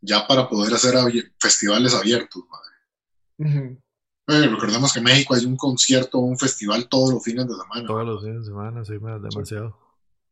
ya 0.01 0.27
para 0.27 0.47
poder 0.47 0.73
hacer 0.73 0.95
festivales 1.39 1.95
abiertos. 1.95 2.43
Eh, 3.39 4.47
recordemos 4.49 4.91
que 4.91 4.99
en 4.99 5.05
México 5.05 5.33
hay 5.33 5.45
un 5.45 5.55
concierto 5.55 6.17
o 6.19 6.21
un 6.21 6.37
festival 6.37 6.89
todos 6.89 7.13
los 7.13 7.23
fines 7.23 7.47
de 7.47 7.55
semana. 7.55 7.87
Todos 7.87 8.05
los 8.05 8.21
fines 8.21 8.39
de 8.39 8.45
semana, 8.45 8.83
sí, 8.83 8.99
ma, 8.99 9.17
demasiado. 9.17 9.86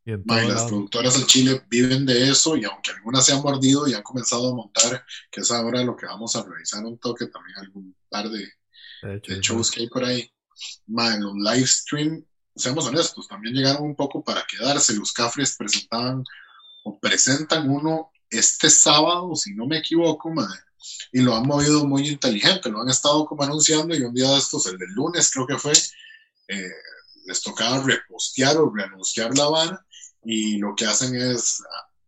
Y 0.05 0.11
en 0.11 0.23
las 0.25 0.65
productoras 0.65 1.15
del 1.15 1.25
Chile 1.25 1.65
viven 1.67 2.05
de 2.05 2.29
eso 2.29 2.55
y 2.55 2.63
aunque 2.63 2.91
algunas 2.91 3.25
se 3.25 3.33
han 3.33 3.41
mordido 3.41 3.87
y 3.87 3.95
han 3.95 4.03
comenzado 4.03 4.51
a 4.51 4.55
montar, 4.55 5.03
que 5.31 5.41
es 5.41 5.49
ahora 5.49 5.83
lo 5.83 5.95
que 5.95 6.05
vamos 6.05 6.35
a 6.35 6.43
revisar 6.43 6.85
un 6.85 6.99
toque, 6.99 7.25
también 7.25 7.57
algún 7.57 7.95
par 8.07 8.29
de, 8.29 8.47
De 9.01 9.15
hecho, 9.15 9.31
de 9.31 9.37
sí. 9.37 9.41
shows 9.41 9.71
que 9.71 9.81
hay 9.81 9.89
por 9.89 10.05
ahí. 10.05 10.31
Ma, 10.85 11.15
en 11.15 11.23
los 11.23 11.33
live 11.33 11.65
stream, 11.65 12.23
seamos 12.55 12.85
honestos, 12.85 13.27
también 13.27 13.55
llegaron 13.55 13.83
un 13.83 13.95
poco 13.95 14.23
para 14.23 14.45
quedarse. 14.45 14.93
Los 14.93 15.11
Cafres 15.11 15.55
presentaban 15.57 16.23
o 16.83 16.99
presentan 16.99 17.67
uno 17.67 18.11
este 18.29 18.69
sábado, 18.69 19.33
si 19.35 19.55
no 19.55 19.65
me 19.65 19.79
equivoco, 19.79 20.29
ma, 20.29 20.47
y 21.11 21.21
lo 21.21 21.35
han 21.35 21.47
movido 21.47 21.83
muy 21.83 22.07
inteligente, 22.07 22.69
lo 22.69 22.79
han 22.79 22.89
estado 22.89 23.25
como 23.25 23.41
anunciando 23.41 23.95
y 23.95 24.03
un 24.03 24.13
día 24.13 24.29
de 24.29 24.37
estos, 24.37 24.67
el 24.67 24.77
del 24.77 24.91
lunes 24.91 25.31
creo 25.31 25.47
que 25.47 25.57
fue, 25.57 25.73
eh, 26.47 26.71
les 27.25 27.41
tocaba 27.41 27.81
repostear 27.81 28.55
o 28.57 28.71
reanunciar 28.71 29.35
la 29.35 29.47
vara 29.47 29.85
y 30.25 30.57
lo 30.57 30.75
que 30.75 30.85
hacen 30.85 31.15
es, 31.15 31.61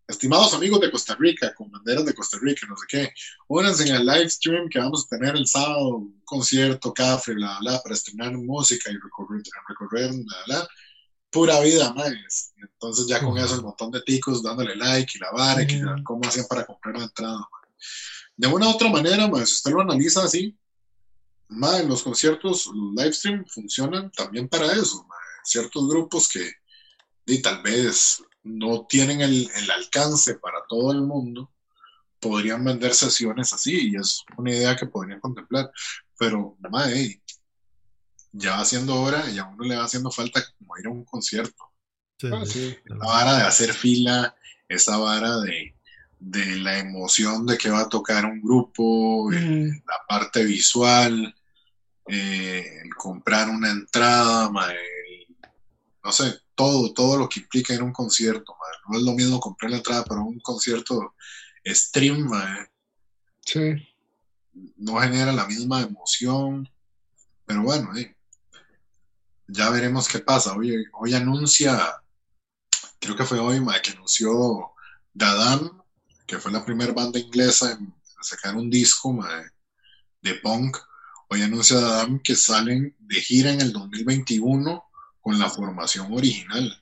estimados 0.08 0.54
amigos 0.54 0.80
de 0.80 0.90
Costa 0.90 1.16
Rica, 1.20 1.54
con 1.54 1.70
banderas 1.70 2.06
de 2.06 2.14
Costa 2.14 2.38
Rica, 2.42 2.66
no 2.68 2.76
sé 2.78 2.86
qué, 2.88 3.14
únanse 3.48 3.88
en 3.88 3.96
el 3.96 4.06
live 4.06 4.30
stream 4.30 4.70
que 4.70 4.80
vamos 4.80 5.06
a 5.06 5.16
tener 5.16 5.36
el 5.36 5.46
sábado, 5.46 5.98
un 5.98 6.22
concierto, 6.26 6.94
café, 6.94 7.34
bla, 7.34 7.58
bla, 7.60 7.82
para 7.82 7.94
estrenar 7.94 8.34
música 8.34 8.90
y 8.90 8.96
recorrer, 8.96 9.44
recorrer 9.68 10.12
bla, 10.12 10.38
bla, 10.48 10.68
pura 11.30 11.60
vida, 11.60 11.94
más. 11.94 12.54
Entonces 12.56 13.06
ya 13.08 13.22
con 13.22 13.38
eso 13.38 13.56
el 13.56 13.62
montón 13.62 13.92
de 13.92 14.02
ticos 14.02 14.42
dándole 14.42 14.76
like 14.76 15.12
y 15.14 15.20
la 15.20 15.32
vara, 15.32 15.62
y 15.62 16.04
cómo 16.04 16.22
hacían 16.28 16.48
para 16.48 16.66
comprar 16.66 16.98
la 16.98 17.04
entrada. 17.04 17.38
ma. 17.38 17.48
De 18.36 18.48
una 18.48 18.68
u 18.68 18.72
otra 18.72 18.90
manera, 18.90 19.28
ma, 19.28 19.46
si 19.46 19.54
usted 19.54 19.72
lo 19.72 19.82
analiza 19.82 20.24
así, 20.24 20.58
ma, 21.50 21.82
los 21.84 22.02
conciertos, 22.02 22.68
los 22.68 22.94
live 22.96 23.14
stream 23.14 23.46
funcionan 23.46 24.10
también 24.12 24.48
para 24.48 24.72
eso. 24.72 25.06
Ciertos 25.44 25.88
grupos 25.88 26.28
que 26.30 26.50
y 27.28 27.42
tal 27.42 27.62
vez 27.62 28.24
no 28.44 28.86
tienen 28.88 29.22
el, 29.22 29.50
el 29.56 29.72
alcance 29.72 30.36
para 30.36 30.60
todo 30.68 30.92
el 30.94 31.02
mundo, 31.02 31.52
podrían 32.20 32.64
vender 32.64 32.94
sesiones 32.96 33.54
así, 33.54 33.92
y 33.92 33.96
es 33.96 34.24
una 34.38 34.52
idea 34.52 34.76
que 34.76 34.88
podrían 34.88 35.20
contemplar. 35.20 35.70
Pero, 36.18 36.58
ma, 36.72 36.90
ey, 36.92 37.22
ya 38.32 38.58
va 38.58 38.66
siendo 38.66 38.96
hora 39.02 39.30
y 39.30 39.38
a 39.38 39.46
uno 39.46 39.64
le 39.66 39.76
va 39.76 39.84
haciendo 39.86 40.10
falta 40.12 40.42
como 40.58 40.78
ir 40.78 40.88
a 40.88 40.92
un 40.92 41.04
concierto. 41.06 41.72
Sí, 42.20 42.28
Ah, 42.32 42.46
sí. 42.46 42.52
sí. 42.54 42.78
Esa 42.86 42.96
vara 43.06 43.38
de 43.38 43.44
hacer 43.44 43.74
fila, 43.74 44.36
esa 44.68 44.98
vara 44.98 45.38
de, 45.40 45.76
de 46.20 46.56
la 46.58 46.80
emoción 46.80 47.46
de 47.46 47.58
que 47.58 47.70
va 47.70 47.82
a 47.82 47.90
tocar 47.90 48.26
un 48.26 48.42
grupo, 48.42 49.30
la 49.32 50.00
parte 50.08 50.44
visual, 50.46 51.36
eh, 52.08 52.82
el 52.84 52.96
comprar 52.96 53.50
una 53.50 53.70
entrada, 53.70 54.50
ma, 54.50 54.72
el- 54.72 55.38
no 56.04 56.12
sé, 56.12 56.34
todo, 56.58 56.92
todo 56.92 57.18
lo 57.18 57.30
que 57.30 57.40
implica 57.40 57.74
ir 57.74 57.82
a 57.82 57.86
un 57.86 57.94
concierto. 57.94 58.58
No 58.90 58.98
es 58.98 59.04
lo 59.04 59.14
mismo 59.14 59.40
comprar 59.40 59.70
la 59.72 59.78
entrada 59.78 60.04
para 60.04 60.22
un 60.22 60.40
concierto 60.40 61.14
stream, 61.66 62.30
Sí. 63.46 63.88
no 64.78 65.00
genera 65.00 65.32
la 65.32 65.46
misma 65.46 65.82
emoción, 65.84 66.68
pero 67.46 67.62
bueno, 67.62 67.96
eh, 67.96 68.18
ya 69.48 69.70
veremos 69.70 70.08
qué 70.08 70.20
pasa. 70.20 70.54
Hoy, 70.54 70.84
hoy 70.94 71.14
anuncia, 71.14 72.02
creo 73.00 73.16
que 73.16 73.24
fue 73.24 73.40
hoy, 73.40 73.64
que 73.84 73.92
anunció 73.92 74.72
Dadam, 75.14 75.82
que 76.26 76.40
fue 76.40 76.52
la 76.52 76.66
primera 76.66 76.92
banda 76.92 77.20
inglesa 77.20 77.72
en 77.74 77.94
sacar 78.22 78.56
un 78.56 78.70
disco 78.70 79.18
de 80.22 80.34
punk. 80.36 80.78
Hoy 81.30 81.44
anuncia 81.44 81.80
Dadam 81.80 82.20
que 82.20 82.36
salen 82.36 82.96
de 83.00 83.22
gira 83.22 83.52
en 83.52 83.62
el 83.62 83.72
2021 83.72 84.87
con 85.28 85.38
la 85.38 85.50
formación 85.50 86.08
original. 86.14 86.82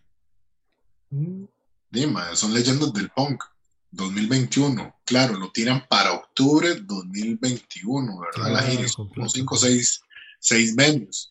Mm. 1.10 1.46
Dima, 1.90 2.36
son 2.36 2.54
leyendas 2.54 2.94
del 2.94 3.10
punk. 3.10 3.44
2021. 3.90 4.94
Claro, 5.04 5.34
lo 5.36 5.52
tiran 5.52 5.88
para 5.90 6.14
octubre 6.14 6.76
2021, 6.76 8.20
¿verdad? 8.20 8.52
la 8.52 8.62
gira, 8.62 8.86
como 8.96 9.28
5 9.28 9.56
o 9.56 9.58
6 9.58 10.76
venues. 10.76 11.28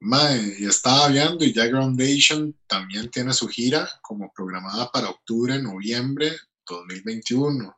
Mae, 0.00 0.56
y 0.58 0.66
estaba 0.66 1.08
viendo 1.08 1.46
y 1.46 1.54
ya 1.54 1.66
Groundation 1.66 2.54
también 2.66 3.10
tiene 3.10 3.32
su 3.32 3.48
gira 3.48 3.88
como 4.02 4.30
programada 4.34 4.90
para 4.90 5.08
octubre, 5.08 5.62
noviembre 5.62 6.30
2021. 6.66 7.74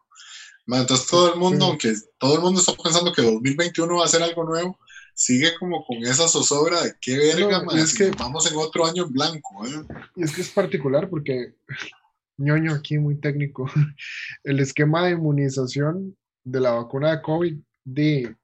Mae, 0.67 0.81
entonces 0.81 1.07
todo 1.07 1.35
el 1.35 1.39
mundo, 1.39 1.67
aunque 1.67 1.95
todo 2.19 2.35
el 2.35 2.41
mundo 2.41 2.59
está 2.61 2.73
pensando 2.75 3.13
que 3.13 3.23
2021 3.23 3.97
va 3.97 4.07
a 4.07 4.09
ser 4.09 4.25
algo 4.25 4.43
nuevo, 4.43 4.77
sigue 5.15 5.55
como 5.59 5.85
con 5.85 5.99
esa 5.99 6.29
zozobra 6.29 6.83
de 6.83 6.95
qué 7.01 7.17
verga, 7.17 7.65
es 7.77 7.97
que, 7.97 8.11
vamos 8.11 8.51
en 8.51 8.59
otro 8.59 8.85
año 8.85 9.05
en 9.05 9.13
blanco. 9.13 9.67
¿eh? 9.67 9.85
Y 10.17 10.25
es 10.25 10.35
que 10.35 10.43
es 10.43 10.51
particular 10.51 11.09
porque, 11.09 11.55
ñoño 12.37 12.73
aquí 12.73 12.99
muy 12.99 13.17
técnico, 13.17 13.71
el 14.45 14.61
esquema 14.61 15.07
de 15.07 15.13
inmunización 15.13 16.17
de 16.43 16.61
la 16.61 16.73
vacuna 16.73 17.13
de 17.13 17.23
COVID 17.23 17.57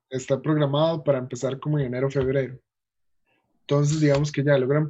está 0.08 0.40
programado 0.40 1.04
para 1.04 1.18
empezar 1.18 1.58
como 1.60 1.78
en 1.78 1.86
enero, 1.86 2.10
febrero. 2.10 2.58
Entonces, 3.70 4.00
digamos 4.00 4.32
que 4.32 4.42
ya 4.42 4.58
logran 4.58 4.88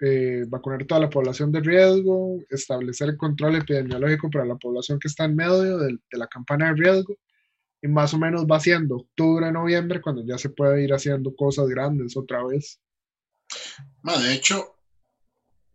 eh, 0.00 0.44
vacunar 0.46 0.84
toda 0.84 1.00
la 1.00 1.10
población 1.10 1.50
de 1.50 1.58
riesgo, 1.58 2.38
establecer 2.48 3.08
el 3.08 3.16
control 3.16 3.56
epidemiológico 3.56 4.30
para 4.30 4.44
la 4.44 4.54
población 4.54 5.00
que 5.00 5.08
está 5.08 5.24
en 5.24 5.34
medio 5.34 5.78
de, 5.78 5.98
la 6.12 6.28
campana 6.28 6.68
de 6.68 6.74
riesgo, 6.80 7.16
y 7.82 7.88
más 7.88 8.12
o 8.14 8.18
menos 8.18 8.44
va 8.44 8.60
siendo 8.60 8.96
octubre, 8.96 9.50
noviembre, 9.50 10.00
cuando 10.00 10.24
ya 10.24 10.38
se 10.38 10.50
puede 10.50 10.84
ir 10.84 10.92
haciendo 10.92 11.34
cosas 11.34 11.66
grandes 11.68 12.16
otra 12.16 12.44
vez. 12.44 12.80
de 14.02 14.34
hecho, 14.34 14.76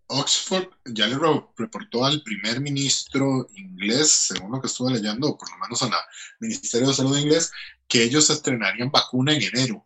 Oxford 0.07 0.69
ya 0.85 1.07
le 1.07 1.17
reportó 1.57 2.05
al 2.05 2.21
primer 2.21 2.61
ministro 2.61 3.47
inglés, 3.55 4.11
según 4.11 4.51
lo 4.51 4.61
que 4.61 4.67
estuve 4.67 4.93
leyendo, 4.93 5.29
o 5.29 5.37
por 5.37 5.49
lo 5.49 5.57
menos 5.57 5.81
al 5.81 5.91
Ministerio 6.39 6.87
de 6.87 6.93
Salud 6.93 7.17
inglés, 7.17 7.51
que 7.87 8.03
ellos 8.03 8.29
estrenarían 8.29 8.91
vacuna 8.91 9.33
en 9.33 9.41
enero 9.41 9.85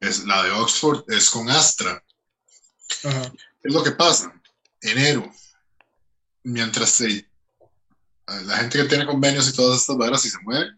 es 0.00 0.24
la 0.24 0.42
de 0.44 0.50
Oxford 0.52 1.04
es 1.08 1.30
con 1.30 1.48
Astra. 1.48 2.02
Es 3.62 3.72
lo 3.72 3.82
que 3.82 3.92
pasa. 3.92 4.32
Enero, 4.80 5.30
mientras 6.42 7.00
la 8.26 8.56
gente 8.56 8.78
que 8.78 8.88
tiene 8.88 9.06
convenios 9.06 9.48
y 9.48 9.54
todas 9.54 9.80
estas 9.80 9.96
varas 9.96 10.24
y 10.24 10.30
se 10.30 10.38
mueve, 10.42 10.70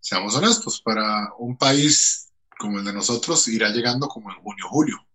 seamos 0.00 0.34
honestos, 0.34 0.80
para 0.82 1.32
un 1.38 1.56
país 1.56 2.30
como 2.58 2.78
el 2.78 2.84
de 2.84 2.92
nosotros 2.92 3.48
irá 3.48 3.70
llegando 3.70 4.06
como 4.06 4.30
en 4.30 4.36
junio, 4.38 4.64
julio. 4.68 5.06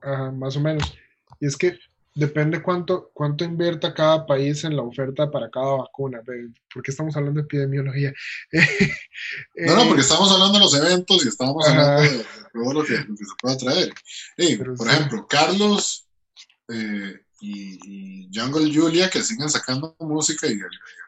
Ajá, 0.00 0.30
más 0.30 0.56
o 0.56 0.60
menos. 0.60 0.92
Y 1.40 1.46
es 1.46 1.56
que 1.56 1.78
depende 2.14 2.62
cuánto, 2.62 3.10
cuánto 3.14 3.44
invierta 3.44 3.94
cada 3.94 4.26
país 4.26 4.64
en 4.64 4.74
la 4.74 4.82
oferta 4.82 5.30
para 5.30 5.50
cada 5.50 5.76
vacuna. 5.76 6.20
porque 6.72 6.90
estamos 6.90 7.16
hablando 7.16 7.40
de 7.40 7.44
epidemiología? 7.44 8.12
no, 9.56 9.76
no, 9.76 9.86
porque 9.86 10.02
estamos 10.02 10.30
hablando 10.32 10.54
de 10.54 10.64
los 10.64 10.74
eventos 10.74 11.24
y 11.24 11.28
estamos 11.28 11.68
hablando 11.68 12.02
de, 12.02 12.26
todo 12.52 12.72
lo 12.72 12.84
que, 12.84 12.96
se 12.96 13.06
pueda 13.40 13.56
traer. 13.56 13.92
por 14.76 14.88
ejemplo, 14.88 15.26
Carlos 15.28 16.08
eh, 16.68 17.20
y, 17.40 18.28
Jungle 18.32 18.72
Julia, 18.74 19.10
que 19.10 19.22
siguen 19.22 19.50
sacando 19.50 19.96
música 20.00 20.46
y, 20.46 20.58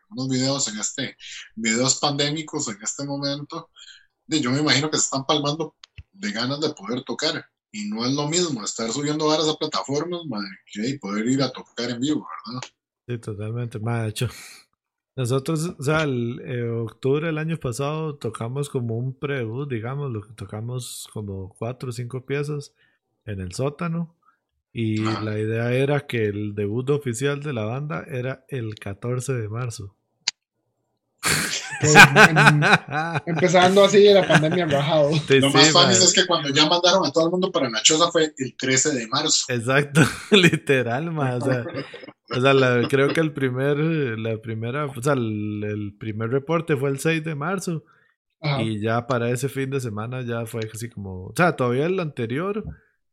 algunos 0.03 0.29
videos 0.29 0.69
en 0.69 0.79
este, 0.79 1.17
videos 1.55 1.97
pandémicos 1.97 2.69
en 2.69 2.79
este 2.83 3.05
momento, 3.05 3.71
yo 4.27 4.51
me 4.51 4.61
imagino 4.61 4.91
que 4.91 4.97
se 4.97 5.05
están 5.05 5.25
palmando 5.25 5.75
de 6.13 6.33
ganas 6.33 6.61
de 6.61 6.71
poder 6.71 7.03
tocar. 7.05 7.45
Y 7.73 7.89
no 7.89 8.05
es 8.05 8.13
lo 8.13 8.29
mismo 8.29 8.65
estar 8.65 8.91
subiendo 8.91 9.29
varas 9.29 9.49
a 9.49 9.57
plataformas, 9.57 10.23
madre, 10.27 10.49
que 10.73 10.99
poder 11.01 11.27
ir 11.27 11.43
a 11.43 11.53
tocar 11.53 11.91
en 11.91 12.01
vivo, 12.01 12.27
¿verdad? 12.47 12.69
Sí, 13.07 13.19
totalmente. 13.19 13.79
Madre, 13.79 14.03
de 14.03 14.09
hecho, 14.09 14.29
nosotros, 15.17 15.75
o 15.79 15.83
sea, 15.83 16.03
el 16.03 16.41
eh, 16.45 16.69
octubre 16.69 17.27
del 17.27 17.39
año 17.39 17.59
pasado 17.59 18.17
tocamos 18.17 18.69
como 18.69 18.97
un 18.97 19.15
preview, 19.15 19.67
digamos, 19.67 20.11
lo 20.11 20.21
que 20.21 20.33
tocamos 20.33 21.09
como 21.13 21.55
cuatro 21.59 21.91
o 21.91 21.93
cinco 21.93 22.25
piezas 22.27 22.75
en 23.25 23.41
el 23.41 23.53
sótano. 23.53 24.17
Y 24.73 24.99
la 24.99 25.39
idea 25.39 25.73
era 25.73 26.07
que 26.07 26.27
el 26.27 26.55
debut 26.55 26.89
oficial 26.91 27.43
de 27.43 27.53
la 27.53 27.65
banda 27.65 28.05
era 28.09 28.45
el 28.49 28.77
14 28.77 29.33
de 29.33 29.49
marzo. 29.49 29.97
Pues, 31.81 31.95
empezando 33.27 33.85
así, 33.85 34.05
la 34.13 34.27
pandemia 34.27 34.65
ha 34.65 34.69
bajado. 34.69 35.11
Lo 35.29 35.51
más 35.51 35.73
fácil 35.73 36.03
es 36.03 36.13
que 36.13 36.27
cuando 36.27 36.51
ya 36.51 36.69
mandaron 36.69 37.07
a 37.07 37.11
todo 37.11 37.27
el 37.27 37.31
mundo 37.31 37.51
para 37.51 37.71
Nachosa 37.71 38.11
fue 38.11 38.35
el 38.37 38.57
13 38.57 38.95
de 38.95 39.07
marzo. 39.09 39.47
Exacto, 39.49 40.03
literal, 40.31 41.11
más. 41.11 41.43
O 41.43 42.41
sea, 42.41 42.89
creo 42.89 43.09
que 43.09 43.21
el 43.21 43.33
primer, 43.33 43.79
la 43.79 44.37
primera, 44.39 44.87
o 44.87 45.03
sea, 45.03 45.15
el, 45.15 45.97
primer 45.99 46.31
reporte 46.31 46.77
fue 46.77 46.91
el 46.91 46.99
6 46.99 47.25
de 47.25 47.35
marzo. 47.35 47.85
Y 48.61 48.81
ya 48.81 49.07
para 49.07 49.31
ese 49.31 49.49
fin 49.49 49.71
de 49.71 49.81
semana 49.81 50.23
ya 50.23 50.47
fue 50.47 50.63
así 50.73 50.89
como, 50.89 51.27
o 51.27 51.33
sea, 51.37 51.57
todavía 51.57 51.87
el 51.87 52.01
anterior, 52.01 52.65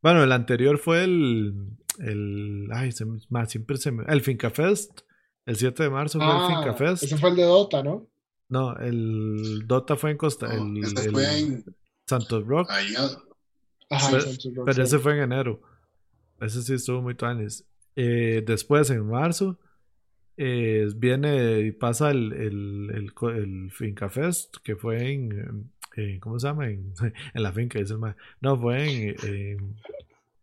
bueno, 0.02 0.24
el 0.24 0.32
anterior 0.32 0.78
fue 0.78 1.04
el, 1.04 1.78
el, 2.00 2.68
ay, 2.72 2.91
se, 2.91 3.06
más, 3.30 3.50
siempre 3.50 3.78
se 3.78 3.91
me, 3.91 4.04
el 4.08 4.22
Finca 4.22 4.50
Fest, 4.50 5.02
el 5.45 5.56
7 5.56 5.84
de 5.84 5.89
marzo 5.89 6.20
fue 6.20 6.28
el 6.28 6.34
ah, 6.34 6.48
Finca 6.48 6.74
Fest. 6.74 7.04
Ese 7.04 7.18
fue 7.18 7.30
el 7.30 7.36
de 7.38 7.43
Dota, 7.43 7.82
¿no? 7.82 8.08
No, 8.50 8.76
el 8.78 9.64
Dota 9.66 9.95
fue 9.95 10.12
en 10.12 10.18
Costa. 10.18 10.54
el, 10.54 10.86
fue 11.12 11.39
en 11.39 11.66
Santos 12.06 12.45
Rock. 12.45 12.70
pero, 14.66 14.84
ese 14.84 15.00
fue 15.00 15.14
en 15.14 15.24
enero. 15.24 15.62
Ese 16.39 16.62
sí 16.62 16.74
estuvo 16.74 17.02
muy 17.02 17.16
tuanis. 17.16 17.66
Eh, 17.95 18.43
después, 18.45 18.89
en 18.89 19.08
marzo, 19.08 19.58
eh, 20.38 20.88
viene 20.95 21.62
y 21.62 21.72
pasa 21.72 22.12
el, 22.12 22.32
el, 22.34 22.91
el, 22.93 23.36
el, 23.36 23.72
Finca 23.72 24.10
Fest, 24.10 24.58
que 24.64 24.76
fue 24.76 25.12
en. 25.12 25.72
¿Cómo 26.20 26.39
se 26.39 26.48
llama? 26.48 26.68
En, 26.68 26.93
en 27.34 27.43
la 27.43 27.52
finca, 27.52 27.80
dice 27.80 27.93
el 27.93 28.16
No, 28.41 28.60
fue 28.60 29.12
en. 29.12 29.76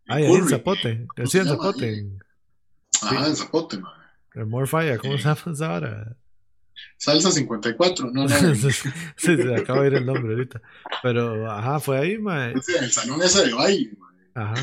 ay, 0.08 0.24
en 0.24 0.48
Zapote. 0.48 1.06
Sí, 1.26 1.38
en 1.38 1.46
Zapote. 1.46 2.06
Ah, 3.02 3.26
en 3.26 3.36
Zapote, 3.36 3.78
man. 3.78 3.92
En 4.34 4.48
Morfire, 4.48 4.98
¿cómo 4.98 5.16
se 5.16 5.24
llama 5.24 5.38
ahora? 5.60 6.16
Salsa 6.96 7.30
54, 7.30 8.10
no, 8.10 8.24
no. 8.24 8.28
sí, 8.54 8.72
se 9.16 9.54
acaba 9.54 9.82
de 9.82 9.86
ir 9.88 9.94
el 9.94 10.06
nombre 10.06 10.32
ahorita. 10.32 10.60
Pero, 11.02 11.50
ajá, 11.50 11.78
fue 11.78 11.98
ahí, 11.98 12.18
mae. 12.18 12.52
el 12.52 12.90
salón 12.90 13.22
ese 13.22 13.46
de 13.46 13.54
baile, 13.54 13.96
Ajá. 14.34 14.54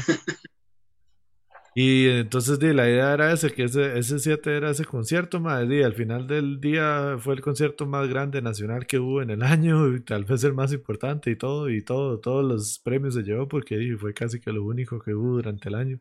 Y 1.74 2.07
entonces 2.07 2.59
di, 2.59 2.74
la 2.74 2.89
idea 2.89 3.13
era 3.13 3.32
ese, 3.32 3.53
que 3.53 3.63
ese, 3.63 3.97
ese 3.97 4.19
7 4.19 4.57
era 4.57 4.72
ese 4.72 4.84
concierto, 4.84 5.39
mae. 5.39 5.65
Y 5.74 5.84
al 5.84 5.93
final 5.93 6.28
del 6.28 6.59
día 6.59 7.17
fue 7.19 7.34
el 7.34 7.41
concierto 7.41 7.86
más 7.86 8.09
grande 8.09 8.41
nacional 8.41 8.86
que 8.86 8.99
hubo 8.99 9.22
en 9.22 9.30
el 9.30 9.41
año, 9.43 9.95
y 9.95 10.01
tal 10.01 10.26
vez 10.26 10.43
el 10.43 10.53
más 10.53 10.74
importante 10.74 11.32
y 11.32 11.38
todo, 11.38 11.69
y 11.69 11.82
todo, 11.82 12.19
todos 12.19 12.43
los 12.43 12.80
premios 12.80 13.13
se 13.13 13.24
llevó 13.24 13.47
porque 13.47 13.95
fue 13.99 14.13
casi 14.13 14.39
que 14.39 14.51
lo 14.51 14.65
único 14.65 14.99
que 14.99 15.13
hubo 15.13 15.36
durante 15.36 15.69
el 15.69 15.76
año. 15.76 15.99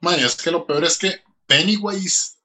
Mae, 0.00 0.24
es 0.24 0.36
que 0.36 0.50
lo 0.50 0.66
peor 0.66 0.84
es 0.84 0.98
que 0.98 1.20
Pennywise 1.46 2.42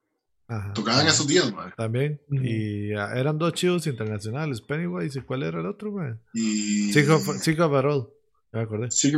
Tocaban 0.74 1.06
esos 1.06 1.28
días, 1.28 1.54
man. 1.54 1.74
También. 1.76 2.22
Y 2.30 2.94
ah, 2.94 3.12
eran 3.16 3.38
dos 3.38 3.54
chivos 3.54 3.86
internacionales, 3.86 4.62
Pennywise 4.62 5.20
y 5.20 5.22
cuál 5.22 5.44
era 5.44 5.60
el 5.60 5.66
otro, 5.66 5.92
man. 5.92 6.22
Y. 6.34 6.94
Chico 6.94 7.70
Barol. 7.70 8.14
Me 8.52 8.62
acordé. 8.62 8.92
sí, 8.92 9.12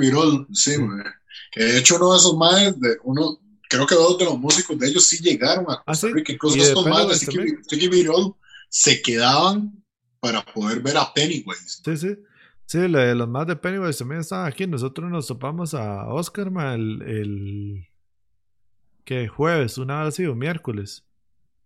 sí, 0.53 0.71
Que 1.51 1.63
de 1.63 1.77
hecho 1.79 1.97
uno 1.97 2.11
de 2.11 2.17
esos 2.17 2.37
más, 2.37 2.79
de 2.79 2.97
uno, 3.03 3.39
creo 3.69 3.85
que 3.85 3.95
dos 3.95 4.17
de 4.17 4.25
los 4.25 4.39
músicos 4.39 4.77
de 4.77 4.87
ellos 4.87 5.05
sí 5.05 5.21
llegaron 5.21 5.65
a 5.69 5.83
Costa 5.83 6.07
¿Ah, 6.07 6.11
Rica. 6.13 6.33
Incluso 6.33 6.57
estos 6.57 6.85
más 6.85 7.07
de 7.07 7.63
Chico 7.67 7.91
Virol 7.91 8.35
se 8.69 9.01
quedaban 9.01 9.83
para 10.19 10.43
poder 10.43 10.81
ver 10.81 10.97
a 10.97 11.13
Pennywise. 11.13 11.81
Sí, 11.83 11.97
sí. 11.97 12.17
Sí, 12.65 12.87
los 12.87 13.27
más 13.27 13.47
de 13.47 13.55
Pennywise 13.55 13.97
también 13.97 14.21
estaban 14.21 14.45
aquí. 14.45 14.67
Nosotros 14.67 15.09
nos 15.09 15.25
topamos 15.25 15.73
a 15.73 16.07
Oscar, 16.07 16.51
man, 16.51 16.79
el, 16.79 17.01
el 17.01 17.87
¿qué? 19.05 19.27
Jueves, 19.27 19.79
una 19.79 19.99
hora 19.99 20.09
así, 20.09 20.25
o 20.27 20.35
miércoles. 20.35 21.03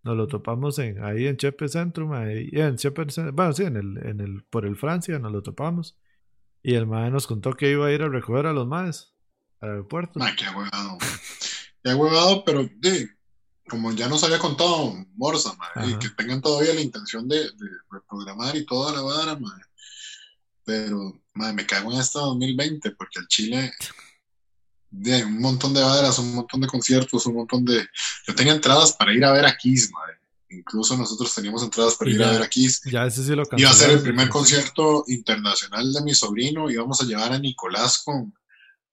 Nos 0.02 0.16
lo 0.16 0.26
topamos 0.26 0.78
en, 0.78 1.04
ahí 1.04 1.26
en 1.26 1.36
Chepe 1.36 1.68
Centrum, 1.68 2.12
ahí, 2.12 2.48
en 2.52 2.76
Chepe 2.76 3.04
bueno, 3.32 3.52
sí, 3.52 3.64
en 3.64 3.76
el, 3.76 3.98
en 3.98 4.20
el, 4.20 4.44
por 4.44 4.64
el 4.64 4.76
Francia 4.76 5.18
nos 5.18 5.30
lo 5.30 5.42
topamos. 5.42 5.94
Y 6.64 6.76
el 6.76 6.86
mae 6.86 7.10
nos 7.10 7.26
contó 7.26 7.52
que 7.52 7.70
iba 7.70 7.86
a 7.86 7.92
ir 7.92 8.00
a 8.00 8.08
recoger 8.08 8.46
a 8.46 8.54
los 8.54 8.66
maes 8.66 9.12
al 9.60 9.68
aeropuerto. 9.68 10.18
Ay, 10.22 10.34
qué 10.34 10.46
huevado. 10.48 10.96
qué 11.82 11.92
huevado, 11.92 12.42
pero 12.42 12.66
sí, 12.82 13.06
como 13.68 13.92
ya 13.92 14.08
nos 14.08 14.24
había 14.24 14.38
contado 14.38 14.94
Morsa, 15.14 15.54
mae, 15.56 15.90
y 15.90 15.98
que 15.98 16.08
tengan 16.08 16.40
todavía 16.40 16.72
la 16.72 16.80
intención 16.80 17.28
de, 17.28 17.36
de 17.36 17.68
reprogramar 17.90 18.56
y 18.56 18.64
toda 18.64 18.94
la 18.94 19.02
vara, 19.02 19.36
mae. 19.38 19.60
Pero, 20.64 21.20
mae, 21.34 21.52
me 21.52 21.66
cago 21.66 21.92
en 21.92 22.00
este 22.00 22.18
2020 22.18 22.92
porque 22.92 23.18
el 23.18 23.28
Chile 23.28 23.70
de 24.90 25.22
un 25.22 25.40
montón 25.40 25.74
de 25.74 25.82
varas, 25.82 26.18
un 26.18 26.34
montón 26.34 26.62
de 26.62 26.66
conciertos, 26.66 27.26
un 27.26 27.34
montón 27.34 27.62
de... 27.66 27.86
Yo 28.26 28.34
tenía 28.34 28.54
entradas 28.54 28.92
para 28.92 29.12
ir 29.12 29.22
a 29.22 29.32
ver 29.32 29.44
a 29.44 29.54
Kiss, 29.54 29.90
madre. 29.92 30.13
Incluso 30.48 30.96
nosotros 30.96 31.34
teníamos 31.34 31.62
entradas 31.62 31.94
para 31.96 32.10
ir 32.10 32.22
a 32.22 32.30
ver 32.30 32.42
a 32.42 32.48
Kiss. 32.48 32.82
Ya 32.90 33.06
ese 33.06 33.24
sí 33.24 33.34
lo 33.34 33.44
Iba 33.56 33.70
a 33.70 33.74
ser 33.74 33.90
el 33.90 34.02
primer 34.02 34.28
concierto 34.28 35.04
internacional 35.08 35.92
de 35.92 36.02
mi 36.02 36.14
sobrino. 36.14 36.70
Íbamos 36.70 37.00
a 37.00 37.04
llevar 37.04 37.32
a 37.32 37.38
Nicolás 37.38 38.02
con, 38.04 38.32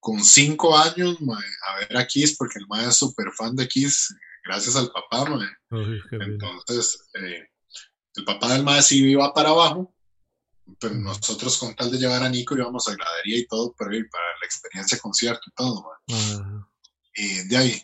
con 0.00 0.22
cinco 0.24 0.76
años 0.76 1.18
a 1.66 1.78
ver 1.78 1.96
a 1.96 2.06
Kiss, 2.06 2.36
porque 2.36 2.58
el 2.58 2.66
mae 2.66 2.88
es 2.88 2.96
súper 2.96 3.30
fan 3.36 3.54
de 3.54 3.68
Kiss. 3.68 4.14
gracias 4.44 4.76
al 4.76 4.90
papá, 4.90 5.24
mae. 5.30 5.48
Uy. 5.70 6.00
Entonces, 6.10 7.04
eh, 7.14 7.48
el 8.16 8.24
papá 8.24 8.52
del 8.52 8.64
mae 8.64 8.82
sí 8.82 9.04
iba 9.10 9.32
para 9.32 9.50
abajo, 9.50 9.94
pero 10.80 10.94
nosotros 10.94 11.56
con 11.58 11.74
tal 11.76 11.90
de 11.90 11.98
llevar 11.98 12.22
a 12.22 12.28
Nico 12.28 12.56
íbamos 12.56 12.88
a 12.88 12.94
gradería 12.94 13.38
y 13.38 13.46
todo, 13.46 13.74
pero 13.78 13.94
y 13.96 14.08
para 14.08 14.24
la 14.40 14.46
experiencia 14.46 14.98
concierto 14.98 15.42
y 15.46 15.52
todo, 15.54 15.82
mae. 15.82 16.18
Ah, 16.18 16.68
Y 17.14 17.48
de 17.48 17.56
ahí, 17.56 17.82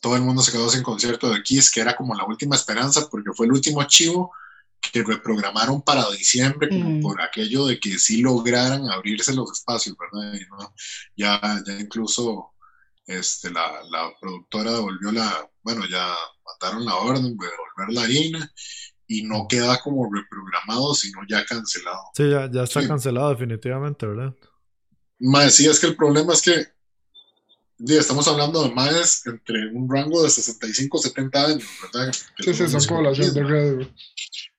todo 0.00 0.16
el 0.16 0.22
mundo 0.22 0.42
se 0.42 0.52
quedó 0.52 0.68
sin 0.70 0.82
concierto 0.82 1.30
de 1.30 1.42
Kiss, 1.42 1.70
que 1.70 1.80
era 1.80 1.96
como 1.96 2.14
la 2.14 2.24
última 2.24 2.56
esperanza, 2.56 3.08
porque 3.10 3.30
fue 3.34 3.46
el 3.46 3.52
último 3.52 3.80
archivo 3.80 4.32
que 4.80 5.02
reprogramaron 5.02 5.82
para 5.82 6.08
diciembre, 6.10 6.70
como 6.72 6.98
Mm. 6.98 7.00
por 7.00 7.20
aquello 7.20 7.66
de 7.66 7.80
que 7.80 7.98
sí 7.98 8.22
lograran 8.22 8.88
abrirse 8.90 9.34
los 9.34 9.50
espacios, 9.52 9.96
¿verdad? 9.98 10.34
Y 10.34 10.40
no, 10.50 10.74
ya, 11.16 11.40
ya 11.66 11.80
incluso 11.80 12.52
este, 13.06 13.50
la, 13.50 13.82
la 13.90 14.12
productora 14.20 14.72
devolvió 14.72 15.12
la, 15.12 15.48
bueno, 15.62 15.84
ya 15.90 16.14
mandaron 16.44 16.84
la 16.86 16.96
orden 16.96 17.36
de 17.36 17.46
devolver 17.46 17.94
la 17.94 18.02
harina 18.02 18.52
y 19.06 19.22
no 19.24 19.46
queda 19.48 19.80
como 19.82 20.08
reprogramado, 20.12 20.94
sino 20.94 21.20
ya 21.28 21.44
cancelado. 21.46 22.02
sí, 22.12 22.28
ya, 22.30 22.50
ya 22.50 22.62
está 22.64 22.82
Sí. 22.82 22.86
cancelado 22.86 23.30
definitivamente, 23.30 24.06
¿verdad? 24.06 24.34
Más, 25.20 25.54
sí, 25.54 25.66
es 25.66 25.80
que 25.80 25.86
el 25.88 25.96
problema 25.96 26.32
es 26.32 26.42
que 26.42 26.66
estamos 27.86 28.26
hablando 28.28 28.62
de 28.64 28.74
más 28.74 29.26
entre 29.26 29.68
un 29.68 29.88
rango 29.88 30.22
de 30.22 30.30
65 30.30 30.98
70 30.98 31.44
años, 31.44 31.64
¿verdad? 31.82 32.14
Que 32.36 32.54
Sí, 32.54 32.68
son 32.68 32.84
población 32.86 33.34
de. 33.34 33.92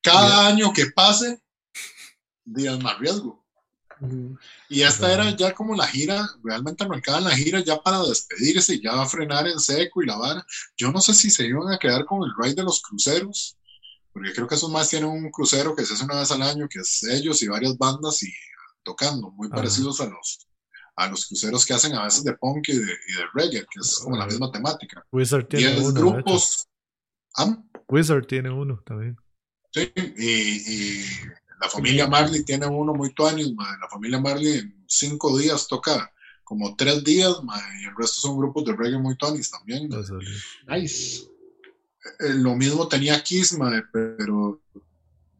Cada 0.01 0.47
año 0.47 0.71
que 0.73 0.87
pase, 0.87 1.41
días 2.45 2.81
más 2.81 2.97
riesgo. 2.99 3.45
Y 4.69 4.83
esta 4.83 5.13
era 5.13 5.35
ya 5.35 5.53
como 5.53 5.75
la 5.75 5.85
gira, 5.85 6.25
realmente 6.41 6.83
arrancaban 6.83 7.25
la 7.25 7.35
gira 7.35 7.59
ya 7.59 7.81
para 7.81 8.01
despedirse 8.03 8.75
y 8.75 8.81
ya 8.81 9.05
frenar 9.05 9.45
en 9.47 9.59
seco 9.59 10.01
y 10.01 10.05
la 10.05 10.15
vara. 10.15 10.45
Yo 10.77 10.91
no 10.91 11.01
sé 11.01 11.13
si 11.13 11.29
se 11.29 11.45
iban 11.45 11.73
a 11.73 11.77
quedar 11.77 12.05
con 12.05 12.23
el 12.23 12.31
ride 12.37 12.55
de 12.55 12.63
los 12.63 12.81
cruceros, 12.81 13.57
porque 14.13 14.33
creo 14.33 14.47
que 14.47 14.55
esos 14.55 14.71
más 14.71 14.89
tienen 14.89 15.09
un 15.09 15.29
crucero 15.31 15.75
que 15.75 15.85
se 15.85 15.93
hace 15.93 16.05
una 16.05 16.19
vez 16.19 16.31
al 16.31 16.41
año, 16.41 16.69
que 16.69 16.79
es 16.79 17.03
ellos 17.03 17.41
y 17.41 17.47
varias 17.47 17.77
bandas 17.77 18.23
y 18.23 18.31
tocando, 18.83 19.31
muy 19.31 19.49
parecidos 19.49 19.99
a 19.99 20.05
los, 20.05 20.47
a 20.99 21.07
los 21.07 21.27
cruceros 21.27 21.65
que 21.65 21.73
hacen 21.73 21.93
a 21.95 22.03
veces 22.03 22.23
de 22.25 22.33
punk 22.33 22.67
y 22.67 22.77
de, 22.77 22.83
y 22.83 23.13
de 23.13 23.23
reggae, 23.33 23.65
que 23.71 23.79
es 23.79 23.99
como 23.99 24.17
la 24.17 24.25
misma 24.25 24.51
temática. 24.51 25.05
Wizard 25.11 25.47
tiene 25.47 25.71
Diez 25.71 25.85
uno, 25.85 25.99
grupos. 25.99 26.67
¿Ah? 27.37 27.57
Wizard 27.87 28.25
tiene 28.25 28.49
uno 28.49 28.83
también. 28.85 29.17
Sí, 29.71 29.91
y, 29.95 30.27
y 30.27 31.05
la 31.61 31.69
familia 31.69 32.07
Marley 32.07 32.43
tiene 32.43 32.65
uno 32.65 32.93
muy 32.93 33.13
tuanis. 33.13 33.47
La 33.55 33.87
familia 33.89 34.19
Marley 34.19 34.59
en 34.59 34.83
cinco 34.87 35.37
días 35.37 35.67
toca 35.67 36.11
como 36.43 36.75
tres 36.75 37.03
días, 37.03 37.41
mae, 37.43 37.61
y 37.81 37.85
el 37.85 37.95
resto 37.95 38.21
son 38.21 38.37
grupos 38.37 38.65
de 38.65 38.75
reggae 38.75 38.97
muy 38.97 39.15
tuanis 39.15 39.51
también. 39.51 39.89
Nice. 40.67 41.21
Eh, 42.19 42.33
lo 42.33 42.55
mismo 42.55 42.87
tenía 42.87 43.23
Kiss, 43.23 43.57
mae, 43.57 43.83
pero 43.93 44.61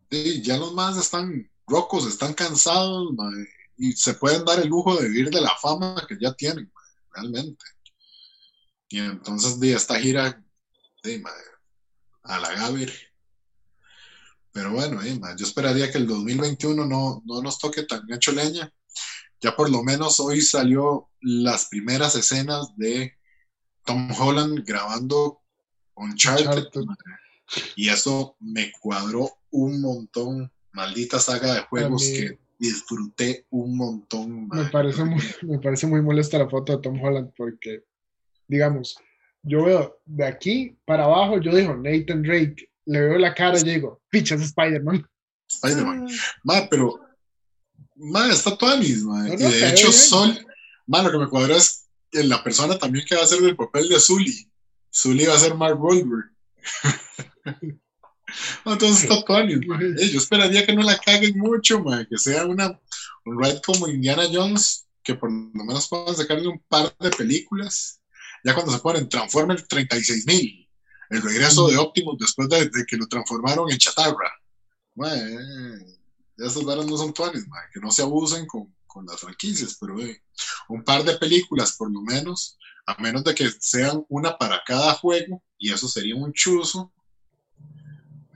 sí, 0.10 0.42
ya 0.42 0.58
los 0.58 0.74
más 0.74 0.98
están 0.98 1.50
rocos, 1.68 2.08
están 2.08 2.34
cansados, 2.34 3.12
mae, 3.14 3.46
y 3.80 3.94
se 3.94 4.14
pueden 4.14 4.44
dar 4.44 4.60
el 4.60 4.68
lujo 4.68 4.96
de 4.98 5.08
vivir 5.08 5.30
de 5.30 5.40
la 5.40 5.56
fama 5.56 6.06
que 6.08 6.18
ya 6.20 6.34
tienen, 6.34 6.72
realmente. 7.14 7.64
Y 8.90 9.00
entonces 9.00 9.60
de 9.60 9.74
esta 9.74 9.98
gira, 10.00 10.44
mae, 11.04 11.34
a 12.24 12.40
la 12.40 12.54
Gavir. 12.56 12.94
Pero 14.52 14.74
bueno, 14.74 15.02
eh, 15.02 15.18
yo 15.38 15.46
esperaría 15.46 15.90
que 15.90 15.98
el 15.98 16.08
2021 16.08 16.86
no, 16.86 17.24
no 17.26 17.42
nos 17.42 17.58
toque 17.58 17.84
tan 17.84 18.02
hecho 18.12 18.34
leña. 18.34 18.72
Ya 19.40 19.56
por 19.56 19.70
lo 19.70 19.82
menos 19.84 20.20
hoy 20.20 20.42
salió 20.42 21.10
las 21.22 21.68
primeras 21.68 22.16
escenas 22.16 22.76
de 22.76 23.18
Tom 23.86 24.12
Holland 24.12 24.66
grabando 24.66 25.40
Uncharted. 25.96 26.68
Y 27.78 27.90
eso 27.90 28.36
me 28.40 28.74
cuadró 28.82 29.32
un 29.52 29.80
montón. 29.80 30.52
Maldita 30.72 31.20
saga 31.20 31.54
de 31.54 31.62
juegos 31.62 32.04
que 32.04 32.40
disfruté 32.60 33.46
un 33.50 33.78
montón. 33.78 34.48
Me 34.50 34.66
parece, 34.66 35.04
muy, 35.06 35.24
me 35.44 35.60
parece 35.60 35.88
muy 35.88 36.02
molesta 36.02 36.38
la 36.38 36.50
foto 36.50 36.76
de 36.76 36.84
Tom 36.84 37.02
Holland 37.02 37.32
porque, 37.36 37.86
digamos, 38.48 38.98
yo 39.42 39.64
veo 39.64 40.02
de 40.06 40.26
aquí 40.26 40.78
para 40.86 41.06
abajo, 41.06 41.40
yo 41.40 41.56
digo 41.56 41.76
Nathan 41.76 42.22
Drake, 42.22 42.70
le 42.86 43.02
veo 43.02 43.18
la 43.18 43.34
cara 43.34 43.58
y 43.58 43.64
yo 43.64 43.72
digo, 43.72 44.02
pichas 44.10 44.42
Spider-Man. 44.42 45.08
Spider-Man. 45.48 46.08
Ma, 46.44 46.68
pero, 46.70 47.00
ma, 47.96 48.30
está 48.30 48.56
Tuanis, 48.58 49.04
ma. 49.04 49.24
No, 49.24 49.34
y 49.34 49.38
de 49.38 49.70
hecho, 49.70 49.88
bien. 49.88 49.94
Sol, 49.94 50.48
ma, 50.86 51.02
lo 51.02 51.12
que 51.12 51.18
me 51.18 51.28
cuadró 51.28 51.56
es 51.56 51.88
que 52.12 52.24
la 52.24 52.44
persona 52.44 52.78
también 52.78 53.06
que 53.06 53.16
va 53.16 53.22
a 53.22 53.24
hacer 53.24 53.42
el 53.42 53.56
papel 53.56 53.88
de 53.88 54.00
Zully. 54.00 54.52
Zully 54.94 55.26
va 55.26 55.36
a 55.36 55.40
ser 55.40 55.56
Mark 55.56 55.82
Wahlberg. 55.82 56.32
Entonces 58.66 59.04
está. 59.04 59.16
Eh, 60.00 60.10
Yo 60.10 60.20
esperaría 60.20 60.66
que 60.66 60.74
no 60.74 60.82
la 60.84 60.98
caguen 60.98 61.38
mucho, 61.38 61.82
ma, 61.82 62.06
que 62.06 62.18
sea 62.18 62.46
una, 62.46 62.80
un 63.26 63.42
ride 63.42 63.62
como 63.66 63.88
Indiana 63.88 64.24
Jones, 64.32 64.88
que 65.04 65.16
por 65.16 65.32
lo 65.32 65.64
menos 65.64 65.88
puedan 65.88 66.16
sacarle 66.16 66.48
un 66.48 66.60
par 66.68 66.96
de 67.00 67.10
películas. 67.12 68.02
Ya 68.44 68.54
cuando 68.54 68.72
se 68.72 68.80
ponen 68.80 69.10
Transformers 69.10 69.68
36.000, 69.68 70.68
el 71.10 71.22
regreso 71.22 71.68
de 71.68 71.78
Optimus 71.78 72.18
después 72.20 72.48
de, 72.50 72.66
de 72.70 72.86
que 72.88 72.98
lo 72.98 73.08
transformaron 73.08 73.72
en 73.72 73.78
chatarra. 73.78 74.32
Ma, 74.96 75.14
eh, 75.16 75.98
esas 76.38 76.64
varas 76.64 76.86
no 76.86 76.98
son 76.98 77.14
ma, 77.48 77.60
que 77.74 77.80
no 77.80 77.92
se 77.92 78.02
abusen 78.02 78.46
con, 78.46 78.74
con 78.88 79.06
las 79.06 79.20
franquicias, 79.20 79.78
pero 79.80 80.00
eh, 80.00 80.24
un 80.70 80.84
par 80.84 81.04
de 81.04 81.18
películas 81.18 81.76
por 81.76 81.92
lo 81.92 82.02
menos, 82.02 82.58
a 82.86 83.02
menos 83.02 83.24
de 83.24 83.36
que 83.36 83.50
sean 83.60 84.06
una 84.10 84.38
para 84.38 84.62
cada 84.66 84.94
juego, 84.94 85.44
y 85.58 85.72
eso 85.72 85.88
sería 85.88 86.16
un 86.16 86.34
chuzo. 86.34 86.94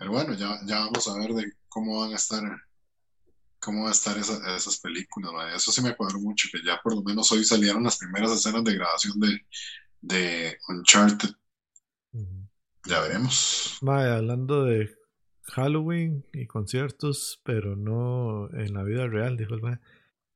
Pero 0.03 0.11
bueno, 0.11 0.33
ya, 0.33 0.59
ya 0.65 0.79
vamos 0.79 1.07
a 1.07 1.17
ver 1.17 1.29
de 1.33 1.53
cómo 1.69 2.01
van 2.01 2.11
a 2.11 2.17
estar 2.17 2.43
cómo 3.57 3.83
van 3.83 3.87
a 3.87 3.93
estar 3.93 4.17
esa- 4.17 4.53
esas 4.53 4.77
películas. 4.81 5.31
Eso 5.55 5.71
sí 5.71 5.81
me 5.81 5.95
cuadró 5.95 6.19
mucho, 6.19 6.49
que 6.51 6.59
ya 6.61 6.77
por 6.83 6.93
lo 6.93 7.01
menos 7.03 7.31
hoy 7.31 7.45
salieron 7.45 7.83
las 7.85 7.99
primeras 7.99 8.33
escenas 8.33 8.65
de 8.65 8.73
grabación 8.75 9.17
de, 9.21 9.45
de 10.01 10.57
Uncharted. 10.67 11.29
Ya 12.85 12.99
veremos. 12.99 13.77
Mae, 13.81 14.09
hablando 14.11 14.65
de 14.65 14.93
Halloween 15.43 16.25
y 16.33 16.47
conciertos, 16.47 17.39
pero 17.45 17.77
no 17.77 18.49
en 18.51 18.73
la 18.73 18.83
vida 18.83 19.07
real, 19.07 19.37
dijo 19.37 19.53
el 19.53 19.61
mae. 19.61 19.79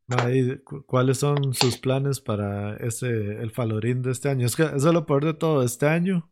Mae, 0.06 0.38
¿y 0.38 0.58
cu- 0.60 0.86
¿cuáles 0.86 1.18
son 1.18 1.54
sus 1.54 1.78
planes 1.78 2.22
para 2.22 2.78
ese, 2.78 3.10
el 3.10 3.52
Falorín 3.52 4.02
de 4.02 4.12
este 4.12 4.30
año? 4.30 4.46
Es 4.46 4.56
que 4.56 4.64
eso 4.64 4.76
es 4.78 4.94
lo 4.94 5.06
peor 5.06 5.26
de 5.26 5.34
todo. 5.34 5.62
Este 5.62 5.88
año 5.88 6.32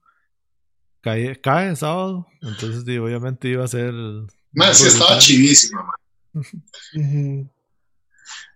cae, 1.05 1.39
cae 1.39 1.75
sábado, 1.75 2.27
entonces 2.41 2.81
obviamente 2.99 3.47
iba 3.47 3.63
a 3.63 3.67
ser. 3.67 3.93
Ma, 4.53 4.73
sí, 4.73 4.87
estaba 4.87 5.19
chivísima. 5.19 5.85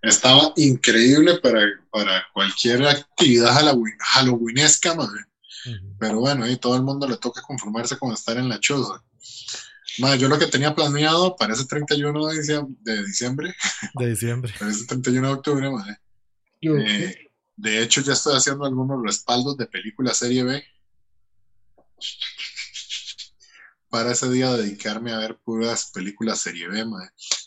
Estaba 0.02 0.54
increíble 0.56 1.38
para, 1.38 1.62
para 1.92 2.26
cualquier 2.34 2.88
actividad 2.88 3.54
halloween, 3.54 3.96
halloweenesca, 4.00 4.96
madre. 4.96 5.26
Pero 6.00 6.22
bueno, 6.22 6.46
ahí 6.46 6.58
todo 6.58 6.76
el 6.76 6.84
mundo 6.84 7.08
le 7.08 7.18
toca 7.18 7.42
conformarse 7.42 8.00
con 8.00 8.14
estar 8.14 8.38
en 8.38 8.50
la 8.50 8.60
choza. 8.60 9.04
Madre, 10.00 10.18
yo 10.18 10.28
lo 10.30 10.40
que 10.40 10.48
tenía 10.48 10.74
planeado 10.74 11.36
para 11.36 11.54
ese 11.54 11.66
31 11.66 12.28
de 12.28 12.38
diciembre, 12.38 12.76
de, 12.82 13.06
diciembre, 13.06 13.56
De 13.94 14.10
diciembre. 14.10 14.54
para 14.58 14.72
ese 14.72 14.86
31 14.88 15.28
de 15.28 15.34
octubre, 15.34 15.70
madre, 15.70 16.00
Yo, 16.62 16.78
eh, 16.78 17.30
de 17.58 17.84
hecho 17.84 18.02
ya 18.02 18.14
estoy 18.14 18.38
haciendo 18.38 18.66
algunos 18.66 19.04
respaldos 19.04 19.58
de 19.58 19.68
películas 19.68 20.18
serie 20.18 20.44
B 20.44 20.64
para 23.90 24.12
ese 24.12 24.30
día 24.30 24.54
dedicarme 24.54 25.12
a 25.12 25.18
ver 25.18 25.40
puras 25.44 25.92
películas 25.92 26.40
serie 26.40 26.68
B. 26.68 26.86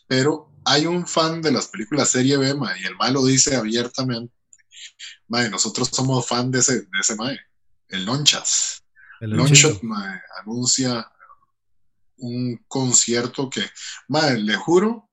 Pero 0.07 0.53
hay 0.65 0.87
un 0.87 1.07
fan 1.07 1.41
de 1.41 1.53
las 1.53 1.69
películas 1.69 2.11
serie 2.11 2.37
B, 2.37 2.49
y 2.49 2.87
el 2.87 2.97
mae 2.97 3.13
lo 3.13 3.25
dice 3.25 3.57
abiertamente. 3.57 4.35
Madre, 5.29 5.51
nosotros 5.51 5.89
somos 5.93 6.27
fan 6.27 6.51
de 6.51 6.59
ese, 6.59 6.83
de 6.83 7.01
ese 7.01 7.15
mae, 7.17 7.39
el 7.89 8.05
Lonchas. 8.05 8.83
El 9.21 9.31
mae, 9.83 10.21
anuncia 10.41 11.09
un 12.19 12.57
concierto 12.69 13.49
que, 13.49 13.65
madre, 14.09 14.39
le 14.39 14.57
juro 14.57 15.09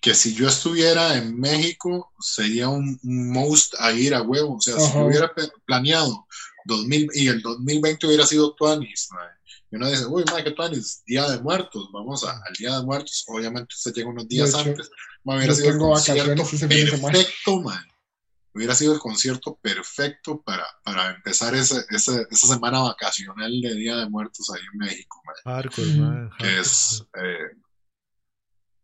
que 0.00 0.14
si 0.14 0.34
yo 0.34 0.48
estuviera 0.48 1.16
en 1.16 1.38
México 1.38 2.12
sería 2.18 2.68
un, 2.68 2.98
un 3.04 3.32
most 3.32 3.74
a 3.78 3.92
ir 3.92 4.14
a 4.14 4.22
huevo. 4.22 4.56
O 4.56 4.60
sea, 4.60 4.78
si 4.78 4.92
yo 4.92 5.06
hubiera 5.06 5.32
planeado 5.64 6.26
2000 6.64 7.08
y 7.14 7.28
el 7.28 7.40
2020 7.42 8.06
hubiera 8.06 8.26
sido 8.26 8.54
Tuanis, 8.54 9.08
y 9.70 9.76
uno 9.76 9.88
dice, 9.90 10.04
uy, 10.06 10.22
madre, 10.26 10.44
¿qué 10.44 10.50
Tuanis? 10.50 11.02
Día 11.06 11.28
de 11.30 11.38
Muertos, 11.40 11.88
vamos 11.92 12.24
a- 12.24 12.32
al 12.46 12.54
Día 12.58 12.78
de 12.78 12.84
Muertos. 12.84 13.24
Obviamente 13.28 13.74
usted 13.74 13.92
llega 13.94 14.10
unos 14.10 14.28
días 14.28 14.50
hecho, 14.50 14.58
antes. 14.58 14.90
mae, 15.24 15.36
hubiera 15.38 15.52
yo 15.52 15.56
sido 15.56 15.68
el 15.68 15.72
tengo 15.74 15.88
concierto 15.92 16.42
perfecto, 16.68 17.60
man. 17.62 17.84
Hubiera 18.54 18.74
sido 18.74 18.92
el 18.92 18.98
concierto 19.00 19.58
perfecto 19.62 20.42
para, 20.42 20.66
para 20.84 21.10
empezar 21.16 21.54
ese, 21.54 21.86
ese- 21.88 22.26
esa 22.30 22.46
semana 22.48 22.80
vacacional 22.80 23.60
de 23.62 23.74
Día 23.74 23.96
de 23.96 24.10
Muertos 24.10 24.50
ahí 24.54 24.60
en 24.74 24.78
México, 24.78 25.22
man. 25.24 25.36
Hardcore, 25.54 25.88
mae, 25.96 26.28
Que 26.38 26.44
hardcore. 26.44 26.60
es 26.60 27.04
eh, 27.16 27.56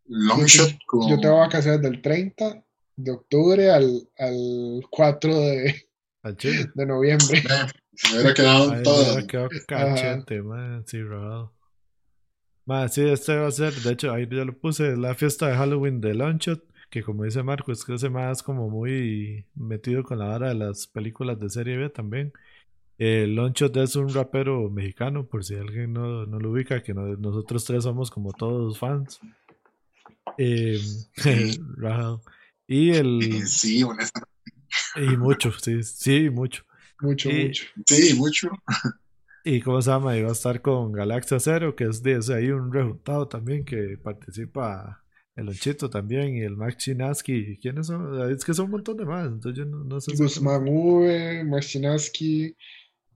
Longshot 0.07 0.79
con... 0.87 1.09
yo 1.11 1.21
tengo 1.21 1.39
vacaciones 1.39 1.83
del 1.83 2.01
30 2.01 2.65
de 2.97 3.11
octubre 3.11 3.71
al, 3.71 4.09
al 4.19 4.87
4 4.91 5.35
de. 5.39 5.88
De 6.37 6.87
noviembre. 6.87 7.43
Se 7.95 8.09
me 8.15 8.21
hubiera 8.21 8.35
quedado 8.35 8.71
Ahí 8.73 8.83
todo. 8.83 9.03
hubiera 9.15 9.27
quedado 9.27 9.49
cachete, 9.67 10.43
man, 10.43 10.85
sí, 10.87 11.03
robado. 11.03 11.53
Man, 12.67 12.89
sí, 12.91 13.03
este 13.03 13.35
va 13.37 13.49
a 13.49 13.51
ser, 13.51 13.73
de 13.75 13.93
hecho, 13.93 14.13
ahí 14.13 14.29
ya 14.31 14.45
lo 14.45 14.57
puse, 14.59 14.97
la 14.97 15.15
fiesta 15.15 15.49
de 15.49 15.57
Halloween 15.57 16.01
de 16.01 16.15
Longshot, 16.15 16.63
que 16.91 17.03
como 17.03 17.25
dice 17.25 17.43
Marco, 17.43 17.73
es 17.73 17.85
que 17.85 17.95
ese 17.95 18.11
más 18.11 18.43
como 18.43 18.69
muy 18.69 19.47
metido 19.55 20.03
con 20.05 20.19
la 20.19 20.27
vara 20.27 20.49
de 20.49 20.55
las 20.55 20.87
películas 20.87 21.39
de 21.39 21.49
serie 21.51 21.77
B 21.79 21.89
también. 21.89 22.33
Eh, 22.99 23.27
Longshot 23.29 23.77
es 23.79 23.97
un 23.97 24.13
rapero 24.13 24.69
mexicano, 24.71 25.27
por 25.27 25.45
si 25.45 25.55
alguien 25.55 25.93
no, 25.93 26.27
no 26.27 26.39
lo 26.41 26.51
ubica, 26.51 26.83
que 26.83 26.93
no- 26.95 27.17
nosotros 27.17 27.65
tres 27.65 27.85
somos 27.85 28.11
como 28.11 28.33
todos 28.33 28.79
fans. 28.79 29.19
Eh, 30.37 30.79
Sí. 31.17 31.59
y 32.67 32.91
el 32.91 33.21
Sí, 33.47 33.83
honestamente. 33.83 34.29
Y 34.97 35.17
mucho, 35.17 35.53
sí, 35.61 35.83
sí, 35.83 36.31
mucho. 36.31 36.65
Mucho, 37.01 37.31
Y- 37.31 37.45
mucho. 37.47 37.65
Sí, 37.87 38.15
mucho. 38.15 38.51
Y 39.45 39.61
cómo 39.61 39.81
se 39.81 39.91
llama, 39.91 40.17
iba 40.17 40.29
a 40.29 40.33
estar 40.33 40.61
con 40.61 40.93
Galaxia 40.93 41.39
Zero, 41.41 41.75
que 41.77 41.85
es 41.85 42.03
de 42.03 42.17
o 42.19 42.23
sea, 42.23 42.37
hay 42.37 42.51
un 42.51 42.73
rejuntado 42.73 43.29
también 43.29 43.65
que 43.65 43.97
participa 44.03 45.03
el 45.37 45.47
Lonchito 45.47 45.89
también 45.89 46.37
y 46.37 46.41
el 46.41 46.57
Max 46.57 46.77
Chinaski. 46.79 47.57
¿Quiénes 47.59 47.87
son? 47.87 48.31
Es 48.33 48.45
que 48.45 48.53
son 48.53 48.67
un 48.67 48.73
montón 48.73 48.97
de 48.97 49.05
más, 49.05 49.27
entonces 49.29 49.57
yo 49.59 49.65
no, 49.65 49.85
no 49.85 50.01
sé. 50.01 50.11
si- 50.17 50.23
Guzmán 50.23 50.65
V, 50.69 51.45
Marcinaski, 51.45 52.55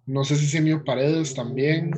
no 0.07 0.24
sé 0.24 0.36
si 0.36 0.46
Semio 0.46 0.82
Paredes 0.84 1.34
también. 1.34 1.90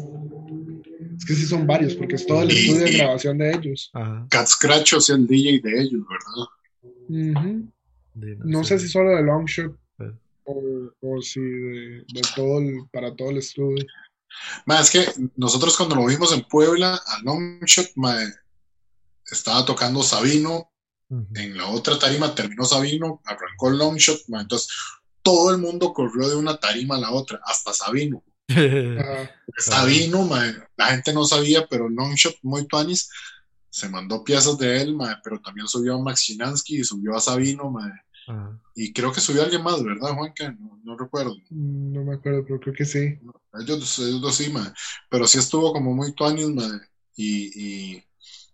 Es 1.16 1.24
que 1.26 1.34
sí 1.34 1.44
son 1.46 1.66
varios, 1.66 1.94
porque 1.94 2.16
es 2.16 2.26
todo 2.26 2.42
el 2.42 2.50
Y- 2.50 2.54
estudio 2.56 2.80
de 2.86 2.90
y- 2.92 2.96
grabación 2.96 3.38
de 3.38 3.50
ellos. 3.52 3.90
Ajá. 3.92 4.26
Cat 4.30 4.46
Scratch 4.48 4.94
es 4.94 5.10
el 5.10 5.26
DJ 5.26 5.60
de 5.62 5.82
ellos, 5.82 6.02
¿verdad? 6.08 7.60
De- 8.14 8.36
No 8.44 8.64
sé 8.64 8.78
si 8.78 8.88
solo 8.88 9.10
de 9.16 9.22
Longshot 9.22 9.76
Pero- 9.96 10.18
o, 10.44 10.90
o 11.00 11.22
si 11.22 11.40
de, 11.40 12.04
de 12.12 12.22
todo 12.34 12.58
el, 12.60 12.86
para 12.92 13.14
todo 13.14 13.30
el 13.30 13.38
estudio. 13.38 13.84
Ma, 14.66 14.80
es 14.80 14.90
que 14.90 15.06
nosotros 15.36 15.76
cuando 15.76 15.94
lo 15.94 16.06
vimos 16.06 16.32
en 16.32 16.42
Puebla, 16.42 16.94
a 16.94 17.22
Longshot, 17.22 17.92
ma, 17.96 18.16
estaba 19.30 19.64
tocando 19.64 20.02
Sabino, 20.02 20.70
en 21.34 21.56
la 21.56 21.68
otra 21.68 21.98
tarima 21.98 22.34
terminó 22.34 22.64
Sabino, 22.64 23.20
arrancó 23.24 23.70
Longshot, 23.70 24.22
ma, 24.28 24.40
entonces 24.40 24.68
todo 25.22 25.50
el 25.52 25.58
mundo 25.58 25.92
corrió 25.92 26.28
de 26.28 26.34
una 26.36 26.56
tarima 26.58 26.96
a 26.96 27.00
la 27.00 27.12
otra, 27.12 27.40
hasta 27.44 27.72
Sabino. 27.72 28.22
Ajá. 28.48 29.30
Sabino, 29.58 30.22
ma, 30.24 30.44
la 30.76 30.86
gente 30.86 31.12
no 31.12 31.24
sabía, 31.24 31.66
pero 31.68 31.88
Longshot, 31.88 32.36
muy 32.42 32.66
tuanis, 32.66 33.08
se 33.74 33.88
mandó 33.88 34.22
piezas 34.22 34.56
de 34.56 34.80
él, 34.82 34.94
ma, 34.94 35.20
pero 35.24 35.40
también 35.40 35.66
subió 35.66 35.96
a 35.96 35.98
Max 36.00 36.22
Chinansky 36.22 36.78
y 36.78 36.84
subió 36.84 37.16
a 37.16 37.20
Sabino, 37.20 37.70
ma, 37.72 37.92
Ajá. 38.28 38.56
y 38.76 38.92
creo 38.92 39.10
que 39.12 39.20
subió 39.20 39.40
a 39.42 39.44
alguien 39.46 39.64
más, 39.64 39.82
¿verdad, 39.82 40.14
Juanca? 40.14 40.52
No, 40.60 40.78
no 40.84 40.96
recuerdo. 40.96 41.34
No 41.50 42.04
me 42.04 42.14
acuerdo, 42.14 42.44
pero 42.46 42.60
creo 42.60 42.72
que 42.72 42.84
sí. 42.84 43.18
Ellos, 43.60 43.80
dos- 43.80 43.98
ellos 43.98 44.20
dos 44.20 44.36
sí, 44.36 44.48
ma, 44.52 44.72
pero 45.10 45.26
sí 45.26 45.38
estuvo 45.38 45.72
como 45.72 45.92
muy 45.92 46.14
tuanis, 46.14 46.48
ma, 46.50 46.80
y, 47.16 47.50
y, 47.96 48.04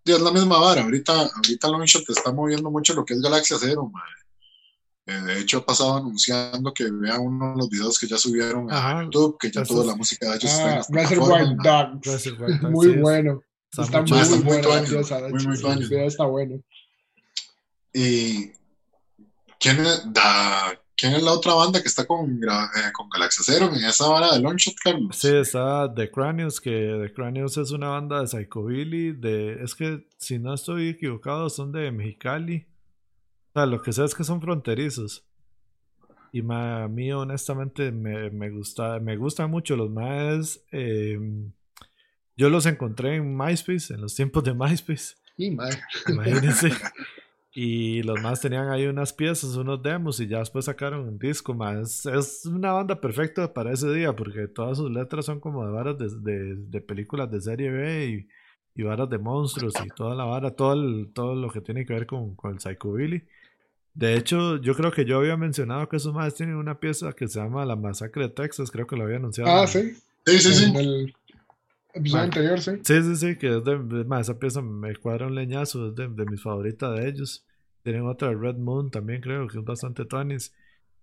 y 0.07 0.11
es 0.11 0.21
la 0.23 0.33
misma 0.33 0.59
vara. 0.59 0.85
Ahorita, 0.85 1.13
ahorita 1.13 1.69
Longshot 1.69 2.09
está 2.09 2.33
moviendo 2.33 2.71
mucho 2.71 2.95
lo 2.95 3.05
que 3.05 3.13
es 3.13 3.21
Galaxia 3.21 3.59
Zero, 3.61 3.91
ma. 3.93 4.01
Eh, 5.05 5.21
de 5.21 5.41
hecho, 5.41 5.59
ha 5.59 5.67
pasado 5.67 5.97
anunciando 5.99 6.73
que 6.73 6.91
vean 6.91 7.21
uno 7.21 7.53
de 7.53 7.59
los 7.59 7.69
videos 7.69 7.99
que 7.99 8.07
ya 8.07 8.17
subieron 8.17 8.71
a 8.71 8.79
Ajá. 8.79 9.05
YouTube, 9.05 9.37
que 9.39 9.51
ya 9.51 9.65
toda 9.65 9.85
la 9.85 9.97
música 9.97 10.31
de 10.31 10.37
ellos 10.37 10.51
está 10.51 10.71
en 10.71 10.79
Ah, 10.79 11.03
Reservoir 11.03 11.57
Dogs, 11.63 12.27
Muy 12.71 12.89
bueno. 13.01 13.43
Está 13.71 13.83
Está 13.83 14.01
mucho- 14.01 14.15
muy, 14.15 14.23
está 14.23 14.37
muy 14.37 14.45
buena 14.45 14.69
muy, 14.69 14.77
hecho. 14.79 15.69
muy 15.69 15.73
el 15.83 15.89
video 15.89 16.07
está 16.07 16.25
bueno. 16.25 16.61
Y 17.93 18.53
¿quién 19.59 19.81
es, 19.81 20.03
da- 20.13 20.81
¿quién 20.97 21.15
es 21.15 21.23
la 21.23 21.33
otra 21.33 21.55
banda 21.55 21.81
que 21.83 21.89
está 21.89 22.05
con, 22.07 22.31
eh, 22.43 22.93
con 22.93 23.09
Galaxia 23.09 23.43
Zero 23.45 23.67
en 23.75 23.85
esa 23.85 24.09
vara 24.09 24.33
de 24.35 24.41
Longshot, 24.41 24.75
Carlos? 24.83 25.17
Sí, 25.17 25.29
está 25.35 25.93
The 25.93 26.11
Cranios, 26.11 26.61
que 26.61 26.71
The 27.03 27.13
Cranios 27.13 27.57
es 27.57 27.71
una 27.73 27.89
banda 27.89 28.21
de 28.21 28.27
Psychobilly, 28.29 29.13
de, 29.13 29.63
es 29.63 29.75
que 29.75 30.07
si 30.19 30.39
no 30.39 30.55
estoy 30.55 30.91
equivocado 30.91 31.49
son 31.51 31.73
de 31.73 31.91
Mexicali. 31.91 32.67
O 33.51 33.53
sea, 33.55 33.67
lo 33.67 33.83
que 33.83 33.93
sé 33.93 34.05
es 34.05 34.15
que 34.15 34.23
son 34.25 34.41
fronterizos. 34.41 35.25
Y 36.33 36.43
ma- 36.43 36.85
a 36.85 36.89
mí 36.89 37.11
honestamente 37.11 37.91
me, 37.91 38.31
me 38.31 38.51
gusta, 38.51 39.01
me 39.01 39.17
gustan 39.17 39.51
mucho 39.51 39.75
los 39.75 39.91
más. 39.91 40.61
Yo 42.41 42.49
los 42.49 42.65
encontré 42.65 43.17
en 43.17 43.37
MySpace, 43.37 43.93
en 43.93 44.01
los 44.01 44.15
tiempos 44.15 44.43
de 44.45 44.55
MySpace. 44.55 45.15
Madre. 45.51 45.79
Imagínense. 46.09 46.71
Y 47.53 48.05
los 48.05 48.23
más 48.23 48.41
tenían 48.41 48.69
ahí 48.71 48.87
unas 48.87 49.13
piezas, 49.13 49.57
unos 49.57 49.83
demos 49.83 50.21
y 50.21 50.29
ya 50.29 50.39
después 50.39 50.67
sacaron 50.67 51.01
un 51.09 51.19
disco 51.19 51.53
más. 51.53 52.07
Es 52.07 52.47
una 52.47 52.71
banda 52.71 53.01
perfecta 53.01 53.53
para 53.53 53.73
ese 53.73 53.93
día 53.93 54.15
porque 54.15 54.47
todas 54.47 54.79
sus 54.79 54.89
letras 54.89 55.27
son 55.27 55.41
como 55.41 55.67
de 55.67 55.73
varas 55.73 55.99
de, 55.99 56.09
de- 56.21 56.55
de 56.55 56.81
películas 56.81 57.29
de 57.29 57.41
serie 57.41 57.69
B 57.71 58.07
y, 58.77 58.81
y 58.81 58.85
varas 58.85 59.11
de 59.11 59.19
monstruos 59.19 59.75
y 59.85 59.89
toda 59.89 60.15
la 60.15 60.25
vara, 60.27 60.53
todo, 60.53 60.75
el- 60.75 61.11
todo 61.13 61.35
lo 61.35 61.51
que 61.51 61.61
tiene 61.61 61.85
que 61.85 61.93
ver 61.93 62.07
con, 62.07 62.37
con 62.37 62.53
el 62.53 62.61
Psychobilly. 62.61 63.25
De 63.95 64.15
hecho, 64.15 64.59
yo 64.59 64.77
creo 64.77 64.93
que 64.93 65.05
yo 65.05 65.19
había 65.19 65.37
mencionado 65.37 65.89
que 65.89 65.97
esos 65.97 66.15
más 66.15 66.37
tienen 66.37 66.55
una 66.55 66.79
pieza 66.79 67.13
que 67.15 67.27
se 67.27 67.41
llama 67.41 67.67
La 67.67 67.75
Masacre 67.75 68.29
de 68.29 68.29
Texas, 68.29 68.71
creo 68.71 68.87
que 68.87 68.95
lo 68.95 69.03
había 69.03 69.17
anunciado. 69.17 69.51
Ah, 69.51 69.67
sí. 69.67 69.91
Sí, 70.25 70.39
sí, 70.39 70.55
sí. 70.55 70.65
En 70.67 70.77
el 70.77 71.15
episodio 71.95 72.25
anterior, 72.25 72.61
sí. 72.61 72.73
Sí, 72.83 73.03
sí, 73.03 73.17
sí, 73.17 73.37
que 73.37 73.57
es 73.59 73.65
de, 73.65 73.79
de- 73.79 74.21
esa 74.21 74.39
pieza 74.39 74.63
me 74.63 74.95
cuadra 74.97 75.27
un 75.27 75.35
leñazo, 75.35 75.89
es 75.89 75.95
de, 75.95 76.09
de 76.09 76.25
mis 76.27 76.43
favoritas 76.43 76.95
de 76.99 77.09
ellos. 77.09 77.45
Tienen 77.83 78.07
otra 78.07 78.33
Red 78.35 78.57
Moon 78.57 78.91
también 78.91 79.21
creo 79.23 79.47
que 79.49 79.59
es 79.59 79.65
bastante 79.65 80.05
tuanis. 80.05 80.55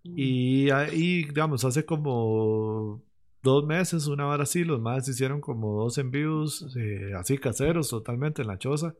Y 0.03 0.69
ahí, 0.69 1.23
digamos, 1.25 1.65
hace 1.65 1.83
como 1.83 3.03
dos 3.43 3.65
meses, 3.65 4.07
una 4.07 4.27
hora 4.27 4.43
así, 4.43 4.63
los 4.63 4.79
más 4.79 5.07
hicieron 5.09 5.41
como 5.41 5.81
dos 5.83 5.97
envíos 5.97 6.73
eh, 6.77 7.11
así 7.15 7.37
caseros 7.37 7.89
totalmente 7.89 8.41
en 8.41 8.47
la 8.47 8.57
choza. 8.57 8.95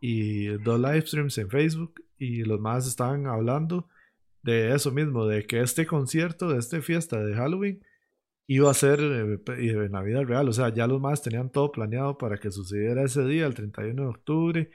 Y 0.00 0.46
dos 0.46 0.80
live 0.80 1.02
streams 1.02 1.36
en 1.38 1.50
Facebook. 1.50 2.02
Y 2.18 2.44
los 2.44 2.60
más 2.60 2.86
estaban 2.86 3.26
hablando 3.26 3.88
de 4.42 4.74
eso 4.74 4.90
mismo, 4.92 5.26
de 5.26 5.44
que 5.46 5.60
este 5.60 5.86
concierto, 5.86 6.48
de 6.48 6.58
esta 6.60 6.80
fiesta 6.80 7.18
de 7.22 7.34
Halloween, 7.34 7.82
iba 8.46 8.70
a 8.70 8.74
ser 8.74 9.00
eh, 9.00 9.38
en 9.58 9.92
la 9.92 10.02
vida 10.02 10.22
real. 10.22 10.48
O 10.48 10.52
sea, 10.52 10.72
ya 10.72 10.86
los 10.86 11.00
más 11.00 11.22
tenían 11.22 11.50
todo 11.50 11.72
planeado 11.72 12.16
para 12.18 12.38
que 12.38 12.50
sucediera 12.50 13.02
ese 13.04 13.24
día, 13.24 13.46
el 13.46 13.54
31 13.54 14.02
de 14.02 14.08
octubre. 14.08 14.70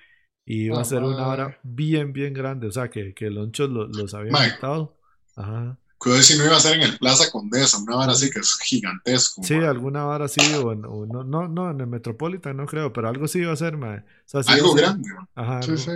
Y 0.46 0.66
iba 0.66 0.82
a 0.82 0.86
ser 0.86 1.04
una 1.04 1.28
hora 1.28 1.60
bien, 1.64 2.14
bien 2.14 2.34
grande. 2.34 2.68
O 2.68 2.72
sea, 2.72 2.90
que, 2.90 3.14
que 3.14 3.30
Lonchos 3.30 3.70
lo- 3.70 3.88
los 3.88 4.14
había 4.14 4.32
invitado. 4.46 4.98
Ajá. 5.36 5.78
Cuidado 5.98 6.24
si 6.24 6.36
no 6.36 6.46
iba 6.46 6.58
a 6.58 6.60
ser 6.60 6.78
en 6.78 6.82
el 6.82 6.98
Plaza 6.98 7.32
Condesa, 7.32 7.78
una 7.78 7.96
vara 7.96 8.14
así 8.14 8.32
que 8.32 8.40
es 8.40 8.58
gigantesco. 8.58 9.44
Sí, 9.44 9.54
alguna 9.54 10.08
hora 10.08 10.28
sí, 10.28 10.42
o, 10.56 10.72
en- 10.74 10.84
o 10.86 11.06
no, 11.06 11.24
no, 11.24 11.48
no, 11.48 11.70
en 11.70 11.80
el 11.80 11.86
Metropolitan 11.86 12.58
no 12.58 12.66
creo, 12.66 12.92
pero 12.92 13.08
algo 13.08 13.28
sí 13.28 13.38
iba 13.40 13.54
a 13.54 13.56
ser, 13.56 13.78
mae. 13.78 14.00
O 14.00 14.04
sea, 14.26 14.42
sí 14.42 14.50
iba 14.52 14.56
a 14.58 14.64
Algo 14.64 14.74
grande. 14.74 15.10
Ajá, 15.36 15.62
Sí, 15.62 15.72
algo- 15.72 15.82
sí. 15.84 15.92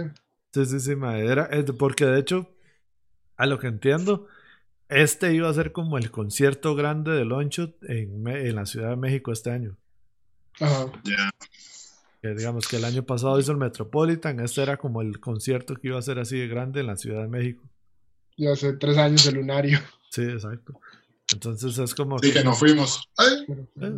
Sí, 0.54 0.66
sí, 0.68 0.80
sí, 0.80 0.96
mae, 0.96 1.26
era- 1.26 1.50
porque 1.80 2.06
de 2.06 2.20
hecho, 2.20 2.48
a 3.36 3.48
lo 3.48 3.58
que 3.58 3.66
entiendo, 3.68 4.28
este 4.90 5.34
iba 5.34 5.50
a 5.50 5.54
ser 5.54 5.72
como 5.72 5.98
el 5.98 6.12
concierto 6.12 6.76
grande 6.76 7.12
de 7.12 7.26
Longshot 7.26 7.84
en, 7.90 8.28
en 8.28 8.56
la 8.56 8.66
Ciudad 8.66 8.90
de 8.92 8.96
México 8.96 9.32
este 9.32 9.52
año. 9.52 9.78
Ajá. 10.60 10.92
Ya. 11.04 11.30
Que 12.22 12.30
digamos 12.36 12.68
que 12.68 12.78
el 12.78 12.86
año 12.86 13.04
pasado 13.04 13.40
hizo 13.40 13.52
el 13.52 13.58
Metropolitan, 13.58 14.40
este 14.40 14.62
era 14.64 14.78
como 14.78 15.02
el 15.02 15.20
concierto 15.20 15.76
que 15.76 15.90
iba 15.90 16.00
a 16.00 16.02
ser 16.02 16.20
así 16.20 16.38
de 16.38 16.48
grande 16.48 16.80
en 16.82 16.88
la 16.88 16.98
Ciudad 16.98 17.22
de 17.22 17.28
México. 17.28 17.64
Y 18.38 18.48
hace 18.48 18.74
tres 18.74 18.98
años 18.98 19.26
el 19.28 19.36
lunario. 19.36 19.80
Sí, 20.10 20.22
exacto. 20.24 20.80
Entonces 21.34 21.78
es 21.78 21.94
como 21.96 22.20
Sí, 22.20 22.32
que 22.32 22.44
no 22.44 22.54
fuimos. 22.54 23.10
Ay, 23.18 23.46
Pero, 23.48 23.98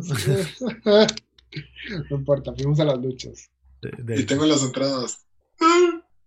Eh. 0.84 1.06
no 2.10 2.16
importa, 2.16 2.52
fuimos 2.54 2.78
a 2.80 2.84
las 2.84 2.98
luchas. 2.98 3.50
de- 3.82 3.90
de- 4.02 4.20
y 4.20 4.24
tengo 4.24 4.44
las 4.46 4.62
entradas. 4.62 5.24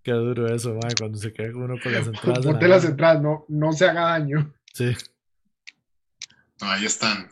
Qué 0.04 0.12
duro 0.12 0.54
eso, 0.54 0.74
mae, 0.76 0.93
cuando 0.97 1.18
se 1.18 1.32
queda 1.34 1.49
uno 1.56 1.76
con 1.82 1.91
las 1.93 2.08
entradas. 2.08 2.38
en 2.39 2.45
la 2.45 2.52
Ponte 2.52 2.68
las 2.68 2.86
entradas, 2.86 3.22
no, 3.22 3.45
no 3.49 3.74
se 3.74 3.86
haga 3.88 4.02
daño. 4.12 4.54
Sí. 4.74 4.95
No, 6.62 6.70
ahí 6.72 6.86
están. 6.86 7.30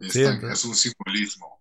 Ahí 0.00 0.10
Sí, 0.10 0.20
están. 0.20 0.34
entonces- 0.34 0.58
Es 0.58 0.64
un 0.64 0.74
simbolismo. 0.74 1.60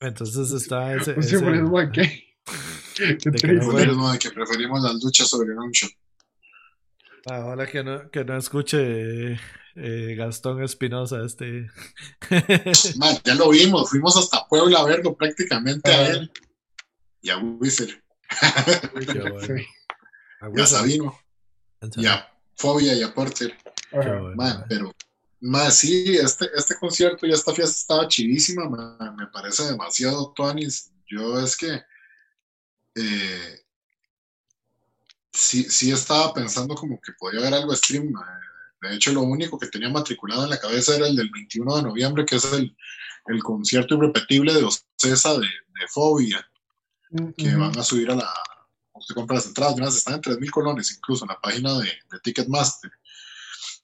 Entonces 0.00 0.50
está 0.52 0.94
ese. 0.96 1.12
Un 1.12 1.20
ese- 1.20 1.36
simbolismo 1.38 1.80
de 1.80 1.90
qué. 1.92 2.24
Qué 2.94 3.16
que 3.18 3.48
no. 3.54 3.62
Simbolismo 3.62 4.12
de 4.12 4.18
que 4.20 4.30
preferimos 4.30 4.80
las 4.82 5.02
luchas 5.02 5.28
sobre 5.28 5.52
un 5.56 5.70
shot. 5.72 5.90
Ah, 7.26 7.40
Ojalá 7.46 7.66
que 7.66 7.82
no, 7.82 8.08
que 8.10 8.24
no 8.24 8.36
escuche 8.36 9.32
eh, 9.76 10.14
Gastón 10.16 10.62
Espinosa 10.62 11.24
este. 11.24 11.68
Man, 12.98 13.16
ya 13.24 13.34
lo 13.34 13.48
vimos. 13.50 13.90
Fuimos 13.90 14.16
hasta 14.16 14.46
Puebla 14.46 14.80
a 14.80 14.84
verlo 14.84 15.16
prácticamente 15.16 15.90
a 15.90 16.06
él. 16.08 16.30
Y 17.22 17.30
a 17.30 17.38
Whistle. 17.38 18.00
Qué 19.10 19.18
bueno. 19.20 19.40
Sí. 19.40 19.66
A 20.44 20.50
Y 20.54 20.60
a 20.60 20.66
Sabino. 20.66 21.18
Y 21.96 22.06
a 22.06 22.30
Fobia 22.56 22.94
y 22.94 23.02
a 23.02 23.14
Porter. 23.14 23.56
bueno, 23.90 24.34
Man, 24.34 24.64
pero, 24.68 24.92
más 25.40 25.78
sí, 25.78 26.16
este, 26.16 26.48
este 26.54 26.74
concierto 26.76 27.26
y 27.26 27.32
esta 27.32 27.52
fiesta 27.52 27.76
estaba 27.76 28.08
chidísima, 28.08 28.68
man, 28.68 29.16
me 29.16 29.26
parece 29.28 29.64
demasiado 29.64 30.32
tuanis. 30.34 30.90
Yo 31.06 31.38
es 31.38 31.56
que 31.56 31.82
eh, 32.94 33.60
sí, 35.32 35.64
sí 35.64 35.90
estaba 35.92 36.32
pensando 36.32 36.74
como 36.74 37.00
que 37.00 37.12
podía 37.18 37.40
haber 37.40 37.54
algo 37.54 37.74
stream 37.74 38.10
man, 38.10 38.40
De 38.82 38.94
hecho, 38.94 39.12
lo 39.12 39.22
único 39.22 39.58
que 39.58 39.68
tenía 39.68 39.90
matriculado 39.90 40.44
en 40.44 40.50
la 40.50 40.60
cabeza 40.60 40.96
era 40.96 41.08
el 41.08 41.16
del 41.16 41.30
21 41.30 41.76
de 41.76 41.82
noviembre, 41.82 42.24
que 42.24 42.36
es 42.36 42.52
el, 42.52 42.74
el 43.26 43.42
concierto 43.42 43.96
irrepetible 43.96 44.52
de 44.54 44.64
Ocesa 44.64 45.34
de, 45.34 45.46
de 45.46 45.88
Fobia, 45.88 46.46
que 47.36 47.54
van 47.54 47.78
a 47.78 47.82
subir 47.82 48.10
a 48.10 48.16
la. 48.16 48.32
Usted 49.04 49.14
compra 49.16 49.36
las 49.36 49.46
entradas, 49.46 49.96
están 49.96 50.14
en 50.14 50.22
3.000 50.22 50.50
colones, 50.50 50.96
incluso 50.96 51.26
en 51.26 51.28
la 51.28 51.38
página 51.38 51.78
de, 51.78 51.84
de 51.84 52.20
Ticketmaster. 52.22 52.90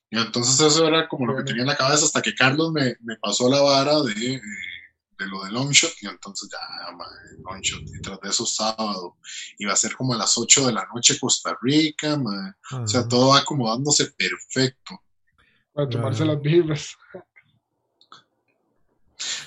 Y 0.09 0.17
entonces 0.17 0.59
eso 0.59 0.87
era 0.87 1.07
como 1.07 1.27
lo 1.27 1.37
que 1.37 1.43
tenía 1.43 1.61
en 1.61 1.67
la 1.67 1.77
cabeza 1.77 2.05
hasta 2.05 2.23
que 2.23 2.33
Carlos 2.33 2.71
me, 2.71 2.95
me 3.01 3.17
pasó 3.17 3.47
la 3.47 3.61
vara 3.61 4.01
de, 4.01 4.33
eh, 4.33 4.41
de 5.19 5.27
lo 5.27 5.43
de 5.43 5.51
Longshot 5.51 5.93
y 6.01 6.07
entonces 6.07 6.49
ya, 6.51 6.91
madre, 6.93 7.37
Longshot. 7.45 7.83
Y 7.83 8.01
tras 8.01 8.19
de 8.19 8.29
eso 8.29 8.47
sábado 8.47 9.17
iba 9.59 9.73
a 9.73 9.75
ser 9.75 9.95
como 9.95 10.15
a 10.15 10.17
las 10.17 10.35
8 10.39 10.65
de 10.65 10.73
la 10.73 10.87
noche 10.93 11.19
Costa 11.19 11.55
Rica, 11.61 12.17
madre. 12.17 12.55
o 12.71 12.87
sea, 12.87 13.07
todo 13.07 13.29
va 13.29 13.41
acomodándose 13.41 14.07
perfecto. 14.07 15.03
Para 15.71 15.87
tomarse 15.87 16.25
las 16.25 16.41
vibras. 16.41 16.97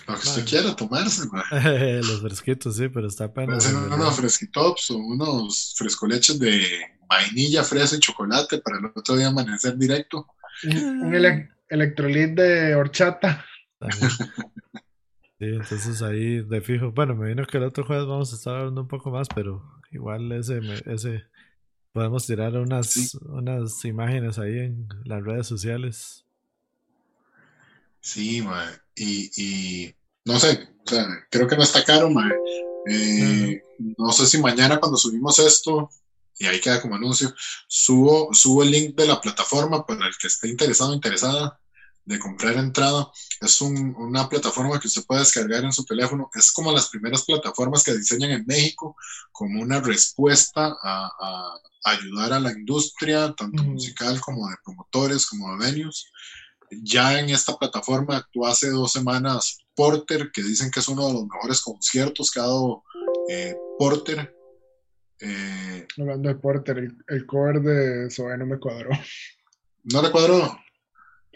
Lo 0.06 0.14
que 0.14 0.28
usted 0.28 0.44
quiera 0.46 0.76
tomarse. 0.76 1.28
Los 1.50 2.20
fresquitos, 2.20 2.76
sí, 2.76 2.88
pero 2.88 3.08
está 3.08 3.24
apenas. 3.24 3.64
Pueden 3.64 3.92
unos 3.92 4.16
fresquitops 4.16 4.90
o 4.90 4.96
unos 4.98 5.74
frescoleches 5.76 6.38
de 6.38 6.62
vainilla, 7.08 7.62
fresa 7.62 7.96
y 7.96 8.00
chocolate 8.00 8.58
para 8.58 8.78
el 8.78 8.86
otro 8.86 9.16
día 9.16 9.28
amanecer 9.28 9.76
directo. 9.76 10.26
Un 10.64 11.14
ele 11.14 11.50
electrolit 11.68 12.34
de 12.34 12.74
horchata. 12.74 13.44
Sí, 15.38 15.46
entonces 15.46 16.00
ahí 16.02 16.42
de 16.42 16.60
fijo. 16.60 16.92
Bueno, 16.92 17.16
me 17.16 17.28
vino 17.28 17.44
que 17.44 17.58
el 17.58 17.64
otro 17.64 17.84
jueves 17.84 18.06
vamos 18.06 18.32
a 18.32 18.36
estar 18.36 18.56
hablando 18.56 18.82
un 18.82 18.88
poco 18.88 19.10
más, 19.10 19.26
pero 19.34 19.80
igual 19.90 20.30
ese, 20.32 20.60
ese 20.86 21.24
podemos 21.92 22.26
tirar 22.26 22.56
unas, 22.56 22.90
sí. 22.90 23.18
unas 23.26 23.84
imágenes 23.84 24.38
ahí 24.38 24.58
en 24.58 24.88
las 25.04 25.22
redes 25.22 25.46
sociales. 25.46 26.24
Sí, 28.00 28.42
ma. 28.42 28.64
Y, 28.94 29.30
y 29.36 29.94
no 30.24 30.38
sé, 30.38 30.68
o 30.84 30.88
sea, 30.88 31.06
creo 31.30 31.46
que 31.48 31.56
no 31.56 31.62
está 31.62 31.84
caro. 31.84 32.10
Eh, 32.86 33.62
no 33.78 34.12
sé 34.12 34.26
si 34.26 34.38
mañana 34.38 34.78
cuando 34.78 34.96
subimos 34.96 35.38
esto, 35.38 35.90
y 36.38 36.46
ahí 36.46 36.60
queda 36.60 36.80
como 36.80 36.96
anuncio, 36.96 37.34
subo, 37.68 38.32
subo 38.32 38.62
el 38.62 38.70
link 38.70 38.96
de 38.96 39.06
la 39.06 39.20
plataforma 39.20 39.86
para 39.86 40.06
el 40.06 40.16
que 40.16 40.26
esté 40.26 40.48
interesado 40.48 40.90
o 40.90 40.94
interesada 40.94 41.58
de 42.04 42.18
comprar 42.18 42.56
entrada. 42.56 43.10
Es 43.40 43.60
un, 43.60 43.94
una 43.96 44.28
plataforma 44.28 44.78
que 44.78 44.88
usted 44.88 45.04
puede 45.04 45.20
descargar 45.20 45.64
en 45.64 45.72
su 45.72 45.84
teléfono. 45.84 46.30
Es 46.34 46.52
como 46.52 46.72
las 46.72 46.88
primeras 46.88 47.24
plataformas 47.24 47.82
que 47.82 47.96
diseñan 47.96 48.32
en 48.32 48.46
México 48.46 48.96
como 49.32 49.62
una 49.62 49.80
respuesta 49.80 50.76
a, 50.82 51.10
a 51.20 51.60
ayudar 51.84 52.32
a 52.32 52.40
la 52.40 52.52
industria, 52.52 53.34
tanto 53.36 53.62
mm. 53.62 53.72
musical 53.72 54.20
como 54.20 54.48
de 54.48 54.56
promotores, 54.64 55.26
como 55.26 55.56
de 55.56 55.66
venues. 55.66 56.06
Ya 56.82 57.18
en 57.18 57.30
esta 57.30 57.56
plataforma 57.56 58.16
actuó 58.16 58.46
hace 58.46 58.70
dos 58.70 58.92
semanas 58.92 59.64
Porter, 59.74 60.30
que 60.32 60.42
dicen 60.42 60.70
que 60.70 60.80
es 60.80 60.88
uno 60.88 61.06
de 61.06 61.14
los 61.14 61.26
mejores 61.26 61.60
conciertos 61.60 62.30
que 62.30 62.40
ha 62.40 62.44
dado 62.44 62.84
eh, 63.26 63.60
Porter. 63.76 64.34
Eh, 65.20 65.86
Hablando 65.98 66.28
de 66.28 66.34
Porter, 66.36 66.78
el, 66.78 66.96
el 67.08 67.26
cover 67.26 67.60
de 67.60 68.10
Sobe 68.10 68.36
no 68.38 68.46
me 68.46 68.58
cuadró. 68.58 68.90
¿No 69.84 70.02
le 70.02 70.10
cuadró? 70.10 70.58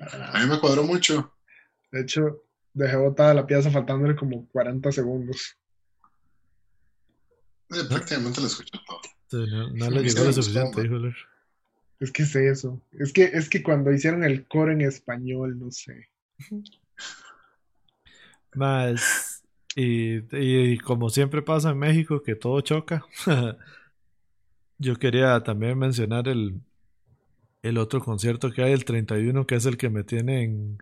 A 0.01 0.41
mí 0.41 0.47
me 0.49 0.61
cuadró 0.61 0.85
mucho. 0.85 1.35
De 1.91 2.03
hecho, 2.03 2.45
dejé 2.73 2.97
botada 2.97 3.35
la 3.35 3.47
pieza 3.47 3.71
faltándole 3.71 4.15
como 4.15 4.49
40 4.49 4.93
segundos. 4.93 5.57
Eh, 7.71 7.85
prácticamente 7.89 8.41
lo 8.41 8.47
escuché 8.47 8.79
todo. 8.87 9.01
Sí, 9.31 9.51
no, 9.51 9.71
no 9.71 9.91
le 9.91 10.03
llegó 10.03 10.25
lo 10.25 10.33
suficiente, 10.33 10.83
híjole. 10.83 11.15
Es 12.01 12.13
que 12.13 12.23
es 12.23 12.37
eso. 12.37 12.81
Es 12.93 13.13
que, 13.13 13.25
es 13.25 13.49
que 13.49 13.63
cuando 13.63 13.93
hicieron 13.93 14.23
el 14.23 14.47
coro 14.47 14.73
en 14.73 14.83
español, 14.83 15.59
no 15.59 15.71
sé. 15.71 16.09
Más. 18.55 19.43
Y, 19.75 20.19
y, 20.37 20.79
como 20.79 21.11
siempre 21.11 21.43
pasa 21.43 21.71
en 21.71 21.79
México, 21.79 22.23
que 22.23 22.35
todo 22.35 22.61
choca. 22.61 23.05
Yo 24.79 24.97
quería 24.97 25.43
también 25.43 25.79
mencionar 25.79 26.29
el, 26.29 26.61
el 27.63 27.79
otro 27.79 28.01
concierto 28.01 28.53
que 28.53 28.63
hay, 28.63 28.73
el 28.73 28.85
31, 28.85 29.47
que 29.47 29.57
es 29.57 29.67
el 29.67 29.77
que 29.77 29.91
me 29.91 30.05
tiene 30.05 30.45
en, 30.45 30.79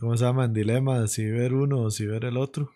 ¿cómo 0.00 0.16
se 0.16 0.24
llama? 0.24 0.46
En 0.46 0.52
dilema 0.52 1.06
si 1.06 1.26
ver 1.26 1.54
uno 1.54 1.82
o 1.82 1.90
si 1.90 2.06
ver 2.06 2.24
el 2.24 2.36
otro. 2.36 2.75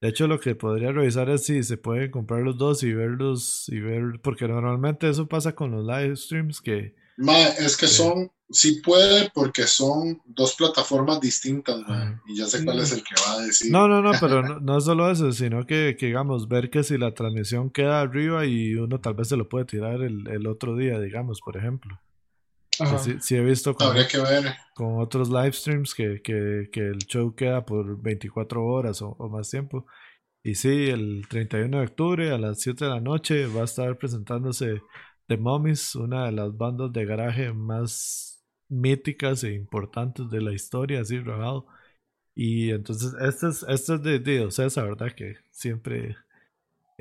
De 0.00 0.08
hecho, 0.08 0.28
lo 0.28 0.38
que 0.38 0.54
podría 0.54 0.92
revisar 0.92 1.28
es 1.28 1.44
si 1.44 1.62
se 1.64 1.76
pueden 1.76 2.10
comprar 2.10 2.42
los 2.42 2.56
dos 2.56 2.82
y 2.84 2.92
verlos 2.92 3.68
y 3.68 3.80
ver, 3.80 4.20
porque 4.22 4.46
normalmente 4.46 5.08
eso 5.08 5.26
pasa 5.26 5.54
con 5.54 5.72
los 5.72 5.84
live 5.84 6.16
streams 6.16 6.60
que... 6.60 6.94
Ma, 7.16 7.36
es 7.36 7.76
que 7.76 7.88
son, 7.88 8.30
sí 8.48 8.80
puede 8.80 9.28
porque 9.34 9.64
son 9.64 10.22
dos 10.24 10.54
plataformas 10.54 11.20
distintas, 11.20 11.80
ma, 11.80 12.22
y 12.26 12.36
ya 12.36 12.46
sé 12.46 12.64
cuál 12.64 12.78
es 12.78 12.92
el 12.92 13.02
que 13.02 13.14
va 13.26 13.40
a 13.40 13.42
decir. 13.44 13.72
No, 13.72 13.88
no, 13.88 14.00
no, 14.00 14.12
pero 14.20 14.42
no, 14.48 14.60
no 14.60 14.80
solo 14.80 15.10
eso, 15.10 15.32
sino 15.32 15.66
que, 15.66 15.96
que, 15.98 16.06
digamos, 16.06 16.46
ver 16.46 16.70
que 16.70 16.84
si 16.84 16.96
la 16.96 17.14
transmisión 17.14 17.70
queda 17.70 18.00
arriba 18.00 18.46
y 18.46 18.76
uno 18.76 19.00
tal 19.00 19.14
vez 19.14 19.26
se 19.26 19.36
lo 19.36 19.48
puede 19.48 19.64
tirar 19.64 20.02
el, 20.02 20.28
el 20.28 20.46
otro 20.46 20.76
día, 20.76 21.00
digamos, 21.00 21.40
por 21.40 21.56
ejemplo. 21.56 22.00
Sí, 22.78 23.16
sí, 23.20 23.36
he 23.36 23.42
visto 23.42 23.74
con, 23.74 23.94
que 24.06 24.18
ver. 24.18 24.54
con 24.74 25.00
otros 25.00 25.28
live 25.28 25.52
streams 25.52 25.94
que, 25.94 26.22
que, 26.22 26.68
que, 26.72 26.80
el 26.80 26.98
show 26.98 27.34
queda 27.34 27.64
por 27.64 28.00
24 28.00 28.64
horas 28.64 29.02
o, 29.02 29.16
o, 29.18 29.28
más 29.28 29.50
tiempo. 29.50 29.86
Y 30.44 30.54
sí, 30.54 30.88
el 30.88 31.26
31 31.28 31.78
de 31.78 31.84
octubre 31.84 32.30
a 32.30 32.38
las 32.38 32.60
7 32.60 32.84
de 32.84 32.90
la 32.90 33.00
noche 33.00 33.46
va 33.46 33.62
a 33.62 33.64
estar 33.64 33.98
presentándose 33.98 34.80
The 35.26 35.36
Mummies, 35.36 35.94
una 35.96 36.26
de 36.26 36.32
las 36.32 36.56
bandas 36.56 36.92
de 36.92 37.04
garaje 37.04 37.52
más 37.52 38.44
míticas 38.68 39.42
e 39.44 39.52
importantes 39.52 40.30
de 40.30 40.40
la 40.40 40.52
historia, 40.52 41.00
así 41.00 41.18
robado. 41.18 41.66
Y 42.34 42.70
entonces, 42.70 43.14
este 43.20 43.48
es, 43.48 43.64
este 43.68 43.94
es 43.96 44.02
de 44.02 44.18
Dios, 44.20 44.58
esa 44.58 44.82
verdad 44.84 45.12
que 45.12 45.36
siempre 45.50 46.16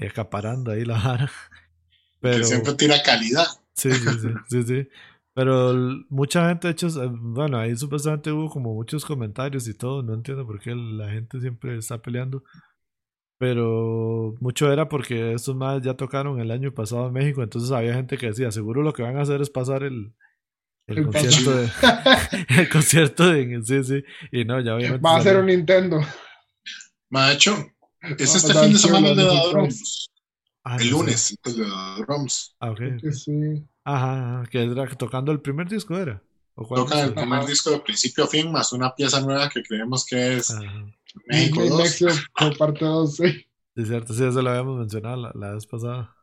acaparando 0.02 0.72
ahí 0.72 0.84
la 0.84 0.98
vara. 0.98 1.32
Pero, 2.20 2.40
que 2.40 2.44
siempre 2.46 2.74
tira 2.74 3.02
calidad. 3.04 3.46
Sí, 3.74 3.92
sí, 3.92 4.10
sí, 4.20 4.30
sí, 4.50 4.64
sí. 4.64 4.90
Pero 5.38 5.72
mucha 6.10 6.50
gente, 6.50 6.68
de 6.68 6.72
hecho, 6.72 6.88
bueno, 7.12 7.60
ahí 7.60 7.76
supuestamente 7.76 8.32
hubo 8.32 8.50
como 8.50 8.74
muchos 8.74 9.06
comentarios 9.06 9.68
y 9.68 9.76
todo, 9.76 10.02
no 10.02 10.16
entiendo 10.16 10.48
por 10.48 10.60
qué 10.60 10.74
la 10.74 11.12
gente 11.12 11.40
siempre 11.40 11.78
está 11.78 12.02
peleando. 12.02 12.44
Pero 13.38 14.34
mucho 14.40 14.74
era 14.74 14.90
porque 14.90 15.34
estos 15.34 15.56
más 15.56 15.84
ya 15.84 15.94
tocaron 15.94 16.40
el 16.40 16.50
año 16.50 16.74
pasado 16.74 17.06
en 17.06 17.14
México, 17.14 17.44
entonces 17.44 17.70
había 17.70 17.94
gente 17.94 18.18
que 18.18 18.26
decía, 18.26 18.52
seguro 18.52 18.82
lo 18.82 18.94
que 18.94 19.04
van 19.04 19.16
a 19.16 19.22
hacer 19.22 19.40
es 19.40 19.52
pasar 19.52 19.84
el, 19.84 20.12
el, 20.88 20.98
el 20.98 21.06
concierto 21.06 21.56
de, 21.56 21.70
el 22.58 22.70
concierto 22.70 23.30
de 23.30 23.62
sí, 23.64 23.84
sí, 23.84 24.04
y 24.32 24.44
no, 24.44 24.60
ya 24.60 24.74
obviamente 24.74 25.08
va 25.08 25.18
a 25.18 25.22
ser 25.22 25.38
un 25.38 25.46
Nintendo. 25.46 26.00
Macho, 27.12 27.56
es 28.02 28.34
este 28.34 28.56
fin 28.56 28.74
de 28.74 28.80
semana 28.80 29.10
de 29.10 29.24
Drums. 29.24 30.10
Ah, 30.64 30.78
el 30.80 30.90
lunes, 30.90 31.38
el 31.46 31.58
de 31.58 31.66
Drums. 32.08 32.56
Ah, 32.60 32.72
ok. 32.72 32.82
Sí. 33.12 33.64
Ajá, 33.90 34.44
que 34.52 34.62
era 34.62 34.86
tocando 34.98 35.32
el 35.32 35.40
primer 35.40 35.70
disco, 35.70 35.98
¿era? 35.98 36.22
¿O 36.56 36.68
Toca 36.68 37.06
el 37.06 37.14
primer 37.14 37.46
disco 37.46 37.70
de 37.72 37.80
principio 37.80 38.26
a 38.26 38.28
fin, 38.28 38.52
más 38.52 38.74
una 38.74 38.94
pieza 38.94 39.22
nueva 39.22 39.48
que 39.48 39.64
creemos 39.64 40.06
que 40.06 40.34
es 40.36 40.52
Ajá. 40.52 40.92
México 41.26 41.64
2. 41.66 42.04
Por 42.38 42.58
parte 42.58 42.84
2, 42.84 43.16
sí. 43.16 43.46
Sí, 43.78 43.86
cierto, 43.86 44.14
sí, 44.14 44.26
eso 44.26 44.42
lo 44.42 44.50
habíamos 44.50 44.78
mencionado 44.78 45.16
la, 45.16 45.32
la 45.36 45.54
vez 45.54 45.66
pasada. 45.66 46.14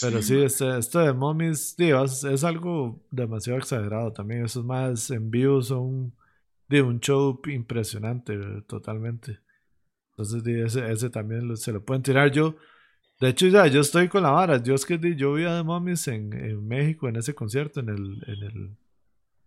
Pero 0.00 0.20
sí, 0.20 0.34
sí 0.34 0.42
este, 0.42 0.76
este 0.76 0.98
de 0.98 1.12
Mommies, 1.12 1.76
tío, 1.76 2.02
es, 2.02 2.24
es, 2.24 2.42
algo 2.42 3.00
demasiado 3.12 3.60
exagerado 3.60 4.12
también. 4.12 4.44
Esos 4.44 4.64
más 4.64 5.08
en 5.12 5.30
vivo 5.30 5.62
son 5.62 6.12
de 6.66 6.82
un 6.82 6.98
show 6.98 7.40
impresionante, 7.46 8.36
totalmente. 8.66 9.38
Entonces, 10.10 10.42
ese, 10.44 10.90
ese 10.90 11.08
también 11.08 11.46
lo, 11.46 11.54
se 11.54 11.70
lo 11.70 11.84
pueden 11.84 12.02
tirar 12.02 12.32
yo. 12.32 12.56
De 13.20 13.28
hecho, 13.28 13.46
ya 13.46 13.66
yo 13.66 13.80
estoy 13.80 14.08
con 14.08 14.22
la 14.22 14.30
vara. 14.30 14.62
Yo 14.62 14.74
es 14.74 14.84
que 14.84 14.98
yo 15.16 15.34
vi 15.34 15.44
a 15.44 15.56
The 15.56 15.62
Mummies 15.62 16.08
en, 16.08 16.32
en 16.32 16.66
México 16.66 17.08
en 17.08 17.16
ese 17.16 17.34
concierto, 17.34 17.80
en 17.80 17.88
el, 17.88 18.24
en 18.26 18.42
el, 18.42 18.76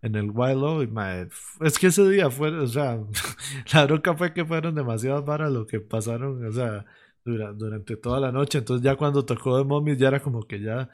en 0.01 0.15
el 0.15 0.31
Wild 0.31 0.83
y 0.83 0.87
my, 0.87 1.29
es 1.61 1.77
que 1.79 1.87
ese 1.87 2.07
día 2.09 2.29
fue, 2.29 2.49
o 2.49 2.67
sea, 2.67 2.99
la 3.73 3.85
bronca 3.85 4.15
fue 4.15 4.33
que 4.33 4.45
fueron 4.45 4.75
demasiadas 4.75 5.25
varas 5.25 5.51
lo 5.51 5.67
que 5.67 5.79
pasaron, 5.79 6.45
o 6.45 6.51
sea, 6.51 6.85
durante, 7.25 7.57
durante 7.57 7.97
toda 7.97 8.19
la 8.19 8.31
noche. 8.31 8.59
Entonces 8.59 8.83
ya 8.83 8.95
cuando 8.95 9.25
tocó 9.25 9.57
The 9.57 9.65
Mummies 9.65 9.97
ya 9.97 10.09
era 10.09 10.21
como 10.21 10.43
que 10.43 10.61
ya, 10.61 10.89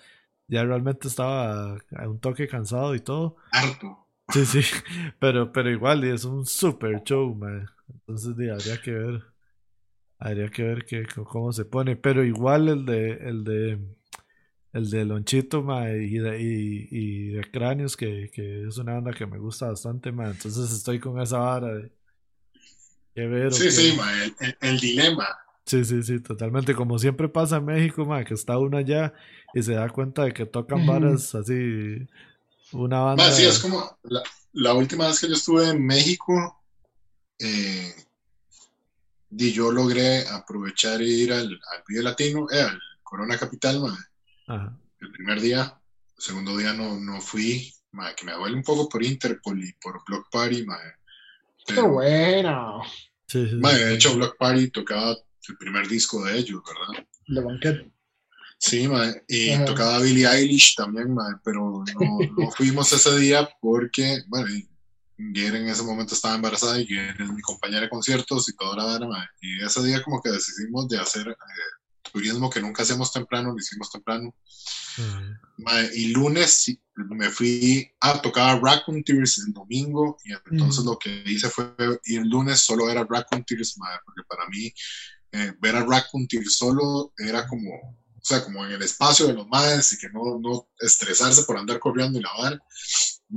ya 0.48 0.64
realmente 0.64 1.08
estaba 1.08 1.78
a 1.96 2.10
un 2.10 2.20
toque 2.20 2.48
cansado 2.48 2.96
y 2.96 3.00
todo. 3.00 3.38
Harto. 3.52 4.08
Sí, 4.30 4.46
sí, 4.46 4.62
pero, 5.20 5.52
pero 5.52 5.70
igual 5.70 6.04
es 6.04 6.26
un 6.26 6.46
super 6.46 7.04
show, 7.04 7.36
man. 7.36 7.70
Entonces 7.88 8.36
habría 8.50 8.82
que 8.82 8.92
ver. 8.92 9.33
Habría 10.26 10.48
que 10.48 10.64
ver 10.64 10.86
que, 10.86 11.06
cómo 11.06 11.52
se 11.52 11.66
pone. 11.66 11.98
Pero 11.98 12.24
igual 12.24 12.70
el 12.70 12.86
de 12.86 13.12
el 13.12 13.44
de 13.44 13.78
el 14.72 14.90
de 14.90 15.04
Lonchito 15.04 15.62
ma, 15.62 15.92
y, 15.92 16.18
de, 16.18 16.42
y, 16.42 16.88
y 16.90 17.28
de 17.34 17.52
Cráneos, 17.52 17.98
que, 17.98 18.32
que, 18.34 18.66
es 18.66 18.78
una 18.78 18.94
banda 18.94 19.12
que 19.12 19.28
me 19.28 19.38
gusta 19.38 19.68
bastante, 19.68 20.14
ma. 20.14 20.30
entonces 20.30 20.72
estoy 20.72 21.00
con 21.00 21.22
esa 21.22 21.40
vara 21.40 21.74
de 21.76 21.92
que 23.14 23.28
ver. 23.28 23.54
Sí, 23.54 23.70
sí, 23.70 23.96
ma, 23.98 24.24
el, 24.24 24.34
el, 24.40 24.58
el, 24.62 24.80
dilema. 24.80 25.28
Sí, 25.66 25.84
sí, 25.84 26.02
sí, 26.02 26.22
totalmente. 26.22 26.74
Como 26.74 26.98
siempre 26.98 27.28
pasa 27.28 27.58
en 27.58 27.66
México, 27.66 28.06
ma, 28.06 28.24
que 28.24 28.34
está 28.34 28.58
uno 28.58 28.78
allá 28.78 29.14
y 29.54 29.62
se 29.62 29.74
da 29.74 29.90
cuenta 29.90 30.24
de 30.24 30.34
que 30.34 30.46
tocan 30.46 30.86
varas 30.88 31.36
así 31.36 32.08
una 32.72 33.02
banda. 33.02 33.26
Ma, 33.26 33.32
sí, 33.32 33.44
es 33.44 33.60
como 33.60 34.00
la, 34.04 34.24
la 34.54 34.74
última 34.74 35.08
vez 35.08 35.20
que 35.20 35.28
yo 35.28 35.34
estuve 35.34 35.70
en 35.70 35.86
México, 35.86 36.64
eh, 37.40 37.94
y 39.38 39.52
yo 39.52 39.72
logré 39.72 40.28
aprovechar 40.28 41.02
e 41.02 41.08
ir 41.08 41.34
al, 41.34 41.48
al 41.48 41.84
Vive 41.88 42.04
Latino, 42.04 42.48
eh, 42.52 42.62
al 42.62 42.80
Corona 43.02 43.38
Capital, 43.38 43.80
ma, 43.82 43.98
Ajá. 44.48 44.78
el 45.00 45.12
primer 45.12 45.42
día, 45.42 45.80
el 46.18 46.24
segundo 46.24 46.56
día 46.58 46.74
no, 46.74 47.00
no 47.00 47.22
fui, 47.22 47.74
ma, 47.92 48.14
que 48.14 48.26
me 48.26 48.34
duele 48.34 48.56
un 48.56 48.64
poco 48.64 48.88
por 48.90 49.04
Interpol 49.04 49.64
y 49.64 49.74
por 49.74 50.02
Block 50.08 50.30
Party, 50.32 50.66
ma, 50.66 50.78
Qué 51.66 51.76
pero, 51.76 51.92
bueno. 51.94 52.82
Sí, 53.28 53.46
sí, 53.46 53.50
sí. 53.52 53.56
ma, 53.56 53.72
de 53.74 53.94
hecho 53.96 54.16
Block 54.16 54.38
Party 54.38 54.70
tocaba 54.70 55.12
el 55.12 55.58
primer 55.58 55.88
disco 55.88 56.24
de 56.24 56.38
ellos, 56.38 56.62
¿verdad? 56.66 57.06
De 57.28 57.42
banquete. 57.42 57.92
Sí, 58.58 58.88
ma, 58.88 59.14
y 59.28 59.52
Ajá. 59.52 59.66
tocaba 59.66 60.00
Billie 60.00 60.28
Eilish 60.28 60.76
también, 60.76 61.14
ma, 61.14 61.42
pero 61.44 61.84
no, 62.00 62.20
no 62.38 62.52
fuimos 62.52 62.92
ese 62.94 63.18
día 63.18 63.50
porque, 63.62 64.22
bueno, 64.28 64.50
y 64.50 64.68
Guer 65.18 65.56
en 65.56 65.70
ese 65.70 65.84
momento 65.84 66.16
estaba 66.16 66.36
embarazada 66.36 66.80
y 66.80 66.86
Guer 66.86 67.22
es 67.22 67.30
mi 67.30 67.42
compañera 67.42 67.82
de 67.82 67.90
conciertos 67.90 68.50
y 68.50 68.56
toda 68.56 68.76
la 68.78 68.84
vara, 68.86 69.30
y 69.42 69.64
ese 69.64 69.84
día 69.84 70.02
como 70.04 70.22
que 70.22 70.32
decidimos 70.32 70.88
de 70.88 71.00
hacer 71.00 71.28
eh, 71.28 71.36
turismo 72.12 72.50
que 72.50 72.62
nunca 72.62 72.84
hacemos 72.84 73.12
temprano, 73.12 73.52
lo 73.52 73.58
hicimos 73.58 73.90
temprano, 73.92 74.34
Ajá. 74.98 75.42
ma, 75.58 75.82
y 75.94 76.08
lunes 76.08 76.66
me 76.96 77.30
fui 77.30 77.90
a 78.02 78.22
tocar 78.22 78.62
Raccoon 78.62 79.04
Tears 79.04 79.40
el 79.48 79.54
domingo 79.54 80.18
y 80.24 80.34
entonces 80.52 80.84
Mm. 80.84 80.88
lo 80.88 81.00
que 81.00 81.24
hice 81.26 81.50
fue 81.50 81.74
ir 82.06 82.22
el 82.22 82.30
lunes 82.30 82.60
solo 82.60 82.90
era 82.90 83.06
Raccoon 83.10 83.44
Tears, 83.44 83.78
ma, 83.78 83.88
porque 84.06 84.22
para 84.28 84.48
mí 84.50 84.72
eh, 85.32 85.54
ver 85.60 85.76
a 85.76 85.86
Raccoon 85.86 86.28
Tears 86.28 86.56
solo 86.56 87.14
era 87.18 87.48
como, 87.48 87.70
o 87.72 88.22
sea, 88.22 88.44
como 88.44 88.64
en 88.66 88.74
el 88.74 88.82
espacio 88.84 89.26
de 89.26 89.34
los 89.34 89.48
madres 89.48 89.92
y 89.94 89.98
que 89.98 90.10
no, 90.10 90.40
no 90.40 90.70
estresarse 90.80 91.44
por 91.44 91.58
andar 91.58 91.80
corriendo 91.80 92.20
y 92.20 92.22
lavar. 92.22 92.62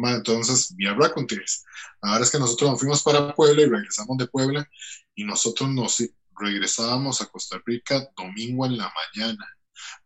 Entonces 0.05 0.75
vi 0.77 0.87
a 0.87 0.95
Raccoon 0.95 1.27
Tears. 1.27 1.65
Ahora 2.03 2.25
es 2.25 2.31
que 2.31 2.39
nosotros 2.39 2.71
nos 2.71 2.81
fuimos 2.81 3.03
para 3.03 3.35
Puebla 3.35 3.63
y 3.63 3.67
regresamos 3.67 4.17
de 4.19 4.27
Puebla 4.27 4.69
y 5.15 5.25
nosotros 5.25 5.71
nos 5.71 6.03
regresábamos 6.39 7.21
a 7.21 7.27
Costa 7.27 7.61
Rica 7.65 8.09
domingo 8.17 8.67
en 8.67 8.77
la 8.77 8.93
mañana. 8.93 9.47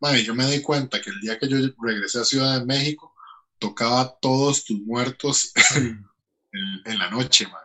Ma, 0.01 0.16
y 0.16 0.24
yo 0.24 0.34
me 0.34 0.47
di 0.47 0.62
cuenta 0.62 1.01
que 1.01 1.11
el 1.11 1.20
día 1.20 1.38
que 1.38 1.49
yo 1.49 1.57
regresé 1.82 2.20
a 2.20 2.24
Ciudad 2.24 2.59
de 2.59 2.66
México 2.66 3.14
tocaba 3.59 4.16
Todos 4.20 4.64
tus 4.64 4.80
muertos 4.80 5.53
en, 5.76 6.05
en 6.84 6.99
la 6.99 7.11
noche, 7.11 7.47
ma. 7.47 7.59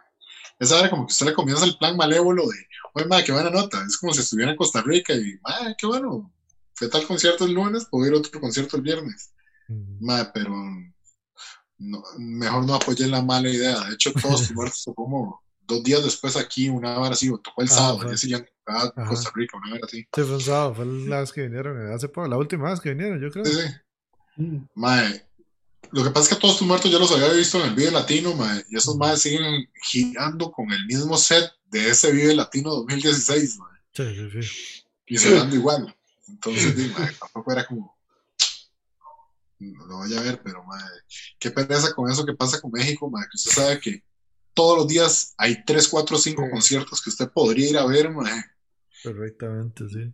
Esa 0.59 0.79
hora 0.79 0.89
como 0.89 1.05
que 1.05 1.11
usted 1.11 1.25
le 1.25 1.33
comienza 1.33 1.65
el 1.65 1.77
plan 1.77 1.97
malévolo 1.97 2.47
de, 2.47 2.67
oye, 2.93 3.05
madre, 3.07 3.25
qué 3.25 3.31
buena 3.31 3.49
nota. 3.49 3.83
Es 3.85 3.97
como 3.97 4.13
si 4.13 4.21
estuviera 4.21 4.51
en 4.51 4.57
Costa 4.57 4.81
Rica 4.81 5.13
y, 5.13 5.37
madre, 5.41 5.75
qué 5.77 5.85
bueno. 5.85 6.31
Fue 6.73 6.89
tal 6.89 7.05
concierto 7.05 7.45
el 7.45 7.53
lunes, 7.53 7.85
puedo 7.89 8.07
ir 8.07 8.13
a 8.13 8.17
otro 8.17 8.39
concierto 8.39 8.77
el 8.77 8.83
viernes. 8.83 9.33
Mm. 9.67 10.05
Madre, 10.05 10.31
pero 10.33 10.53
no- 11.77 12.03
mejor 12.17 12.65
no 12.65 12.75
apoyé 12.75 13.07
la 13.07 13.21
mala 13.21 13.49
idea. 13.49 13.79
De 13.81 13.93
hecho, 13.95 14.11
todos 14.13 14.51
muertos 14.55 14.83
como 14.95 15.41
dos 15.67 15.83
días 15.83 16.03
después 16.03 16.35
aquí, 16.37 16.69
una 16.69 16.97
hora 16.99 17.13
así, 17.13 17.29
o 17.29 17.37
tocó 17.39 17.61
el 17.61 17.67
Ah, 17.69 17.71
sábado, 17.71 18.01
al 18.01 18.07
día 18.09 18.17
siguiente 18.17 18.51
Ajá. 18.67 18.91
Costa 19.07 19.31
Rica, 19.35 19.57
una 19.57 19.73
hora 19.75 19.81
así. 19.85 19.97
Sí, 20.01 20.07
fue 20.21 20.35
un 20.35 20.41
sábado, 20.41 20.75
fue 20.75 20.85
la 20.85 21.19
vez 21.21 21.31
que 21.31 21.41
vinieron 21.43 21.91
hace 21.93 22.07
poco, 22.09 22.27
la 22.27 22.37
última 22.37 22.69
vez 22.69 22.79
que 22.79 22.89
vinieron, 22.93 23.19
yo 23.19 23.29
creo. 23.31 23.45
Sí, 23.45 23.51
sí. 23.53 24.41
Mm. 24.41 24.67
Mae, 24.75 25.25
lo 25.91 26.03
que 26.03 26.09
pasa 26.09 26.23
es 26.29 26.35
que 26.35 26.41
todos 26.41 26.57
tus 26.57 26.67
muertos 26.67 26.91
yo 26.91 26.99
los 26.99 27.11
había 27.11 27.31
visto 27.33 27.59
en 27.59 27.69
el 27.69 27.75
Vive 27.75 27.91
Latino, 27.91 28.33
mae, 28.35 28.63
y 28.69 28.77
esos 28.77 28.95
maes 28.97 29.21
siguen 29.21 29.69
girando 29.83 30.51
con 30.51 30.71
el 30.71 30.85
mismo 30.87 31.15
set 31.17 31.49
de 31.71 31.89
ese 31.89 32.11
Vive 32.11 32.35
Latino 32.35 32.71
2016, 32.71 33.57
mae, 33.59 33.79
Sí, 33.93 34.03
sí, 34.31 34.41
sí. 34.41 34.83
y 35.07 35.17
sonando 35.17 35.55
igual. 35.61 35.95
Entonces, 36.27 36.75
di, 36.75 36.87
mae, 36.89 37.11
tampoco 37.19 37.51
era 37.51 37.65
como. 37.65 37.94
No 39.59 39.85
lo 39.85 39.97
voy 39.97 40.13
a 40.15 40.21
ver, 40.21 40.41
pero 40.43 40.63
mae, 40.63 40.83
qué 41.39 41.49
pereza 41.51 41.93
con 41.93 42.09
eso 42.11 42.25
que 42.25 42.33
pasa 42.33 42.59
con 42.59 42.71
México, 42.71 43.09
mae, 43.09 43.23
que 43.31 43.37
usted 43.37 43.51
sabe 43.51 43.79
que 43.79 44.03
todos 44.53 44.77
los 44.79 44.87
días 44.87 45.33
hay 45.37 45.63
3, 45.65 45.87
4, 45.87 46.17
5 46.17 46.43
Sí. 46.43 46.49
conciertos 46.51 47.01
que 47.01 47.09
usted 47.09 47.29
podría 47.29 47.69
ir 47.69 47.77
a 47.77 47.85
ver, 47.85 48.11
mae. 48.11 48.43
Correctamente, 49.03 49.87
sí. 49.89 50.13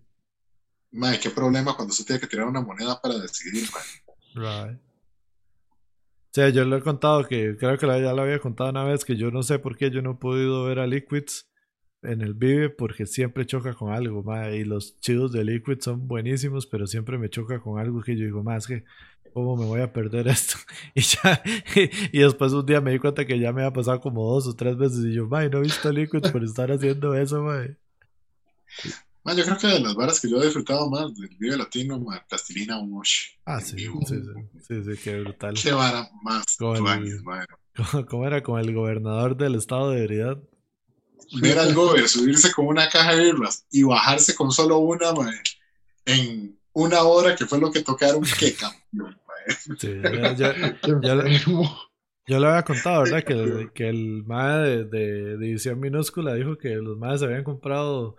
Mae, 0.92 1.20
qué 1.20 1.30
problema 1.30 1.76
cuando 1.76 1.92
usted 1.92 2.06
tiene 2.06 2.20
que 2.20 2.28
tirar 2.28 2.48
una 2.48 2.62
moneda 2.62 3.00
para 3.02 3.18
decidir, 3.18 3.68
mae. 3.74 4.70
Right. 4.70 4.80
Sí, 6.34 6.42
yo 6.54 6.64
le 6.64 6.78
he 6.78 6.82
contado 6.82 7.28
que 7.28 7.58
creo 7.58 7.78
que 7.78 7.86
ya 7.88 8.14
lo 8.14 8.22
había 8.22 8.40
contado 8.40 8.70
una 8.70 8.86
vez 8.86 9.04
que 9.04 9.18
yo 9.18 9.32
no 9.32 9.44
sé 9.44 9.60
por 9.60 9.76
qué 9.76 9.92
yo 9.92 10.02
no 10.02 10.12
he 10.12 10.16
podido 10.16 10.64
ver 10.64 10.80
a 10.80 10.88
Liquids 10.88 11.51
en 12.04 12.22
el 12.22 12.34
Vive 12.34 12.70
porque 12.70 13.06
siempre 13.06 13.46
choca 13.46 13.74
con 13.74 13.92
algo, 13.94 14.24
ma, 14.24 14.50
y 14.50 14.64
los 14.64 15.00
chidos 15.00 15.32
de 15.32 15.44
Liquid 15.44 15.80
son 15.82 16.08
buenísimos, 16.08 16.66
pero 16.68 16.88
siempre 16.88 17.18
me 17.18 17.30
choca 17.30 17.60
con 17.60 17.80
algo 17.80 18.02
que 18.02 18.16
yo 18.18 18.26
digo, 18.26 18.44
más 18.44 18.66
que 18.68 18.84
cómo 19.34 19.56
me 19.56 19.66
voy 19.66 19.82
a 19.82 19.94
perder 19.94 20.28
esto. 20.28 20.56
Y 20.96 21.02
ya 21.02 21.42
y 22.12 22.20
después 22.20 22.52
un 22.54 22.66
día 22.66 22.82
me 22.82 22.92
di 22.92 23.00
cuenta 23.00 23.26
que 23.26 23.40
ya 23.40 23.54
me 23.54 23.62
había 23.62 23.74
pasado 23.74 24.02
como 24.02 24.34
dos 24.34 24.48
o 24.48 24.56
tres 24.56 24.76
veces 24.78 25.06
y 25.06 25.14
yo, 25.14 25.28
ma, 25.28 25.46
no 25.48 25.60
he 25.60 25.62
visto 25.62 25.92
Liquids 25.92 26.32
por 26.32 26.44
estar 26.44 26.72
haciendo 26.72 27.14
eso, 27.16 27.42
ma. 27.44 27.66
Man, 29.24 29.38
yo 29.38 29.44
creo 29.46 29.58
que 29.60 29.68
de 29.68 29.80
las 29.80 29.94
varas 29.94 30.20
que 30.20 30.28
yo 30.30 30.42
he 30.42 30.46
disfrutado 30.46 30.90
más 30.90 31.16
del 31.16 31.30
Vive 31.38 31.56
Latino, 31.56 32.00
man, 32.00 32.20
Plastilina 32.28 32.82
Mosh. 32.82 33.36
Ah, 33.46 33.62
sí, 33.62 33.76
vivo. 33.76 34.00
sí, 34.08 34.16
sí, 34.16 34.60
sí, 34.68 34.84
sí, 34.96 35.02
qué 35.04 35.20
brutal. 35.20 35.54
Qué 35.62 35.72
vara 35.72 36.10
más 36.24 36.58
Con 36.58 36.76
el- 36.78 36.82
tuanis, 36.84 37.22
man. 37.24 37.46
¿Cómo, 37.76 38.06
cómo 38.10 38.28
era 38.28 38.42
con 38.42 38.60
el 38.60 38.74
gobernador 38.74 39.38
del 39.38 39.56
estado 39.56 39.92
de 39.92 40.02
veridad? 40.02 40.40
Ver 41.42 41.60
al 41.60 41.74
gober 41.74 42.08
subirse 42.10 42.52
con 42.52 42.68
una 42.68 42.90
caja 42.90 43.16
de 43.16 43.26
birras 43.32 43.66
y 43.72 43.84
bajarse 43.84 44.36
con 44.36 44.52
solo 44.52 44.80
una, 44.80 45.12
man, 45.14 45.34
en 46.06 46.58
una 46.74 47.04
hora 47.04 47.36
que 47.36 47.46
fue 47.46 47.60
lo 47.60 47.72
que 47.72 47.82
tocaron, 47.82 48.24
qué 48.40 48.54
campeón. 48.92 49.18
Sí, 49.80 49.94
ya- 50.04 50.34
ya- 50.36 50.78
Ya. 51.02 51.24
Yo 52.28 52.40
le 52.40 52.48
había 52.48 52.64
contado, 52.64 53.04
¿verdad? 53.04 53.24
Que 53.24 53.34
el, 53.34 53.72
que 53.74 53.90
el 53.90 54.24
MAE 54.26 54.60
de, 54.60 54.84
de 54.86 55.38
División 55.38 55.80
Minúscula 55.80 56.36
dijo 56.36 56.58
que 56.58 56.70
los 56.76 56.98
MAEs 56.98 57.24
habían 57.24 57.44
comprado 57.44 58.16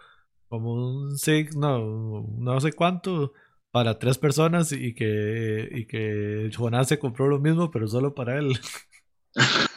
como 0.49 0.75
un 0.75 1.17
SIG, 1.19 1.55
no, 1.57 2.27
no 2.39 2.61
sé 2.61 2.73
cuánto, 2.73 3.33
para 3.71 3.99
tres 3.99 4.19
personas 4.19 4.73
y 4.73 4.95
que, 4.95 5.69
y 5.71 5.87
que 5.87 6.51
Jonás 6.55 6.89
se 6.89 6.99
compró 6.99 7.29
lo 7.29 7.39
mismo, 7.39 7.71
pero 7.71 7.87
solo 7.87 8.15
para 8.15 8.39
él. 8.39 8.59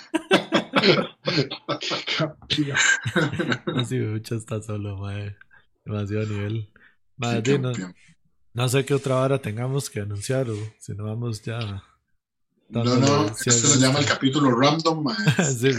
Mucho 4.12 4.36
está 4.36 4.62
solo, 4.62 4.98
MAE. 4.98 5.36
Demasiado 5.86 6.26
nivel. 6.28 6.72
Qué 7.22 7.42
di, 7.42 7.60
no, 7.60 7.72
no 8.54 8.70
sé 8.70 8.86
qué 8.86 8.94
otra 8.94 9.18
hora 9.22 9.42
tengamos 9.42 9.90
que 9.90 10.02
anunciar 10.02 10.50
o 10.50 10.56
si 10.80 10.94
no 10.94 11.06
vamos 11.06 11.42
ya. 11.44 11.60
No, 12.70 12.84
no, 12.84 13.28
este 13.28 13.52
se 13.52 13.80
llama 13.80 14.00
el 14.00 14.06
capítulo 14.06 14.50
random, 14.60 15.06
sí. 15.60 15.70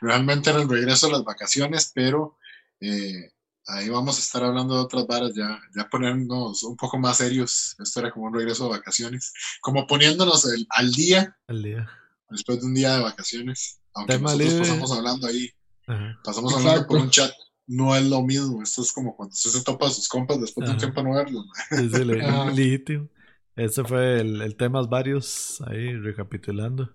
Realmente 0.00 0.50
era 0.50 0.62
el 0.62 0.68
regreso 0.68 1.08
a 1.08 1.10
las 1.12 1.24
vacaciones, 1.24 1.90
pero 1.92 2.38
eh, 2.80 3.32
ahí 3.66 3.88
vamos 3.88 4.16
a 4.16 4.20
estar 4.20 4.44
hablando 4.44 4.74
de 4.74 4.80
otras 4.82 5.06
varas, 5.08 5.32
ya, 5.34 5.60
ya 5.74 5.88
ponernos 5.88 6.62
un 6.62 6.76
poco 6.76 6.96
más 6.98 7.16
serios. 7.16 7.74
Esto 7.82 8.00
era 8.00 8.12
como 8.12 8.26
un 8.26 8.34
regreso 8.34 8.64
de 8.64 8.70
vacaciones, 8.78 9.32
como 9.60 9.84
poniéndonos 9.86 10.44
el- 10.52 10.66
al 10.70 10.92
día 10.92 11.36
Al 11.48 11.62
día. 11.62 11.90
después 12.30 12.60
de 12.60 12.66
un 12.66 12.74
día 12.74 12.94
de 12.96 13.02
vacaciones. 13.02 13.80
Aunque 13.94 14.14
Tema 14.14 14.30
nosotros 14.34 14.52
libre. 14.52 14.58
pasamos 14.68 14.92
hablando 14.92 15.26
ahí, 15.26 15.50
Ajá. 15.86 16.18
pasamos 16.24 16.54
hablando 16.54 16.86
por 16.86 16.98
Exacto. 16.98 17.04
un 17.04 17.10
chat. 17.10 17.32
No 17.66 17.96
es 17.96 18.04
lo 18.04 18.22
mismo, 18.22 18.62
esto 18.62 18.82
es 18.82 18.92
como 18.92 19.16
cuando 19.16 19.32
usted 19.32 19.50
se 19.50 19.64
topa 19.64 19.86
a 19.86 19.90
sus 19.90 20.06
compas 20.08 20.38
después 20.40 20.66
de 20.66 20.72
un 20.72 20.78
tiempo 20.78 21.02
no 21.02 21.14
verlos. 21.14 21.46
Sí, 21.70 21.88
sí, 21.88 22.04
legítimo. 22.54 23.08
Ese 23.56 23.84
fue 23.84 24.20
el, 24.20 24.42
el 24.42 24.56
temas 24.56 24.88
varios, 24.88 25.62
ahí 25.66 25.96
recapitulando. 25.96 26.94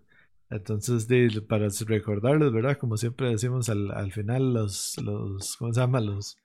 Entonces, 0.51 1.07
de- 1.07 1.41
para 1.47 1.67
recordarles, 1.87 2.51
¿verdad? 2.51 2.77
Como 2.77 2.97
siempre 2.97 3.29
decimos 3.29 3.69
al, 3.69 3.91
al 3.91 4.11
final, 4.11 4.53
los, 4.53 4.95
los, 5.01 5.55
¿cómo 5.57 5.73
se 5.73 5.79
llama? 5.79 6.01
Los, 6.01 6.37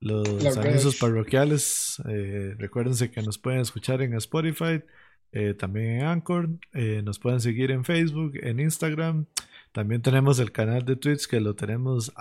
los 0.00 0.56
anuncios 0.56 0.96
parroquiales. 0.96 2.02
Eh, 2.08 2.54
recuérdense 2.58 3.10
que 3.10 3.22
nos 3.22 3.38
pueden 3.38 3.60
escuchar 3.60 4.00
en 4.02 4.14
Spotify, 4.14 4.82
eh, 5.32 5.54
también 5.54 6.00
en 6.00 6.06
Anchor, 6.06 6.48
eh, 6.72 7.02
nos 7.04 7.18
pueden 7.18 7.40
seguir 7.40 7.70
en 7.70 7.84
Facebook, 7.84 8.32
en 8.42 8.60
Instagram. 8.60 9.26
También 9.72 10.02
tenemos 10.02 10.38
el 10.40 10.50
canal 10.52 10.84
de 10.84 10.96
Twitch 10.96 11.26
que 11.28 11.40
lo 11.40 11.54
tenemos. 11.54 12.12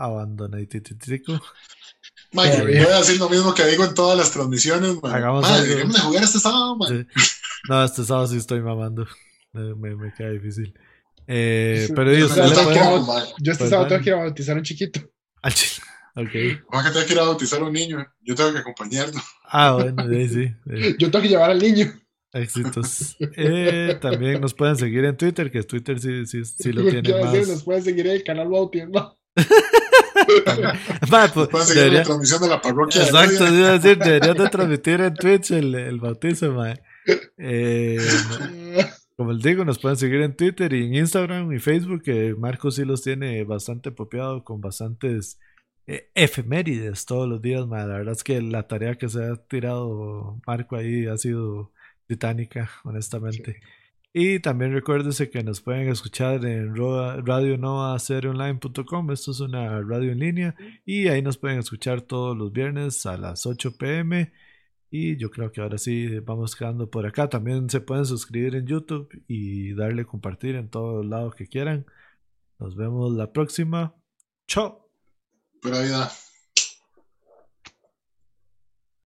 Mike, 2.31 2.51
Todavía. 2.57 2.83
voy 2.83 2.93
a 2.93 2.97
decir 2.99 3.19
lo 3.19 3.29
mismo 3.29 3.53
que 3.55 3.65
digo 3.65 3.83
en 3.85 3.93
todas 3.95 4.17
las 4.17 4.31
transmisiones. 4.31 5.01
man. 5.01 5.13
Hagamos 5.13 5.41
Man, 5.41 5.53
algo. 5.53 5.93
de 5.93 5.99
jugar 5.99 6.23
este 6.23 6.39
sábado, 6.39 6.75
man. 6.77 7.07
Sí. 7.15 7.21
No, 7.67 7.83
este 7.83 8.03
sábado 8.03 8.27
sí 8.27 8.37
estoy 8.37 8.61
mamando. 8.61 9.07
Me, 9.51 9.95
me, 9.95 10.13
queda 10.13 10.29
difícil. 10.29 10.73
Eh, 11.25 11.85
Sí, 11.87 11.93
pero 11.95 12.11
yo 12.13 12.19
yo 12.19 12.27
pueden- 12.27 12.43
este 12.51 13.55
Pues 13.57 13.69
sábado 13.69 13.87
tengo 13.87 14.03
que 14.03 14.09
ir 14.09 14.15
a 14.15 14.19
bautizar 14.19 14.55
a 14.55 14.59
un 14.59 14.63
chiquito. 14.63 15.01
Al 15.41 15.53
chile. 15.53 15.83
Ok. 16.15 16.65
Juan 16.67 16.85
que 16.85 16.91
tengo 16.91 17.05
que 17.07 17.13
ir 17.13 17.19
a 17.19 17.23
bautizar 17.23 17.59
a 17.61 17.65
un 17.65 17.73
niño. 17.73 18.05
Yo 18.21 18.35
tengo 18.35 18.53
que 18.53 18.59
acompañarlo. 18.59 19.19
Ah, 19.45 19.71
bueno, 19.73 20.07
sí, 20.07 20.29
sí. 20.29 20.55
sí. 20.69 20.95
Yo 20.99 21.09
tengo 21.09 21.23
que 21.23 21.29
llevar 21.29 21.49
al 21.49 21.59
niño. 21.59 21.91
Éxitos. 22.33 23.15
Eh, 23.19 23.97
también 24.01 24.39
nos 24.41 24.53
pueden 24.53 24.75
seguir 24.75 25.03
en 25.05 25.17
Twitter, 25.17 25.49
que 25.51 25.63
Twitter 25.63 25.99
sí, 25.99 26.25
sí, 26.27 26.45
sí 26.45 26.71
lo 26.71 26.83
¿Qué 26.91 27.01
tiene 27.01 27.13
a 27.13 27.31
decir? 27.31 27.39
más. 27.39 27.47
Nos 27.49 27.63
pueden 27.63 27.83
seguir 27.83 28.07
en 28.07 28.13
el 28.13 28.23
canal 28.23 28.47
bautismo. 28.49 29.17
Va, 31.11 31.27
pues, 31.33 31.47
Pueden 31.49 31.67
seguir 31.67 31.83
debería- 31.83 31.99
la 31.99 32.05
transmisión 32.05 32.41
de 32.41 32.47
la 32.49 32.61
parroquia. 32.61 33.01
de 33.01 33.07
Exacto, 33.07 33.47
sí 33.47 33.53
iba 33.55 33.69
a 33.69 33.77
decir, 33.79 33.97
deberían 33.97 34.37
de 34.37 34.49
transmitir 34.49 35.01
en 35.01 35.13
Twitch 35.15 35.51
el, 35.51 35.75
el 35.75 35.99
bautizo, 35.99 36.51
mae. 36.53 36.81
Eh, 37.37 37.97
Como 39.15 39.33
les 39.33 39.43
digo, 39.43 39.65
nos 39.65 39.79
pueden 39.79 39.97
seguir 39.97 40.21
en 40.21 40.35
Twitter 40.35 40.71
y 40.73 40.85
en 40.85 40.95
Instagram 40.95 41.51
y 41.51 41.59
Facebook, 41.59 42.03
que 42.03 42.35
Marco 42.37 42.71
sí 42.71 42.85
los 42.85 43.01
tiene 43.03 43.43
bastante 43.43 43.89
apropiado 43.89 44.43
con 44.45 44.61
bastantes 44.61 45.37
eh, 45.87 46.09
efemérides 46.15 47.05
todos 47.05 47.27
los 47.27 47.41
días. 47.41 47.67
La 47.67 47.85
verdad 47.85 48.13
es 48.13 48.23
que 48.23 48.41
la 48.41 48.67
tarea 48.67 48.95
que 48.95 49.09
se 49.09 49.21
ha 49.23 49.35
tirado 49.35 50.39
Marco 50.47 50.77
ahí 50.77 51.05
ha 51.07 51.17
sido 51.17 51.73
titánica, 52.09 52.71
honestamente. 52.83 53.61
Y 54.11 54.39
también 54.39 54.73
recuérdense 54.73 55.29
que 55.29 55.43
nos 55.43 55.61
pueden 55.61 55.87
escuchar 55.89 56.43
en 56.43 56.75
Radio 56.75 57.55
Nova 57.59 57.95
Online.com. 57.95 59.11
Esto 59.11 59.31
es 59.31 59.39
una 59.39 59.79
radio 59.81 60.11
en 60.11 60.19
línea 60.19 60.55
y 60.83 61.07
ahí 61.07 61.21
nos 61.21 61.37
pueden 61.37 61.59
escuchar 61.59 62.01
todos 62.01 62.35
los 62.35 62.51
viernes 62.51 63.05
a 63.05 63.15
las 63.15 63.45
8 63.45 63.77
pm. 63.77 64.33
Y 64.89 65.17
yo 65.17 65.29
creo 65.29 65.51
que 65.51 65.61
ahora 65.61 65.77
sí 65.77 66.17
vamos 66.21 66.55
quedando 66.55 66.89
por 66.89 67.05
acá. 67.05 67.29
También 67.29 67.69
se 67.69 67.79
pueden 67.79 68.07
suscribir 68.07 68.55
en 68.55 68.65
YouTube 68.65 69.07
y 69.27 69.75
darle 69.75 70.03
compartir 70.03 70.55
en 70.55 70.69
todos 70.69 71.05
lados 71.05 71.35
que 71.35 71.45
quieran. 71.45 71.85
Nos 72.57 72.75
vemos 72.75 73.13
la 73.13 73.31
próxima. 73.31 73.93
Chao. 74.47 74.91
Pura 75.61 75.83
vida. 75.83 76.09